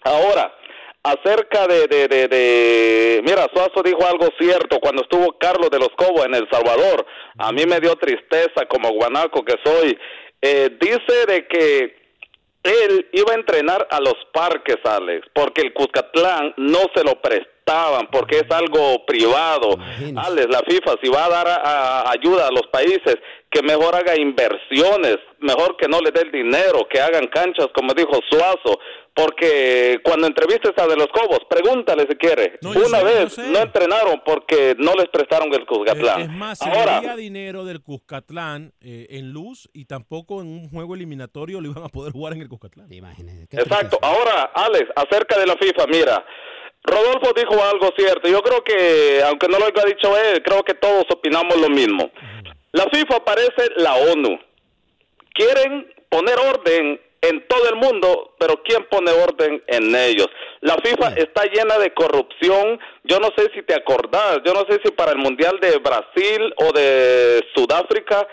Ahora, 0.04 0.54
acerca 1.04 1.68
de, 1.68 1.88
de, 1.88 2.08
de, 2.28 3.22
mira, 3.24 3.48
Suazo 3.54 3.82
dijo 3.84 4.06
algo 4.06 4.28
cierto 4.40 4.80
cuando 4.80 5.04
estuvo 5.04 5.38
Carlos 5.38 5.70
de 5.70 5.80
los 5.80 5.90
Cobos 5.96 6.26
en 6.26 6.36
El 6.36 6.48
Salvador. 6.52 7.06
A 7.38 7.52
mí 7.52 7.66
me 7.66 7.80
dio 7.80 7.96
tristeza 7.96 8.66
como 8.68 8.92
guanaco 8.92 9.44
que 9.44 9.56
soy. 9.64 9.98
Eh, 10.42 10.70
dice 10.80 11.26
de 11.28 11.48
que 11.48 12.03
él 12.64 13.10
iba 13.12 13.34
a 13.34 13.36
entrenar 13.36 13.88
a 13.92 14.00
los 14.00 14.16
parques, 14.34 14.78
Alex, 14.86 15.28
porque 15.34 15.62
el 15.62 15.74
Cuscatlán 15.74 16.54
no 16.58 16.80
se 16.96 17.04
lo 17.04 17.22
prestaban, 17.22 18.08
porque 18.12 18.38
es 18.38 18.52
algo 18.52 19.06
privado. 19.06 19.78
Alex, 20.16 20.48
la 20.50 20.62
FIFA, 20.62 20.96
si 21.02 21.10
va 21.10 21.26
a 21.26 21.30
dar 21.30 22.08
ayuda 22.08 22.48
a 22.48 22.52
los 22.52 22.68
países, 22.72 23.18
que 23.50 23.62
mejor 23.62 23.96
haga 23.96 24.16
inversiones, 24.20 25.18
mejor 25.40 25.78
que 25.78 25.88
no 25.88 26.00
le 26.00 26.12
dé 26.12 26.22
el 26.22 26.32
dinero, 26.32 26.88
que 26.90 27.00
hagan 27.00 27.28
canchas, 27.28 27.68
como 27.76 27.94
dijo 27.94 28.20
Suazo, 28.30 28.80
porque 29.16 30.00
cuando 30.04 30.28
entrevistes 30.28 30.72
a 30.78 30.88
De 30.88 30.96
los 30.96 31.08
Cobos, 31.08 31.40
pregúntale 31.50 32.08
si 32.10 32.16
quiere. 32.16 32.58
Una 32.64 33.04
vez 33.04 33.38
no 33.38 33.60
entrenaron 33.60 34.22
porque 34.26 34.76
no 34.80 34.94
les 34.96 35.08
prestaron 35.10 35.54
el 35.54 35.66
Cuscatlán. 35.66 36.22
Es, 36.22 36.30
más, 36.30 36.58
se 36.58 36.70
Ahora, 36.70 37.16
dinero 37.16 37.64
del 37.64 37.82
Cuscatlán 37.82 38.74
eh, 38.82 39.08
en 39.12 39.32
luz 39.32 39.70
y 39.74 39.86
tampoco 39.86 40.42
en 40.42 40.48
un 40.48 40.70
juego 40.70 40.96
eliminatorio 40.96 41.62
lo 41.62 41.70
iban 41.70 41.84
a 41.84 41.90
poder 41.90 42.12
jugar 42.12 42.34
en 42.34 42.42
el 42.42 42.50
Cuscatlán. 42.50 42.88
Exacto. 43.52 44.00
Ahora, 44.02 44.52
Alex, 44.56 44.90
acerca 44.96 45.38
de 45.38 45.46
la 45.46 45.56
FIFA, 45.58 45.86
mira, 45.88 46.26
Rodolfo 46.84 47.34
dijo 47.36 47.64
algo 47.64 47.92
cierto. 47.96 48.28
Yo 48.28 48.42
creo 48.42 48.64
que, 48.64 49.22
aunque 49.28 49.48
no 49.48 49.60
lo 49.60 49.66
haya 49.66 49.86
dicho 49.86 50.18
él, 50.18 50.42
creo 50.44 50.64
que 50.64 50.74
todos 50.74 51.06
opinamos 51.12 51.56
lo 51.58 51.70
mismo. 51.70 52.10
La 52.72 52.86
FIFA 52.92 53.24
parece 53.24 53.70
la 53.78 53.94
ONU. 53.96 54.40
Quieren 55.34 55.94
poner 56.10 56.38
orden 56.40 57.00
en 57.24 57.48
todo 57.48 57.70
el 57.70 57.76
mundo, 57.78 58.36
pero 58.38 58.62
¿quién 58.64 58.86
pone 58.90 59.12
orden 59.12 59.64
en 59.68 59.96
ellos? 59.96 60.28
La 60.62 60.76
FIFA 60.84 61.14
está 61.16 61.46
llena 61.46 61.78
de 61.80 61.94
corrupción. 61.94 62.80
Yo 63.04 63.20
no 63.20 63.30
sé 63.38 63.50
si 63.56 63.64
te 63.64 63.74
acordás, 63.74 64.40
yo 64.46 64.54
no 64.54 64.66
sé 64.70 64.80
si 64.84 64.92
para 64.92 65.12
el 65.12 65.18
Mundial 65.18 65.58
de 65.62 65.78
Brasil 65.78 66.54
o 66.58 66.72
de 66.74 67.42
Sudáfrica 67.56 68.28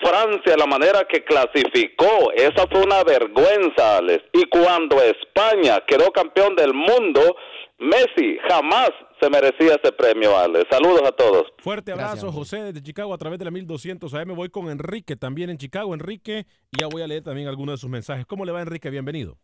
Francia, 0.00 0.56
la 0.56 0.66
manera 0.66 1.04
que 1.04 1.22
clasificó, 1.22 2.32
esa 2.34 2.66
fue 2.66 2.82
una 2.82 3.04
vergüenza, 3.04 3.98
Alex. 3.98 4.24
Y 4.32 4.44
cuando 4.46 5.00
España 5.00 5.80
quedó 5.86 6.10
campeón 6.10 6.56
del 6.56 6.74
mundo, 6.74 7.36
Messi 7.78 8.38
jamás 8.48 8.90
se 9.22 9.30
merecía 9.30 9.76
ese 9.82 9.92
premio, 9.92 10.36
Alex. 10.36 10.66
Saludos 10.70 11.02
a 11.06 11.12
todos. 11.12 11.44
Fuerte 11.58 11.92
abrazo, 11.92 12.32
José, 12.32 12.64
desde 12.64 12.82
Chicago 12.82 13.14
a 13.14 13.18
través 13.18 13.38
de 13.38 13.44
la 13.44 13.50
1200. 13.52 14.12
Ahí 14.14 14.26
me 14.26 14.34
voy 14.34 14.48
con 14.48 14.68
Enrique 14.68 15.14
también 15.16 15.50
en 15.50 15.58
Chicago. 15.58 15.94
Enrique, 15.94 16.46
y 16.72 16.80
ya 16.80 16.88
voy 16.88 17.02
a 17.02 17.06
leer 17.06 17.22
también 17.22 17.46
algunos 17.48 17.74
de 17.74 17.78
sus 17.78 17.88
mensajes. 17.90 18.26
¿Cómo 18.26 18.44
le 18.44 18.52
va, 18.52 18.60
Enrique? 18.62 18.90
Bienvenido. 18.90 19.36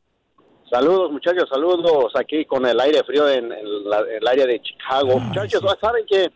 Saludos 0.70 1.10
muchachos, 1.12 1.48
saludos 1.50 2.12
aquí 2.14 2.44
con 2.44 2.66
el 2.66 2.78
aire 2.80 3.02
frío 3.04 3.26
en, 3.28 3.50
en 3.52 3.88
la- 3.88 4.00
el 4.10 4.26
área 4.26 4.44
de 4.44 4.60
Chicago. 4.60 5.18
muchachos, 5.18 5.62
saben 5.80 6.04
que 6.06 6.26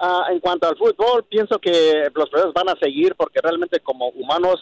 ah, 0.00 0.24
en 0.32 0.40
cuanto 0.40 0.66
al 0.68 0.76
fútbol, 0.76 1.24
pienso 1.28 1.56
que 1.60 2.08
los 2.12 2.28
precios 2.30 2.52
van 2.52 2.68
a 2.68 2.74
seguir 2.80 3.14
porque 3.14 3.38
realmente 3.40 3.78
como 3.78 4.08
humanos 4.08 4.56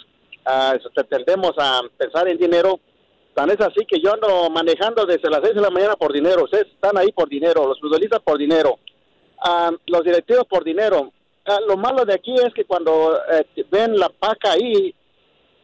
ah, 0.45 0.75
este, 0.77 1.05
tendemos 1.05 1.53
a 1.57 1.81
pensar 1.97 2.29
en 2.29 2.37
dinero. 2.37 2.81
Tan 3.39 3.51
es 3.51 3.61
así 3.61 3.87
que 3.87 4.01
yo 4.01 4.15
ando 4.15 4.51
manejando 4.51 5.07
desde 5.07 5.31
las 5.31 5.43
6 5.45 5.55
de 5.55 5.61
la 5.61 5.71
mañana 5.71 5.95
por 5.95 6.13
dinero. 6.13 6.43
Ustedes 6.43 6.67
están 6.67 6.99
ahí 6.99 7.13
por 7.13 7.29
dinero, 7.29 7.69
los 7.69 7.79
futbolistas 7.79 8.19
por 8.19 8.37
dinero, 8.37 8.81
ah, 9.41 9.71
los 9.87 10.03
directivos 10.03 10.45
por 10.51 10.65
dinero. 10.65 11.13
Ah, 11.47 11.61
lo 11.69 11.77
malo 11.77 12.05
de 12.05 12.15
aquí 12.15 12.35
es 12.35 12.53
que 12.53 12.65
cuando 12.65 13.17
eh, 13.31 13.47
ven 13.71 13.97
la 13.97 14.09
paca 14.09 14.51
ahí, 14.51 14.93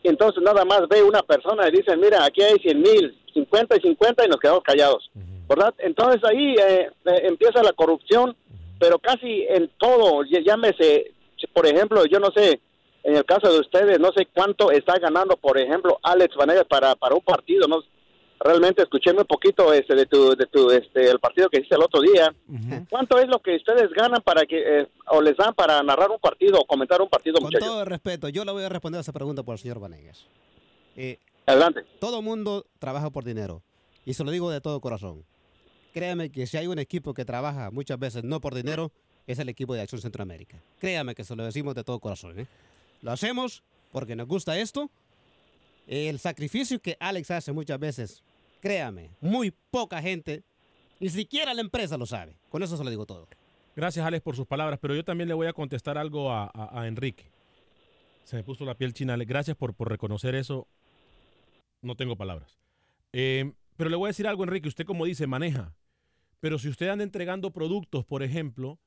entonces 0.05 0.41
nada 0.45 0.65
más 0.65 0.87
ve 0.89 1.03
una 1.03 1.25
persona 1.25 1.67
y 1.67 1.73
dicen, 1.73 1.99
mira, 1.99 2.25
aquí 2.25 2.43
hay 2.43 2.61
100 2.61 2.81
mil, 2.81 3.21
50 3.35 3.77
y 3.77 3.81
50 3.81 4.25
y 4.25 4.29
nos 4.29 4.39
quedamos 4.39 4.63
callados, 4.63 5.11
¿verdad? 5.49 5.75
Entonces 5.79 6.23
ahí 6.31 6.55
eh, 6.55 6.91
eh, 7.07 7.21
empieza 7.25 7.61
la 7.65 7.73
corrupción, 7.73 8.37
pero 8.79 9.01
casi 9.01 9.47
en 9.49 9.69
todo, 9.79 10.23
llámese, 10.23 11.11
por 11.53 11.67
ejemplo, 11.67 12.05
yo 12.07 12.21
no 12.21 12.31
sé, 12.31 12.61
en 13.05 13.17
el 13.17 13.25
caso 13.25 13.53
de 13.53 13.61
ustedes, 13.61 14.01
no 14.01 14.11
sé 14.13 14.27
cuánto 14.27 14.71
está 14.71 14.99
ganando, 14.99 15.37
por 15.37 15.59
ejemplo, 15.59 15.99
Alex 16.03 16.35
Vanegas 16.37 16.67
para, 16.69 16.97
para 16.97 17.15
un 17.15 17.21
partido, 17.21 17.69
¿no? 17.69 17.83
Realmente 18.41 18.83
escuché 18.83 19.13
un 19.13 19.25
poquito 19.25 19.73
este, 19.73 19.95
de 19.95 20.07
tu, 20.07 20.35
de 20.35 20.47
tu, 20.47 20.71
este, 20.71 21.11
el 21.11 21.21
partido 21.21 21.49
que 21.49 21.59
hiciste 21.59 21.77
el 21.77 21.83
otro 21.83 22.01
día. 22.01 22.35
¿Cuánto 22.91 23.19
es 23.19 23.29
lo 23.29 23.39
que 23.41 23.57
ustedes 23.57 23.91
ganan 23.93 24.21
para 24.23 24.45
que, 24.45 24.81
eh, 24.81 24.89
o 25.07 25.23
les 25.23 25.37
dan 25.37 25.55
para 25.55 25.83
narrar 25.83 26.11
un 26.11 26.19
partido 26.19 26.59
o 26.61 26.65
comentar 26.67 27.01
un 27.01 27.09
partido, 27.09 27.35
Con 27.37 27.45
muchachos? 27.45 27.67
todo 27.69 27.81
el 27.83 27.87
respeto, 27.87 28.29
yo 28.29 28.45
le 28.45 28.53
voy 28.53 28.65
a 28.65 28.69
responder 28.69 28.99
a 28.99 29.03
esa 29.03 29.13
pregunta 29.13 29.43
por 29.43 29.55
el 29.55 29.59
señor 29.61 29.79
Vanegas. 29.79 30.27
Eh, 30.97 31.19
Adelante. 31.47 31.85
Todo 32.01 32.23
mundo 32.23 32.67
trabaja 32.79 33.11
por 33.11 33.25
dinero. 33.25 33.63
Y 34.07 34.15
se 34.15 34.25
lo 34.25 34.31
digo 34.31 34.51
de 34.51 34.61
todo 34.61 34.81
corazón. 34.81 35.25
Créame 35.93 36.31
que 36.31 36.47
si 36.47 36.57
hay 36.57 36.67
un 36.67 36.79
equipo 36.79 37.15
que 37.15 37.25
trabaja 37.25 37.71
muchas 37.71 37.99
veces 37.99 38.25
no 38.25 38.41
por 38.41 38.55
dinero, 38.55 38.91
es 39.27 39.39
el 39.39 39.49
equipo 39.49 39.75
de 39.75 39.83
Acción 39.83 40.01
Centroamérica. 40.01 40.59
Créame 40.81 41.15
que 41.15 41.25
se 41.25 41.37
lo 41.37 41.45
decimos 41.45 41.75
de 41.75 41.85
todo 41.85 42.01
corazón. 42.01 42.41
¿eh? 42.41 42.47
Lo 43.05 43.13
hacemos 43.13 43.63
porque 43.93 44.17
nos 44.17 44.27
gusta 44.27 44.59
esto. 44.59 44.91
El 45.87 46.19
sacrificio 46.19 46.81
que 46.81 46.97
Alex 46.99 47.31
hace 47.31 47.53
muchas 47.53 47.79
veces, 47.79 48.25
créame, 48.61 49.11
muy 49.21 49.53
poca 49.71 50.01
gente, 50.01 50.43
ni 51.01 51.11
siquiera 51.11 51.53
la 51.53 51.61
empresa 51.61 51.99
lo 51.99 52.07
sabe. 52.07 52.39
Con 52.49 52.63
eso 52.63 52.79
se 52.79 52.83
lo 52.83 52.89
digo 52.89 53.05
todo. 53.05 53.29
Gracias, 53.77 54.07
Alex, 54.07 54.23
por 54.23 54.37
sus 54.37 54.47
palabras, 54.47 54.79
pero 54.81 54.95
yo 54.95 55.05
también 55.05 55.29
le 55.29 55.35
voy 55.35 55.47
a 55.47 55.53
contestar 55.53 55.99
algo 55.99 56.33
a, 56.33 56.51
Enrique. 56.87 57.31
Se 58.25 58.37
me 58.37 58.43
puso 58.43 58.65
la 58.65 58.75
piel 58.75 58.95
china. 58.95 59.19
Gracias 59.19 59.55
por, 59.55 59.75
por 59.75 59.91
reconocer 59.91 60.35
eso. 60.35 60.67
No 61.83 61.97
tengo 61.97 62.17
palabras. 62.17 62.59
Eh, 63.13 63.53
pero 63.77 63.91
le 63.91 63.97
voy 63.97 64.07
a 64.07 64.13
decir 64.13 64.27
algo, 64.27 64.45
Enrique. 64.45 64.69
Usted, 64.69 64.87
como 64.87 65.05
dice, 65.05 65.27
maneja. 65.27 65.75
Pero 66.41 66.59
si 66.59 66.71
usted 66.71 66.89
anda 66.89 67.05
entregando 67.05 67.51
productos, 67.51 68.07
por 68.07 68.23
ejemplo, 68.23 68.79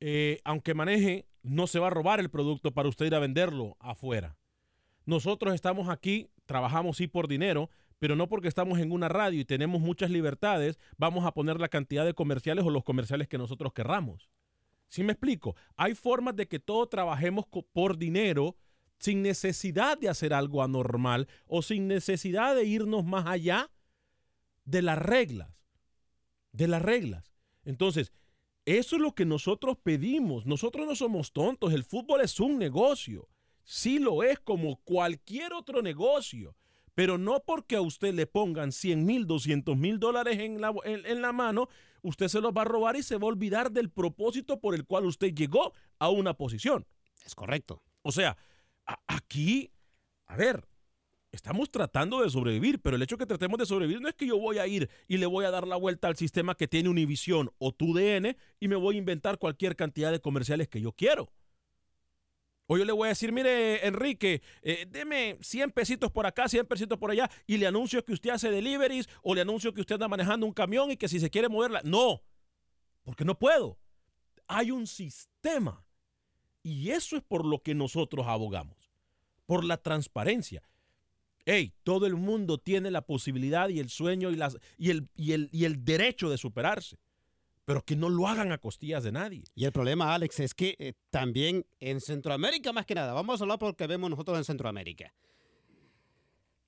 eh, 0.00 0.40
aunque 0.42 0.74
maneje, 0.74 1.26
no 1.44 1.66
se 1.66 1.78
va 1.78 1.86
a 1.88 1.90
robar 1.90 2.18
el 2.18 2.30
producto 2.30 2.72
para 2.72 2.88
usted 2.88 3.06
ir 3.06 3.14
a 3.14 3.20
venderlo 3.20 3.76
afuera. 3.78 4.36
Nosotros 5.04 5.54
estamos 5.54 5.88
aquí, 5.88 6.30
trabajamos 6.46 6.96
sí 6.96 7.06
por 7.06 7.28
dinero, 7.28 7.70
pero 7.98 8.16
no 8.16 8.28
porque 8.28 8.48
estamos 8.48 8.78
en 8.80 8.90
una 8.90 9.08
radio 9.08 9.40
y 9.40 9.44
tenemos 9.44 9.80
muchas 9.80 10.10
libertades, 10.10 10.78
vamos 10.96 11.24
a 11.24 11.32
poner 11.32 11.60
la 11.60 11.68
cantidad 11.68 12.04
de 12.04 12.14
comerciales 12.14 12.64
o 12.64 12.70
los 12.70 12.82
comerciales 12.82 13.28
que 13.28 13.38
nosotros 13.38 13.72
querramos. 13.72 14.30
¿Sí 14.88 15.04
me 15.04 15.12
explico? 15.12 15.54
Hay 15.76 15.94
formas 15.94 16.34
de 16.34 16.48
que 16.48 16.58
todos 16.58 16.88
trabajemos 16.88 17.44
por 17.72 17.98
dinero 17.98 18.56
sin 18.98 19.22
necesidad 19.22 19.98
de 19.98 20.08
hacer 20.08 20.32
algo 20.32 20.62
anormal 20.62 21.28
o 21.46 21.62
sin 21.62 21.88
necesidad 21.88 22.54
de 22.54 22.64
irnos 22.64 23.04
más 23.04 23.26
allá 23.26 23.70
de 24.64 24.82
las 24.82 24.98
reglas. 24.98 25.50
De 26.52 26.68
las 26.68 26.80
reglas. 26.80 27.34
Entonces, 27.64 28.12
eso 28.66 28.96
es 28.96 29.02
lo 29.02 29.14
que 29.14 29.24
nosotros 29.24 29.76
pedimos. 29.82 30.46
Nosotros 30.46 30.86
no 30.86 30.94
somos 30.96 31.32
tontos. 31.32 31.72
El 31.72 31.84
fútbol 31.84 32.20
es 32.22 32.40
un 32.40 32.58
negocio. 32.58 33.28
Sí 33.62 33.98
lo 33.98 34.22
es 34.22 34.38
como 34.40 34.76
cualquier 34.84 35.52
otro 35.52 35.82
negocio. 35.82 36.56
Pero 36.94 37.18
no 37.18 37.40
porque 37.44 37.76
a 37.76 37.80
usted 37.80 38.14
le 38.14 38.26
pongan 38.26 38.70
100 38.72 39.04
mil, 39.04 39.26
200 39.26 39.76
mil 39.76 39.98
dólares 39.98 40.38
en 40.38 40.60
la, 40.60 40.72
en- 40.84 41.04
en 41.04 41.22
la 41.22 41.32
mano, 41.32 41.68
usted 42.02 42.28
se 42.28 42.40
los 42.40 42.52
va 42.52 42.62
a 42.62 42.66
robar 42.66 42.94
y 42.96 43.02
se 43.02 43.16
va 43.16 43.24
a 43.24 43.30
olvidar 43.30 43.72
del 43.72 43.90
propósito 43.90 44.60
por 44.60 44.74
el 44.74 44.84
cual 44.86 45.04
usted 45.06 45.34
llegó 45.34 45.72
a 45.98 46.08
una 46.10 46.34
posición. 46.34 46.86
Es 47.24 47.34
correcto. 47.34 47.82
O 48.02 48.12
sea, 48.12 48.36
a- 48.86 49.00
aquí, 49.08 49.72
a 50.26 50.36
ver, 50.36 50.64
estamos 51.34 51.70
tratando 51.70 52.22
de 52.22 52.30
sobrevivir, 52.30 52.80
pero 52.80 52.96
el 52.96 53.02
hecho 53.02 53.18
que 53.18 53.26
tratemos 53.26 53.58
de 53.58 53.66
sobrevivir 53.66 54.00
no 54.00 54.08
es 54.08 54.14
que 54.14 54.26
yo 54.26 54.38
voy 54.38 54.58
a 54.58 54.66
ir 54.66 54.88
y 55.08 55.18
le 55.18 55.26
voy 55.26 55.44
a 55.44 55.50
dar 55.50 55.66
la 55.66 55.76
vuelta 55.76 56.08
al 56.08 56.16
sistema 56.16 56.54
que 56.54 56.68
tiene 56.68 56.88
Univision 56.88 57.50
o 57.58 57.72
TUDN 57.72 58.36
y 58.60 58.68
me 58.68 58.76
voy 58.76 58.96
a 58.96 58.98
inventar 58.98 59.38
cualquier 59.38 59.76
cantidad 59.76 60.12
de 60.12 60.20
comerciales 60.20 60.68
que 60.68 60.80
yo 60.80 60.92
quiero. 60.92 61.32
O 62.66 62.78
yo 62.78 62.84
le 62.84 62.92
voy 62.92 63.06
a 63.06 63.08
decir, 63.10 63.30
mire, 63.30 63.86
Enrique, 63.86 64.42
eh, 64.62 64.86
deme 64.88 65.36
100 65.42 65.72
pesitos 65.72 66.10
por 66.10 66.24
acá, 66.24 66.48
100 66.48 66.66
pesitos 66.66 66.98
por 66.98 67.10
allá, 67.10 67.30
y 67.46 67.58
le 67.58 67.66
anuncio 67.66 68.02
que 68.04 68.14
usted 68.14 68.30
hace 68.30 68.50
deliveries, 68.50 69.08
o 69.22 69.34
le 69.34 69.42
anuncio 69.42 69.74
que 69.74 69.82
usted 69.82 69.96
anda 69.96 70.08
manejando 70.08 70.46
un 70.46 70.52
camión 70.52 70.90
y 70.90 70.96
que 70.96 71.08
si 71.08 71.20
se 71.20 71.28
quiere 71.28 71.50
moverla. 71.50 71.82
No, 71.84 72.22
porque 73.02 73.24
no 73.26 73.38
puedo. 73.38 73.78
Hay 74.46 74.70
un 74.70 74.86
sistema. 74.86 75.84
Y 76.62 76.90
eso 76.90 77.18
es 77.18 77.22
por 77.22 77.44
lo 77.44 77.62
que 77.62 77.74
nosotros 77.74 78.26
abogamos, 78.26 78.90
por 79.44 79.64
la 79.64 79.76
transparencia. 79.76 80.62
Hey, 81.46 81.74
todo 81.82 82.06
el 82.06 82.14
mundo 82.14 82.58
tiene 82.58 82.90
la 82.90 83.02
posibilidad 83.02 83.68
y 83.68 83.78
el 83.78 83.90
sueño 83.90 84.30
y, 84.30 84.36
las, 84.36 84.56
y, 84.78 84.90
el, 84.90 85.08
y, 85.14 85.64
el, 85.64 85.84
derecho 85.84 86.30
de 86.30 86.38
superarse, 86.38 86.98
pero 87.64 87.82
que 87.84 87.96
no 87.96 88.08
lo 88.08 88.26
hagan 88.28 88.50
a 88.50 88.58
costillas 88.58 89.04
de 89.04 89.12
nadie. 89.12 89.44
Y 89.54 89.66
el 89.66 89.72
problema, 89.72 90.14
Alex, 90.14 90.40
es 90.40 90.54
que 90.54 90.74
eh, 90.78 90.94
también 91.10 91.66
en 91.80 92.00
Centroamérica, 92.00 92.72
más 92.72 92.86
que 92.86 92.94
nada, 92.94 93.12
vamos 93.12 93.40
a 93.40 93.44
hablar 93.44 93.58
por 93.58 93.68
lo 93.68 93.76
que 93.76 93.86
vemos 93.86 94.08
nosotros 94.08 94.38
en 94.38 94.44
Centroamérica. 94.44 95.12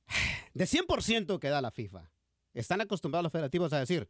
De 0.54 0.64
100% 0.64 1.38
que 1.38 1.48
da 1.48 1.62
la 1.62 1.70
FIFA, 1.70 2.10
están 2.52 2.80
acostumbrados 2.80 3.24
los 3.24 3.32
federativos 3.32 3.72
a 3.72 3.78
decir 3.78 4.08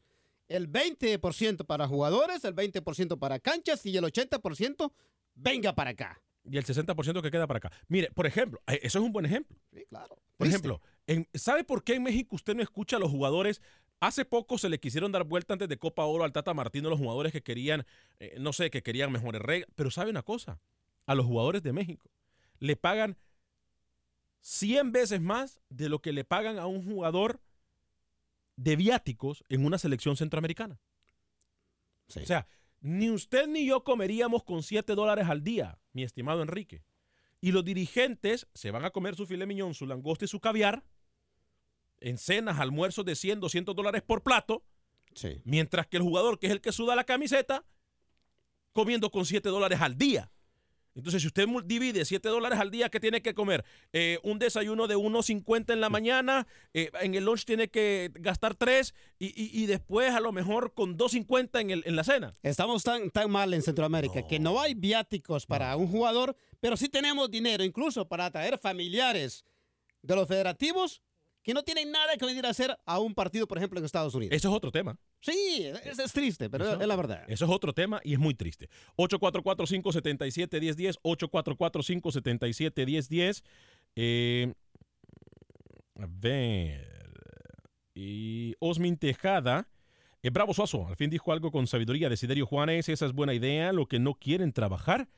el 0.48 0.70
20% 0.70 1.66
para 1.66 1.88
jugadores, 1.88 2.44
el 2.44 2.54
20% 2.54 3.18
para 3.18 3.38
canchas 3.38 3.84
y 3.86 3.96
el 3.96 4.04
80% 4.04 4.92
venga 5.34 5.74
para 5.74 5.90
acá. 5.90 6.22
Y 6.48 6.56
el 6.58 6.64
60% 6.64 7.22
que 7.22 7.30
queda 7.30 7.46
para 7.46 7.58
acá. 7.58 7.72
Mire, 7.88 8.10
por 8.12 8.26
ejemplo, 8.26 8.60
eh, 8.66 8.80
eso 8.82 8.98
es 8.98 9.04
un 9.04 9.12
buen 9.12 9.26
ejemplo. 9.26 9.56
Sí, 9.72 9.84
claro. 9.88 10.08
Por 10.36 10.46
Triste. 10.46 10.56
ejemplo, 10.56 10.80
en- 11.06 11.28
¿sabe 11.34 11.64
por 11.64 11.82
qué 11.82 11.94
en 11.94 12.02
México 12.04 12.36
usted 12.36 12.54
no 12.54 12.62
escucha 12.62 12.96
a 12.96 13.00
los 13.00 13.10
jugadores? 13.10 13.60
Hace 14.00 14.24
poco 14.24 14.58
se 14.58 14.68
le 14.68 14.78
quisieron 14.78 15.10
dar 15.10 15.24
vuelta 15.24 15.54
antes 15.54 15.68
de 15.68 15.78
Copa 15.78 16.04
Oro 16.04 16.24
al 16.24 16.32
Tata 16.32 16.52
Martino 16.54 16.90
los 16.90 16.98
jugadores 16.98 17.32
que 17.32 17.42
querían, 17.42 17.86
eh, 18.20 18.36
no 18.38 18.52
sé, 18.52 18.70
que 18.70 18.82
querían 18.82 19.10
mejores 19.10 19.40
reglas. 19.40 19.70
Pero 19.74 19.90
¿sabe 19.90 20.10
una 20.10 20.22
cosa? 20.22 20.60
A 21.06 21.14
los 21.14 21.24
jugadores 21.26 21.62
de 21.62 21.72
México 21.72 22.10
le 22.58 22.76
pagan 22.76 23.16
100 24.40 24.92
veces 24.92 25.20
más 25.20 25.60
de 25.70 25.88
lo 25.88 26.00
que 26.00 26.12
le 26.12 26.24
pagan 26.24 26.58
a 26.58 26.66
un 26.66 26.84
jugador 26.84 27.40
de 28.56 28.76
viáticos 28.76 29.44
en 29.48 29.64
una 29.64 29.78
selección 29.78 30.16
centroamericana. 30.16 30.78
O 32.08 32.12
sea, 32.24 32.46
ni 32.86 33.10
usted 33.10 33.48
ni 33.48 33.66
yo 33.66 33.82
comeríamos 33.82 34.44
con 34.44 34.62
7 34.62 34.94
dólares 34.94 35.26
al 35.28 35.42
día, 35.42 35.80
mi 35.92 36.04
estimado 36.04 36.40
Enrique. 36.40 36.84
Y 37.40 37.50
los 37.50 37.64
dirigentes 37.64 38.46
se 38.54 38.70
van 38.70 38.84
a 38.84 38.90
comer 38.90 39.16
su 39.16 39.26
filet 39.26 39.48
miñón, 39.48 39.74
su 39.74 39.86
langosta 39.86 40.24
y 40.24 40.28
su 40.28 40.38
caviar 40.38 40.84
en 41.98 42.16
cenas, 42.16 42.60
almuerzos 42.60 43.04
de 43.04 43.16
100, 43.16 43.40
200 43.40 43.74
dólares 43.74 44.02
por 44.02 44.22
plato. 44.22 44.64
Mientras 45.42 45.88
que 45.88 45.96
el 45.96 46.04
jugador, 46.04 46.38
que 46.38 46.46
es 46.46 46.52
el 46.52 46.60
que 46.60 46.70
suda 46.70 46.94
la 46.94 47.02
camiseta, 47.02 47.64
comiendo 48.72 49.10
con 49.10 49.26
7 49.26 49.48
dólares 49.48 49.80
al 49.80 49.98
día. 49.98 50.30
Entonces, 50.96 51.20
si 51.22 51.28
usted 51.28 51.46
divide 51.64 52.04
7 52.04 52.28
dólares 52.28 52.58
al 52.58 52.70
día, 52.70 52.88
¿qué 52.88 52.98
tiene 52.98 53.20
que 53.22 53.34
comer? 53.34 53.64
Eh, 53.92 54.18
un 54.24 54.38
desayuno 54.38 54.88
de 54.88 54.96
1.50 54.96 55.72
en 55.74 55.80
la 55.80 55.90
mañana, 55.90 56.46
eh, 56.74 56.90
en 57.02 57.14
el 57.14 57.24
lunch 57.24 57.44
tiene 57.44 57.68
que 57.68 58.10
gastar 58.14 58.54
3 58.54 58.94
y, 59.18 59.26
y- 59.26 59.62
y 59.62 59.66
después 59.66 60.12
a 60.12 60.20
lo 60.20 60.32
mejor 60.32 60.72
con 60.74 60.96
2.50 60.96 61.60
en, 61.60 61.70
el- 61.70 61.82
en 61.86 61.96
la 61.96 62.02
cena. 62.04 62.34
Estamos 62.42 62.82
tan, 62.82 63.10
tan 63.10 63.30
mal 63.30 63.52
en 63.54 63.62
Centroamérica 63.62 64.26
que 64.26 64.38
no 64.40 64.60
hay 64.60 64.74
viáticos 64.74 65.46
para 65.46 65.76
un 65.76 65.86
jugador, 65.88 66.34
pero 66.60 66.76
sí 66.76 66.88
tenemos 66.88 67.30
dinero 67.30 67.62
incluso 67.62 68.08
para 68.08 68.30
traer 68.30 68.58
familiares 68.58 69.44
de 70.02 70.16
los 70.16 70.26
federativos 70.26 71.02
que 71.46 71.54
no 71.54 71.62
tienen 71.62 71.92
nada 71.92 72.16
que 72.16 72.26
venir 72.26 72.44
a 72.44 72.48
hacer 72.50 72.76
a 72.84 72.98
un 72.98 73.14
partido, 73.14 73.46
por 73.46 73.56
ejemplo, 73.56 73.78
en 73.78 73.84
Estados 73.84 74.12
Unidos. 74.16 74.34
Eso 74.34 74.48
es 74.48 74.54
otro 74.54 74.72
tema. 74.72 74.98
Sí, 75.20 75.64
es, 75.84 75.96
es 75.96 76.12
triste, 76.12 76.50
pero 76.50 76.64
Eso- 76.64 76.80
es 76.80 76.88
la 76.88 76.96
verdad. 76.96 77.22
Eso 77.28 77.44
es 77.44 77.50
otro 77.52 77.72
tema 77.72 78.00
y 78.02 78.14
es 78.14 78.18
muy 78.18 78.34
triste. 78.34 78.68
844-577-1010, 78.96 80.98
844-577-1010. 81.04 83.44
Eh, 83.94 84.52
a 86.00 86.06
ver. 86.08 87.14
Y 87.94 88.56
Osmin 88.58 88.96
Tejada. 88.98 89.68
eh, 90.22 90.30
Bravo 90.30 90.52
Suazo, 90.52 90.88
al 90.88 90.96
fin 90.96 91.10
dijo 91.10 91.30
algo 91.32 91.52
con 91.52 91.68
sabiduría. 91.68 92.08
Desiderio 92.08 92.44
Juanes, 92.46 92.88
esa 92.88 93.06
es 93.06 93.12
buena 93.12 93.34
idea. 93.34 93.72
Lo 93.72 93.86
que 93.86 94.00
no 94.00 94.14
quieren 94.14 94.52
trabajar, 94.52 95.08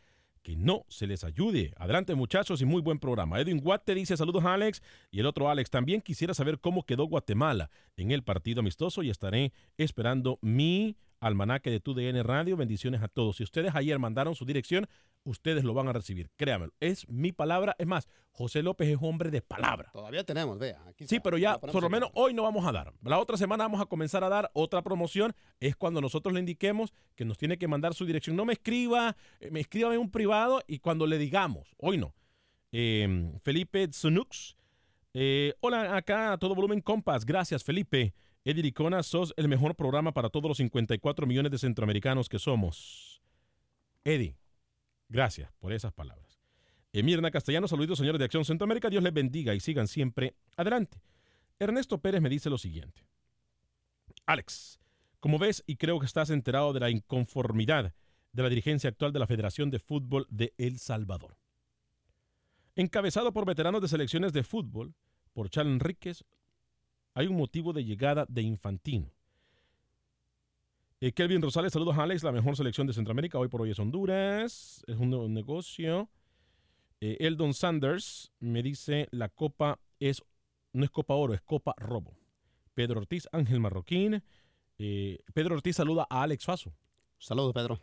que 0.48 0.56
no 0.56 0.86
se 0.88 1.06
les 1.06 1.24
ayude. 1.24 1.74
Adelante, 1.76 2.14
muchachos, 2.14 2.62
y 2.62 2.64
muy 2.64 2.80
buen 2.80 2.98
programa. 2.98 3.38
Edwin 3.38 3.60
Watt 3.62 3.86
dice 3.90 4.16
saludos, 4.16 4.46
Alex. 4.46 4.80
Y 5.10 5.20
el 5.20 5.26
otro 5.26 5.50
Alex, 5.50 5.68
también 5.68 6.00
quisiera 6.00 6.32
saber 6.32 6.58
cómo 6.58 6.86
quedó 6.86 7.04
Guatemala 7.04 7.68
en 7.98 8.12
el 8.12 8.22
partido 8.22 8.60
amistoso 8.60 9.02
y 9.02 9.10
estaré 9.10 9.52
esperando 9.76 10.38
mi 10.40 10.96
almanaque 11.20 11.70
de 11.70 11.80
TUDN 11.80 12.22
Radio. 12.24 12.56
Bendiciones 12.56 13.02
a 13.02 13.08
todos. 13.08 13.36
Si 13.36 13.42
ustedes 13.42 13.74
ayer 13.74 13.98
mandaron 13.98 14.34
su 14.34 14.44
dirección, 14.44 14.86
ustedes 15.24 15.64
lo 15.64 15.74
van 15.74 15.88
a 15.88 15.92
recibir. 15.92 16.30
Créanmelo, 16.36 16.72
es 16.80 17.08
mi 17.08 17.32
palabra. 17.32 17.74
Es 17.78 17.86
más, 17.86 18.08
José 18.30 18.62
López 18.62 18.88
es 18.88 18.98
hombre 19.00 19.30
de 19.30 19.42
palabra. 19.42 19.90
Todavía 19.92 20.24
tenemos, 20.24 20.58
vea. 20.58 20.80
Aquí 20.86 21.06
Sí, 21.06 21.20
pero 21.20 21.36
ya 21.38 21.58
por 21.58 21.74
lo 21.74 21.86
en- 21.86 21.92
menos 21.92 22.10
hoy 22.14 22.34
no 22.34 22.42
vamos 22.44 22.66
a 22.66 22.72
dar. 22.72 22.92
La 23.02 23.18
otra 23.18 23.36
semana 23.36 23.64
vamos 23.64 23.80
a 23.80 23.86
comenzar 23.86 24.22
a 24.24 24.28
dar 24.28 24.50
otra 24.54 24.82
promoción. 24.82 25.34
Es 25.60 25.76
cuando 25.76 26.00
nosotros 26.00 26.32
le 26.32 26.40
indiquemos 26.40 26.92
que 27.14 27.24
nos 27.24 27.36
tiene 27.36 27.58
que 27.58 27.68
mandar 27.68 27.94
su 27.94 28.06
dirección. 28.06 28.36
No 28.36 28.44
me 28.44 28.52
escriba, 28.54 29.16
eh, 29.40 29.50
me 29.50 29.60
escriba 29.60 29.92
en 29.94 30.00
un 30.00 30.10
privado 30.10 30.62
y 30.66 30.78
cuando 30.78 31.06
le 31.06 31.18
digamos, 31.18 31.74
hoy 31.78 31.98
no. 31.98 32.14
Eh, 32.72 33.32
Felipe 33.42 33.88
Tsunux. 33.88 34.56
eh, 35.14 35.54
hola, 35.60 35.96
acá 35.96 36.32
a 36.34 36.38
todo 36.38 36.54
volumen 36.54 36.80
compas. 36.80 37.24
Gracias, 37.24 37.64
Felipe. 37.64 38.14
Eddie 38.48 38.62
Licona, 38.62 39.02
sos 39.02 39.34
el 39.36 39.46
mejor 39.46 39.74
programa 39.74 40.12
para 40.12 40.30
todos 40.30 40.48
los 40.48 40.56
54 40.56 41.26
millones 41.26 41.52
de 41.52 41.58
centroamericanos 41.58 42.30
que 42.30 42.38
somos. 42.38 43.20
Eddie, 44.04 44.38
gracias 45.06 45.52
por 45.58 45.74
esas 45.74 45.92
palabras. 45.92 46.40
Eh, 46.94 47.02
Mirna 47.02 47.30
Castellano, 47.30 47.68
saluditos 47.68 47.98
señores 47.98 48.18
de 48.18 48.24
Acción 48.24 48.46
Centroamérica, 48.46 48.88
Dios 48.88 49.02
les 49.02 49.12
bendiga 49.12 49.54
y 49.54 49.60
sigan 49.60 49.86
siempre 49.86 50.34
adelante. 50.56 51.02
Ernesto 51.58 52.00
Pérez 52.00 52.22
me 52.22 52.30
dice 52.30 52.48
lo 52.48 52.56
siguiente. 52.56 53.06
Alex, 54.24 54.80
como 55.20 55.38
ves 55.38 55.62
y 55.66 55.76
creo 55.76 56.00
que 56.00 56.06
estás 56.06 56.30
enterado 56.30 56.72
de 56.72 56.80
la 56.80 56.88
inconformidad 56.88 57.92
de 58.32 58.42
la 58.42 58.48
dirigencia 58.48 58.88
actual 58.88 59.12
de 59.12 59.18
la 59.18 59.26
Federación 59.26 59.70
de 59.70 59.78
Fútbol 59.78 60.26
de 60.30 60.54
El 60.56 60.78
Salvador. 60.78 61.36
Encabezado 62.76 63.30
por 63.30 63.44
veteranos 63.44 63.82
de 63.82 63.88
selecciones 63.88 64.32
de 64.32 64.42
fútbol, 64.42 64.94
por 65.34 65.50
Charles 65.50 65.74
Enríquez, 65.74 66.24
hay 67.18 67.26
un 67.26 67.36
motivo 67.36 67.72
de 67.72 67.84
llegada 67.84 68.26
de 68.28 68.42
Infantino. 68.42 69.10
Eh, 71.00 71.10
Kelvin 71.10 71.42
Rosales, 71.42 71.72
saludos 71.72 71.98
a 71.98 72.04
Alex, 72.04 72.22
la 72.22 72.30
mejor 72.30 72.56
selección 72.56 72.86
de 72.86 72.92
Centroamérica, 72.92 73.40
hoy 73.40 73.48
por 73.48 73.60
hoy 73.60 73.72
es 73.72 73.78
Honduras, 73.80 74.84
es 74.86 74.96
un, 74.96 75.12
un 75.12 75.34
negocio. 75.34 76.08
Eh, 77.00 77.16
Eldon 77.18 77.54
Sanders 77.54 78.30
me 78.38 78.62
dice, 78.62 79.08
la 79.10 79.28
copa 79.28 79.80
es, 79.98 80.22
no 80.72 80.84
es 80.84 80.90
copa 80.90 81.14
oro, 81.14 81.34
es 81.34 81.40
copa 81.40 81.74
robo. 81.76 82.16
Pedro 82.74 83.00
Ortiz, 83.00 83.28
Ángel 83.32 83.58
Marroquín. 83.58 84.22
eh, 84.78 85.18
Pedro 85.34 85.56
Ortiz 85.56 85.74
saluda 85.74 86.06
a 86.08 86.22
Alex 86.22 86.44
Faso. 86.44 86.72
Saludos, 87.18 87.52
Pedro. 87.52 87.80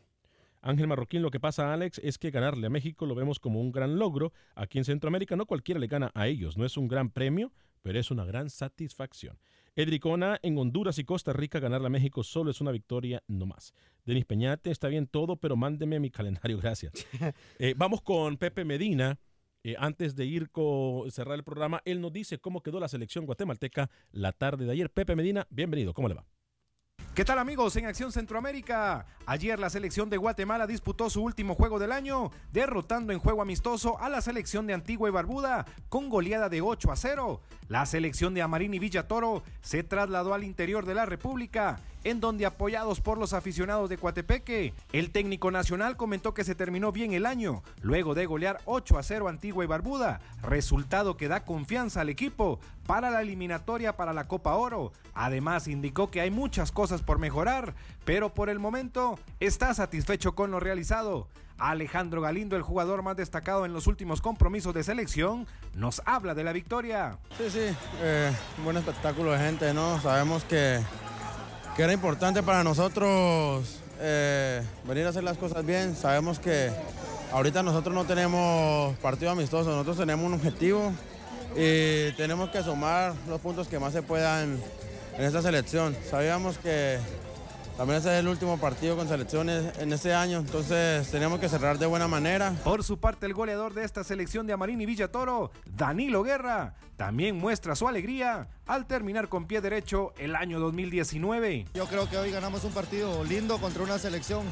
Ángel 0.62 0.88
Marroquín, 0.88 1.22
lo 1.22 1.30
que 1.30 1.42
pasa, 1.42 1.74
Alex, 1.74 2.00
es 2.02 2.18
que 2.18 2.32
ganarle 2.32 2.68
a 2.68 2.70
México 2.70 3.06
lo 3.06 3.16
vemos 3.16 3.40
como 3.40 3.60
un 3.60 3.74
gran 3.74 4.00
logro. 4.00 4.32
Aquí 4.56 4.78
en 4.78 4.86
Centroamérica 4.86 5.36
no 5.36 5.46
cualquiera 5.46 5.82
le 5.82 5.88
gana 5.88 6.12
a 6.14 6.28
ellos. 6.28 6.56
No 6.56 6.66
es 6.66 6.78
un 6.78 6.88
gran 6.88 7.10
premio, 7.10 7.52
pero 7.86 8.00
es 8.00 8.10
una 8.10 8.26
gran 8.26 8.50
satisfacción. 8.50 9.38
Edricona, 9.76 10.40
en 10.42 10.58
Honduras 10.58 10.98
y 10.98 11.04
Costa 11.04 11.34
Rica, 11.34 11.60
ganarle 11.60 11.86
a 11.86 11.92
México 11.92 12.24
solo 12.24 12.50
es 12.50 12.60
una 12.60 12.72
victoria 12.72 13.22
no 13.28 13.46
más. 13.46 13.76
Denis 14.06 14.26
Peñate, 14.26 14.72
está 14.72 14.88
bien 14.88 15.06
todo, 15.06 15.36
pero 15.36 15.56
mándeme 15.56 16.00
mi 16.00 16.10
calendario, 16.10 16.58
gracias. 16.58 16.94
Eh, 17.60 17.76
vamos 17.78 18.02
con 18.02 18.38
Pepe 18.38 18.66
Medina. 18.66 19.20
Eh, 19.64 19.76
antes 19.78 20.16
de 20.16 20.26
ir 20.26 20.50
con 20.50 21.12
cerrar 21.12 21.36
el 21.36 21.44
programa, 21.44 21.84
él 21.86 22.02
nos 22.02 22.12
dice 22.12 22.40
cómo 22.40 22.64
quedó 22.64 22.80
la 22.80 22.88
selección 22.88 23.28
guatemalteca 23.28 23.92
la 24.12 24.32
tarde 24.32 24.66
de 24.66 24.72
ayer. 24.72 24.90
Pepe 24.90 25.16
Medina, 25.16 25.46
bienvenido, 25.52 25.94
¿cómo 25.94 26.08
le 26.08 26.16
va? 26.16 26.26
¿Qué 27.16 27.24
tal 27.24 27.40
amigos 27.40 27.74
en 27.78 27.86
Acción 27.86 28.12
Centroamérica? 28.12 29.06
Ayer 29.26 29.58
la 29.58 29.70
selección 29.70 30.10
de 30.10 30.18
Guatemala 30.18 30.68
disputó 30.68 31.10
su 31.10 31.24
último 31.24 31.56
juego 31.56 31.80
del 31.80 31.94
año, 31.94 32.30
derrotando 32.52 33.14
en 33.14 33.20
juego 33.20 33.42
amistoso 33.42 33.98
a 34.02 34.10
la 34.10 34.20
selección 34.20 34.68
de 34.68 34.74
Antigua 34.74 35.08
y 35.08 35.14
Barbuda 35.14 35.66
con 35.88 36.10
goleada 36.10 36.50
de 36.50 36.60
8 36.60 36.92
a 36.92 36.98
0. 36.98 37.40
La 37.70 37.86
selección 37.86 38.34
de 38.34 38.42
Amarín 38.42 38.74
y 38.74 38.80
Villatoro 38.80 39.44
se 39.62 39.82
trasladó 39.82 40.34
al 40.34 40.44
interior 40.44 40.86
de 40.86 40.94
la 40.94 41.06
República, 41.06 41.80
en 42.06 42.22
donde 42.22 42.46
apoyados 42.46 43.02
por 43.02 43.18
los 43.18 43.34
aficionados 43.34 43.90
de 43.90 43.98
Coatepeque, 43.98 44.74
el 44.94 45.10
técnico 45.10 45.50
nacional 45.50 45.98
comentó 45.98 46.34
que 46.36 46.44
se 46.44 46.54
terminó 46.54 46.92
bien 46.92 47.14
el 47.14 47.26
año, 47.26 47.64
luego 47.82 48.14
de 48.14 48.28
golear 48.28 48.62
8 48.66 49.00
a 49.00 49.04
0 49.04 49.28
a 49.28 49.32
Antigua 49.32 49.64
y 49.64 49.68
Barbuda, 49.68 50.22
resultado 50.44 51.18
que 51.18 51.28
da 51.28 51.44
confianza 51.44 52.02
al 52.02 52.10
equipo 52.10 52.60
para 52.86 53.10
la 53.10 53.24
eliminatoria 53.24 53.98
para 53.98 54.14
la 54.14 54.28
Copa 54.28 54.54
Oro. 54.54 54.94
Además 55.16 55.68
indicó 55.68 56.12
que 56.12 56.22
hay 56.22 56.30
muchas 56.30 56.72
cosas 56.72 57.02
por 57.02 57.18
mejorar, 57.18 57.74
pero 58.06 58.34
por 58.36 58.50
el 58.50 58.60
momento 58.60 59.18
está 59.40 59.74
satisfecho 59.74 60.36
con 60.36 60.52
lo 60.52 60.60
realizado. 60.60 61.28
Alejandro 61.58 62.22
Galindo, 62.22 62.56
el 62.56 62.62
jugador 62.62 63.02
más 63.02 63.16
destacado 63.16 63.66
en 63.66 63.74
los 63.74 63.88
últimos 63.88 64.22
compromisos 64.22 64.76
de 64.76 64.84
selección, 64.84 65.48
nos 65.74 66.04
habla 66.06 66.36
de 66.36 66.44
la 66.44 66.54
victoria. 66.54 67.18
Sí, 67.38 67.50
sí, 67.50 67.76
eh, 68.02 68.32
buen 68.64 68.78
espectáculo 68.78 69.32
de 69.32 69.40
gente, 69.40 69.74
¿no? 69.74 70.00
Sabemos 70.02 70.44
que, 70.44 70.82
que 71.76 71.84
era 71.84 71.92
importante 71.92 72.42
para 72.42 72.64
nosotros 72.64 73.80
eh, 74.00 74.62
venir 74.88 75.06
a 75.06 75.10
hacer 75.10 75.24
las 75.24 75.38
cosas 75.38 75.66
bien. 75.66 75.96
Sabemos 75.96 76.40
que 76.40 76.72
ahorita 77.34 77.64
nosotros 77.64 77.94
no 77.94 78.06
tenemos 78.06 78.96
partido 78.98 79.32
amistoso, 79.32 79.72
nosotros 79.72 79.98
tenemos 79.98 80.26
un 80.26 80.34
objetivo 80.34 80.94
y 81.56 82.12
tenemos 82.14 82.50
que 82.50 82.64
sumar 82.64 83.14
los 83.28 83.42
puntos 83.42 83.68
que 83.68 83.78
más 83.78 83.92
se 83.92 84.02
puedan 84.02 84.58
en 85.18 85.24
esta 85.24 85.42
selección. 85.42 85.96
Sabíamos 86.10 86.58
que 86.58 86.98
también 87.78 88.00
ese 88.00 88.14
es 88.14 88.20
el 88.22 88.28
último 88.28 88.58
partido 88.58 88.96
con 88.96 89.08
selecciones 89.08 89.78
en 89.80 89.92
este 89.92 90.14
año, 90.14 90.40
entonces 90.40 91.10
tenemos 91.12 91.40
que 91.40 91.50
cerrar 91.50 91.78
de 91.78 91.86
buena 91.86 92.08
manera. 92.08 92.54
Por 92.64 92.84
su 92.84 93.00
parte, 93.00 93.26
el 93.26 93.34
goleador 93.34 93.74
de 93.74 93.84
esta 93.84 94.04
selección 94.04 94.48
de 94.48 94.54
Amarín 94.54 94.80
y 94.80 94.86
Villatoro, 94.86 95.52
Danilo 95.66 96.24
Guerra, 96.24 96.76
también 96.96 97.38
muestra 97.38 97.76
su 97.76 97.88
alegría 97.88 98.48
al 98.66 98.86
terminar 98.86 99.28
con 99.28 99.46
pie 99.46 99.60
derecho 99.60 100.14
el 100.18 100.36
año 100.36 100.60
2019. 100.60 101.66
Yo 101.74 101.86
creo 101.88 102.10
que 102.10 102.18
hoy 102.18 102.32
ganamos 102.32 102.64
un 102.64 102.72
partido 102.72 103.24
lindo 103.24 103.58
contra 103.58 103.84
una 103.84 104.00
selección 104.00 104.46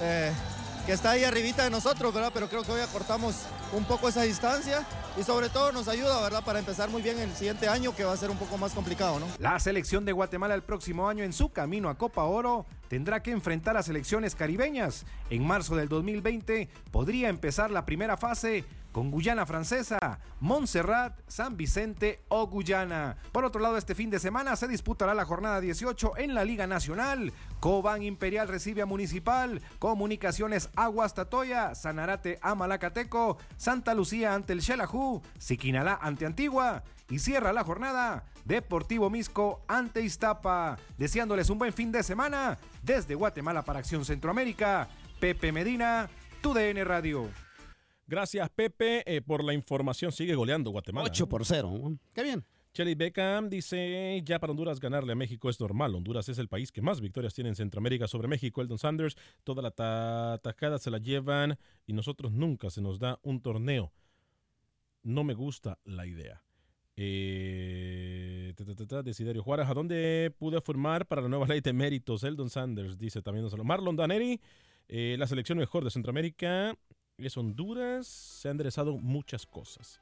eh, 0.00 0.32
que 0.86 0.92
está 0.92 1.12
ahí 1.12 1.24
arribita 1.24 1.64
de 1.64 1.70
nosotros, 1.70 2.12
¿verdad? 2.12 2.30
Pero 2.34 2.48
creo 2.48 2.62
que 2.62 2.72
hoy 2.72 2.80
acortamos 2.80 3.36
un 3.72 3.84
poco 3.84 4.08
esa 4.08 4.22
distancia 4.22 4.84
y 5.18 5.22
sobre 5.22 5.48
todo 5.48 5.70
nos 5.72 5.88
ayuda, 5.88 6.20
¿verdad? 6.20 6.44
Para 6.44 6.58
empezar 6.58 6.90
muy 6.90 7.02
bien 7.02 7.18
el 7.18 7.32
siguiente 7.34 7.68
año 7.68 7.94
que 7.94 8.04
va 8.04 8.12
a 8.12 8.16
ser 8.16 8.30
un 8.30 8.36
poco 8.36 8.58
más 8.58 8.72
complicado, 8.72 9.20
¿no? 9.20 9.26
La 9.38 9.58
selección 9.60 10.04
de 10.04 10.12
Guatemala 10.12 10.54
el 10.54 10.62
próximo 10.62 11.08
año 11.08 11.22
en 11.22 11.32
su 11.32 11.50
camino 11.50 11.88
a 11.88 11.96
Copa 11.96 12.24
Oro 12.24 12.66
tendrá 12.92 13.22
que 13.22 13.30
enfrentar 13.30 13.78
a 13.78 13.82
selecciones 13.82 14.34
caribeñas. 14.34 15.06
En 15.30 15.46
marzo 15.46 15.76
del 15.76 15.88
2020 15.88 16.68
podría 16.90 17.30
empezar 17.30 17.70
la 17.70 17.86
primera 17.86 18.18
fase 18.18 18.66
con 18.92 19.10
Guyana 19.10 19.46
Francesa, 19.46 20.20
Montserrat, 20.40 21.18
San 21.26 21.56
Vicente 21.56 22.20
o 22.28 22.46
Guyana. 22.46 23.16
Por 23.32 23.46
otro 23.46 23.62
lado, 23.62 23.78
este 23.78 23.94
fin 23.94 24.10
de 24.10 24.18
semana 24.18 24.56
se 24.56 24.68
disputará 24.68 25.14
la 25.14 25.24
jornada 25.24 25.62
18 25.62 26.18
en 26.18 26.34
la 26.34 26.44
Liga 26.44 26.66
Nacional. 26.66 27.32
Cobán 27.60 28.02
Imperial 28.02 28.46
recibe 28.46 28.82
a 28.82 28.86
Municipal, 28.86 29.62
Comunicaciones 29.78 30.68
Aguas 30.76 31.14
Tatoya, 31.14 31.74
Sanarate 31.74 32.38
a 32.42 32.54
Malacateco, 32.54 33.38
Santa 33.56 33.94
Lucía 33.94 34.34
ante 34.34 34.52
el 34.52 34.60
Xelajú, 34.60 35.22
Siquinalá 35.38 35.98
ante 36.02 36.26
Antigua 36.26 36.84
y 37.12 37.18
cierra 37.18 37.52
la 37.52 37.62
jornada 37.62 38.24
Deportivo 38.46 39.10
Misco 39.10 39.62
ante 39.68 40.00
Iztapa. 40.00 40.78
Deseándoles 40.96 41.50
un 41.50 41.58
buen 41.58 41.72
fin 41.72 41.92
de 41.92 42.02
semana 42.02 42.58
desde 42.82 43.14
Guatemala 43.14 43.62
para 43.62 43.80
Acción 43.80 44.04
Centroamérica. 44.04 44.88
Pepe 45.20 45.52
Medina, 45.52 46.08
TUDN 46.40 46.84
Radio. 46.86 47.28
Gracias, 48.06 48.48
Pepe, 48.50 49.02
eh, 49.06 49.20
por 49.20 49.44
la 49.44 49.52
información. 49.52 50.10
Sigue 50.10 50.34
goleando 50.34 50.70
Guatemala. 50.70 51.06
8 51.10 51.28
por 51.28 51.44
0. 51.44 51.98
Qué 52.14 52.22
bien. 52.22 52.44
Shelly 52.74 52.94
Beckham 52.94 53.50
dice, 53.50 54.22
ya 54.24 54.38
para 54.38 54.50
Honduras 54.52 54.80
ganarle 54.80 55.12
a 55.12 55.14
México 55.14 55.50
es 55.50 55.60
normal. 55.60 55.94
Honduras 55.94 56.28
es 56.30 56.38
el 56.38 56.48
país 56.48 56.72
que 56.72 56.80
más 56.80 57.02
victorias 57.02 57.34
tiene 57.34 57.50
en 57.50 57.56
Centroamérica 57.56 58.08
sobre 58.08 58.28
México. 58.28 58.62
Eldon 58.62 58.78
Sanders, 58.78 59.14
toda 59.44 59.60
la 59.62 59.70
ta- 59.70 60.38
tajada 60.42 60.78
se 60.78 60.90
la 60.90 60.96
llevan 60.96 61.58
y 61.86 61.92
nosotros 61.92 62.32
nunca 62.32 62.70
se 62.70 62.80
nos 62.80 62.98
da 62.98 63.18
un 63.22 63.42
torneo. 63.42 63.92
No 65.02 65.22
me 65.22 65.34
gusta 65.34 65.78
la 65.84 66.06
idea. 66.06 66.42
Eh, 66.96 68.54
Desiderio 69.04 69.42
Juárez, 69.42 69.68
¿a 69.68 69.74
dónde 69.74 70.32
pude 70.38 70.60
formar 70.60 71.06
para 71.06 71.22
la 71.22 71.28
nueva 71.28 71.46
ley 71.46 71.60
de 71.60 71.72
méritos? 71.72 72.22
Eldon 72.22 72.50
Sanders 72.50 72.98
dice 72.98 73.22
también. 73.22 73.46
Marlon 73.64 73.96
Daneri, 73.96 74.40
eh, 74.88 75.16
la 75.18 75.26
selección 75.26 75.58
mejor 75.58 75.84
de 75.84 75.90
Centroamérica 75.90 76.74
es 77.18 77.36
Honduras. 77.36 78.06
Se 78.06 78.48
han 78.48 78.52
enderezado 78.52 78.98
muchas 78.98 79.46
cosas. 79.46 80.00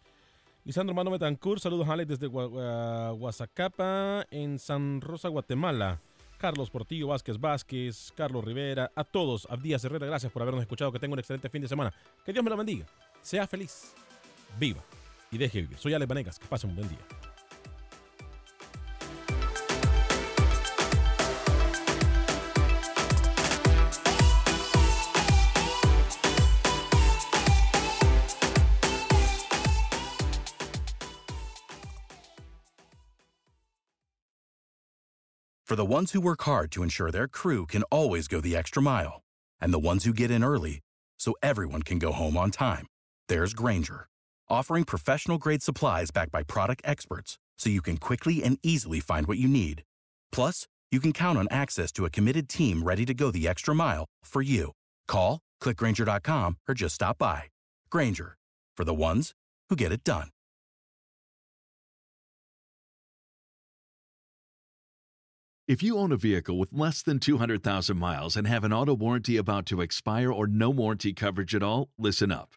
Lisandro 0.65 0.95
Mano 0.95 1.11
Betancourt, 1.11 1.63
saludos 1.63 1.89
Alex 1.89 2.09
desde 2.09 2.27
Guazacapa, 2.27 4.27
en 4.31 4.59
San 4.59 5.01
Rosa, 5.01 5.29
Guatemala. 5.29 6.01
Carlos 6.39 6.71
Portillo, 6.71 7.09
Vázquez 7.09 7.39
Vázquez, 7.39 8.15
Carlos 8.17 8.43
Rivera, 8.43 8.91
a 8.95 9.05
todos, 9.05 9.47
Abdías 9.51 9.85
Herrera, 9.85 10.07
gracias 10.07 10.33
por 10.33 10.41
habernos 10.41 10.63
escuchado, 10.63 10.91
que 10.91 10.99
tengan 10.99 11.13
un 11.13 11.19
excelente 11.19 11.51
fin 11.51 11.61
de 11.61 11.69
semana. 11.69 11.93
Que 12.25 12.33
Dios 12.33 12.43
me 12.43 12.49
lo 12.49 12.57
bendiga, 12.57 12.87
sea 13.21 13.47
feliz, 13.47 13.93
viva 14.59 14.83
y 15.33 15.39
deje 15.39 15.61
vivir. 15.63 15.79
Soy 15.79 15.95
Alex 15.95 16.09
Vanegas, 16.09 16.39
que 16.39 16.49
pasen 16.49 16.71
un 16.71 16.77
buen 16.77 16.89
día. 16.89 16.99
For 35.71 35.77
the 35.77 35.85
ones 35.85 36.11
who 36.11 36.21
work 36.21 36.43
hard 36.43 36.73
to 36.73 36.83
ensure 36.83 37.13
their 37.13 37.29
crew 37.29 37.65
can 37.65 37.85
always 37.93 38.27
go 38.27 38.41
the 38.41 38.57
extra 38.57 38.83
mile, 38.83 39.23
and 39.61 39.73
the 39.73 39.79
ones 39.79 40.05
who 40.05 40.13
get 40.13 40.29
in 40.29 40.43
early 40.43 40.81
so 41.17 41.37
everyone 41.45 41.83
can 41.83 42.01
go 42.01 42.11
home 42.11 42.37
on 42.37 42.51
time, 42.51 42.87
there's 43.29 43.55
Granger, 43.55 44.09
offering 44.51 44.85
professional 44.85 45.39
grade 45.39 45.63
supplies 45.63 46.11
backed 46.11 46.33
by 46.33 46.43
product 46.43 46.83
experts 46.85 47.39
so 47.59 47.71
you 47.71 47.83
can 47.83 47.97
quickly 47.97 48.43
and 48.43 48.59
easily 48.63 49.01
find 49.01 49.27
what 49.27 49.39
you 49.39 49.47
need. 49.47 49.85
Plus, 50.33 50.67
you 50.91 50.99
can 50.99 51.13
count 51.13 51.39
on 51.39 51.47
access 51.51 51.93
to 51.93 52.05
a 52.05 52.11
committed 52.11 52.49
team 52.49 52.83
ready 52.83 53.07
to 53.07 53.15
go 53.15 53.31
the 53.31 53.47
extra 53.47 53.75
mile 53.75 54.07
for 54.25 54.43
you. 54.43 54.73
Call, 55.07 55.39
clickgranger.com, 55.63 56.57
or 56.69 56.75
just 56.75 56.97
stop 56.97 57.19
by. 57.19 57.45
Granger, 57.91 58.37
for 58.77 58.85
the 58.85 58.95
ones 58.95 59.33
who 59.69 59.77
get 59.77 59.93
it 59.93 60.03
done. 60.03 60.31
If 65.69 65.85
you 65.85 65.99
own 65.99 66.11
a 66.11 66.17
vehicle 66.17 66.59
with 66.59 66.73
less 66.73 67.01
than 67.01 67.21
200,000 67.21 67.97
miles 67.97 68.35
and 68.37 68.49
have 68.49 68.65
an 68.65 68.73
auto 68.73 68.97
warranty 68.97 69.37
about 69.37 69.67
to 69.67 69.81
expire 69.81 70.33
or 70.33 70.49
no 70.49 70.69
warranty 70.69 71.13
coverage 71.13 71.55
at 71.55 71.63
all, 71.63 71.91
listen 71.97 72.33
up. 72.33 72.57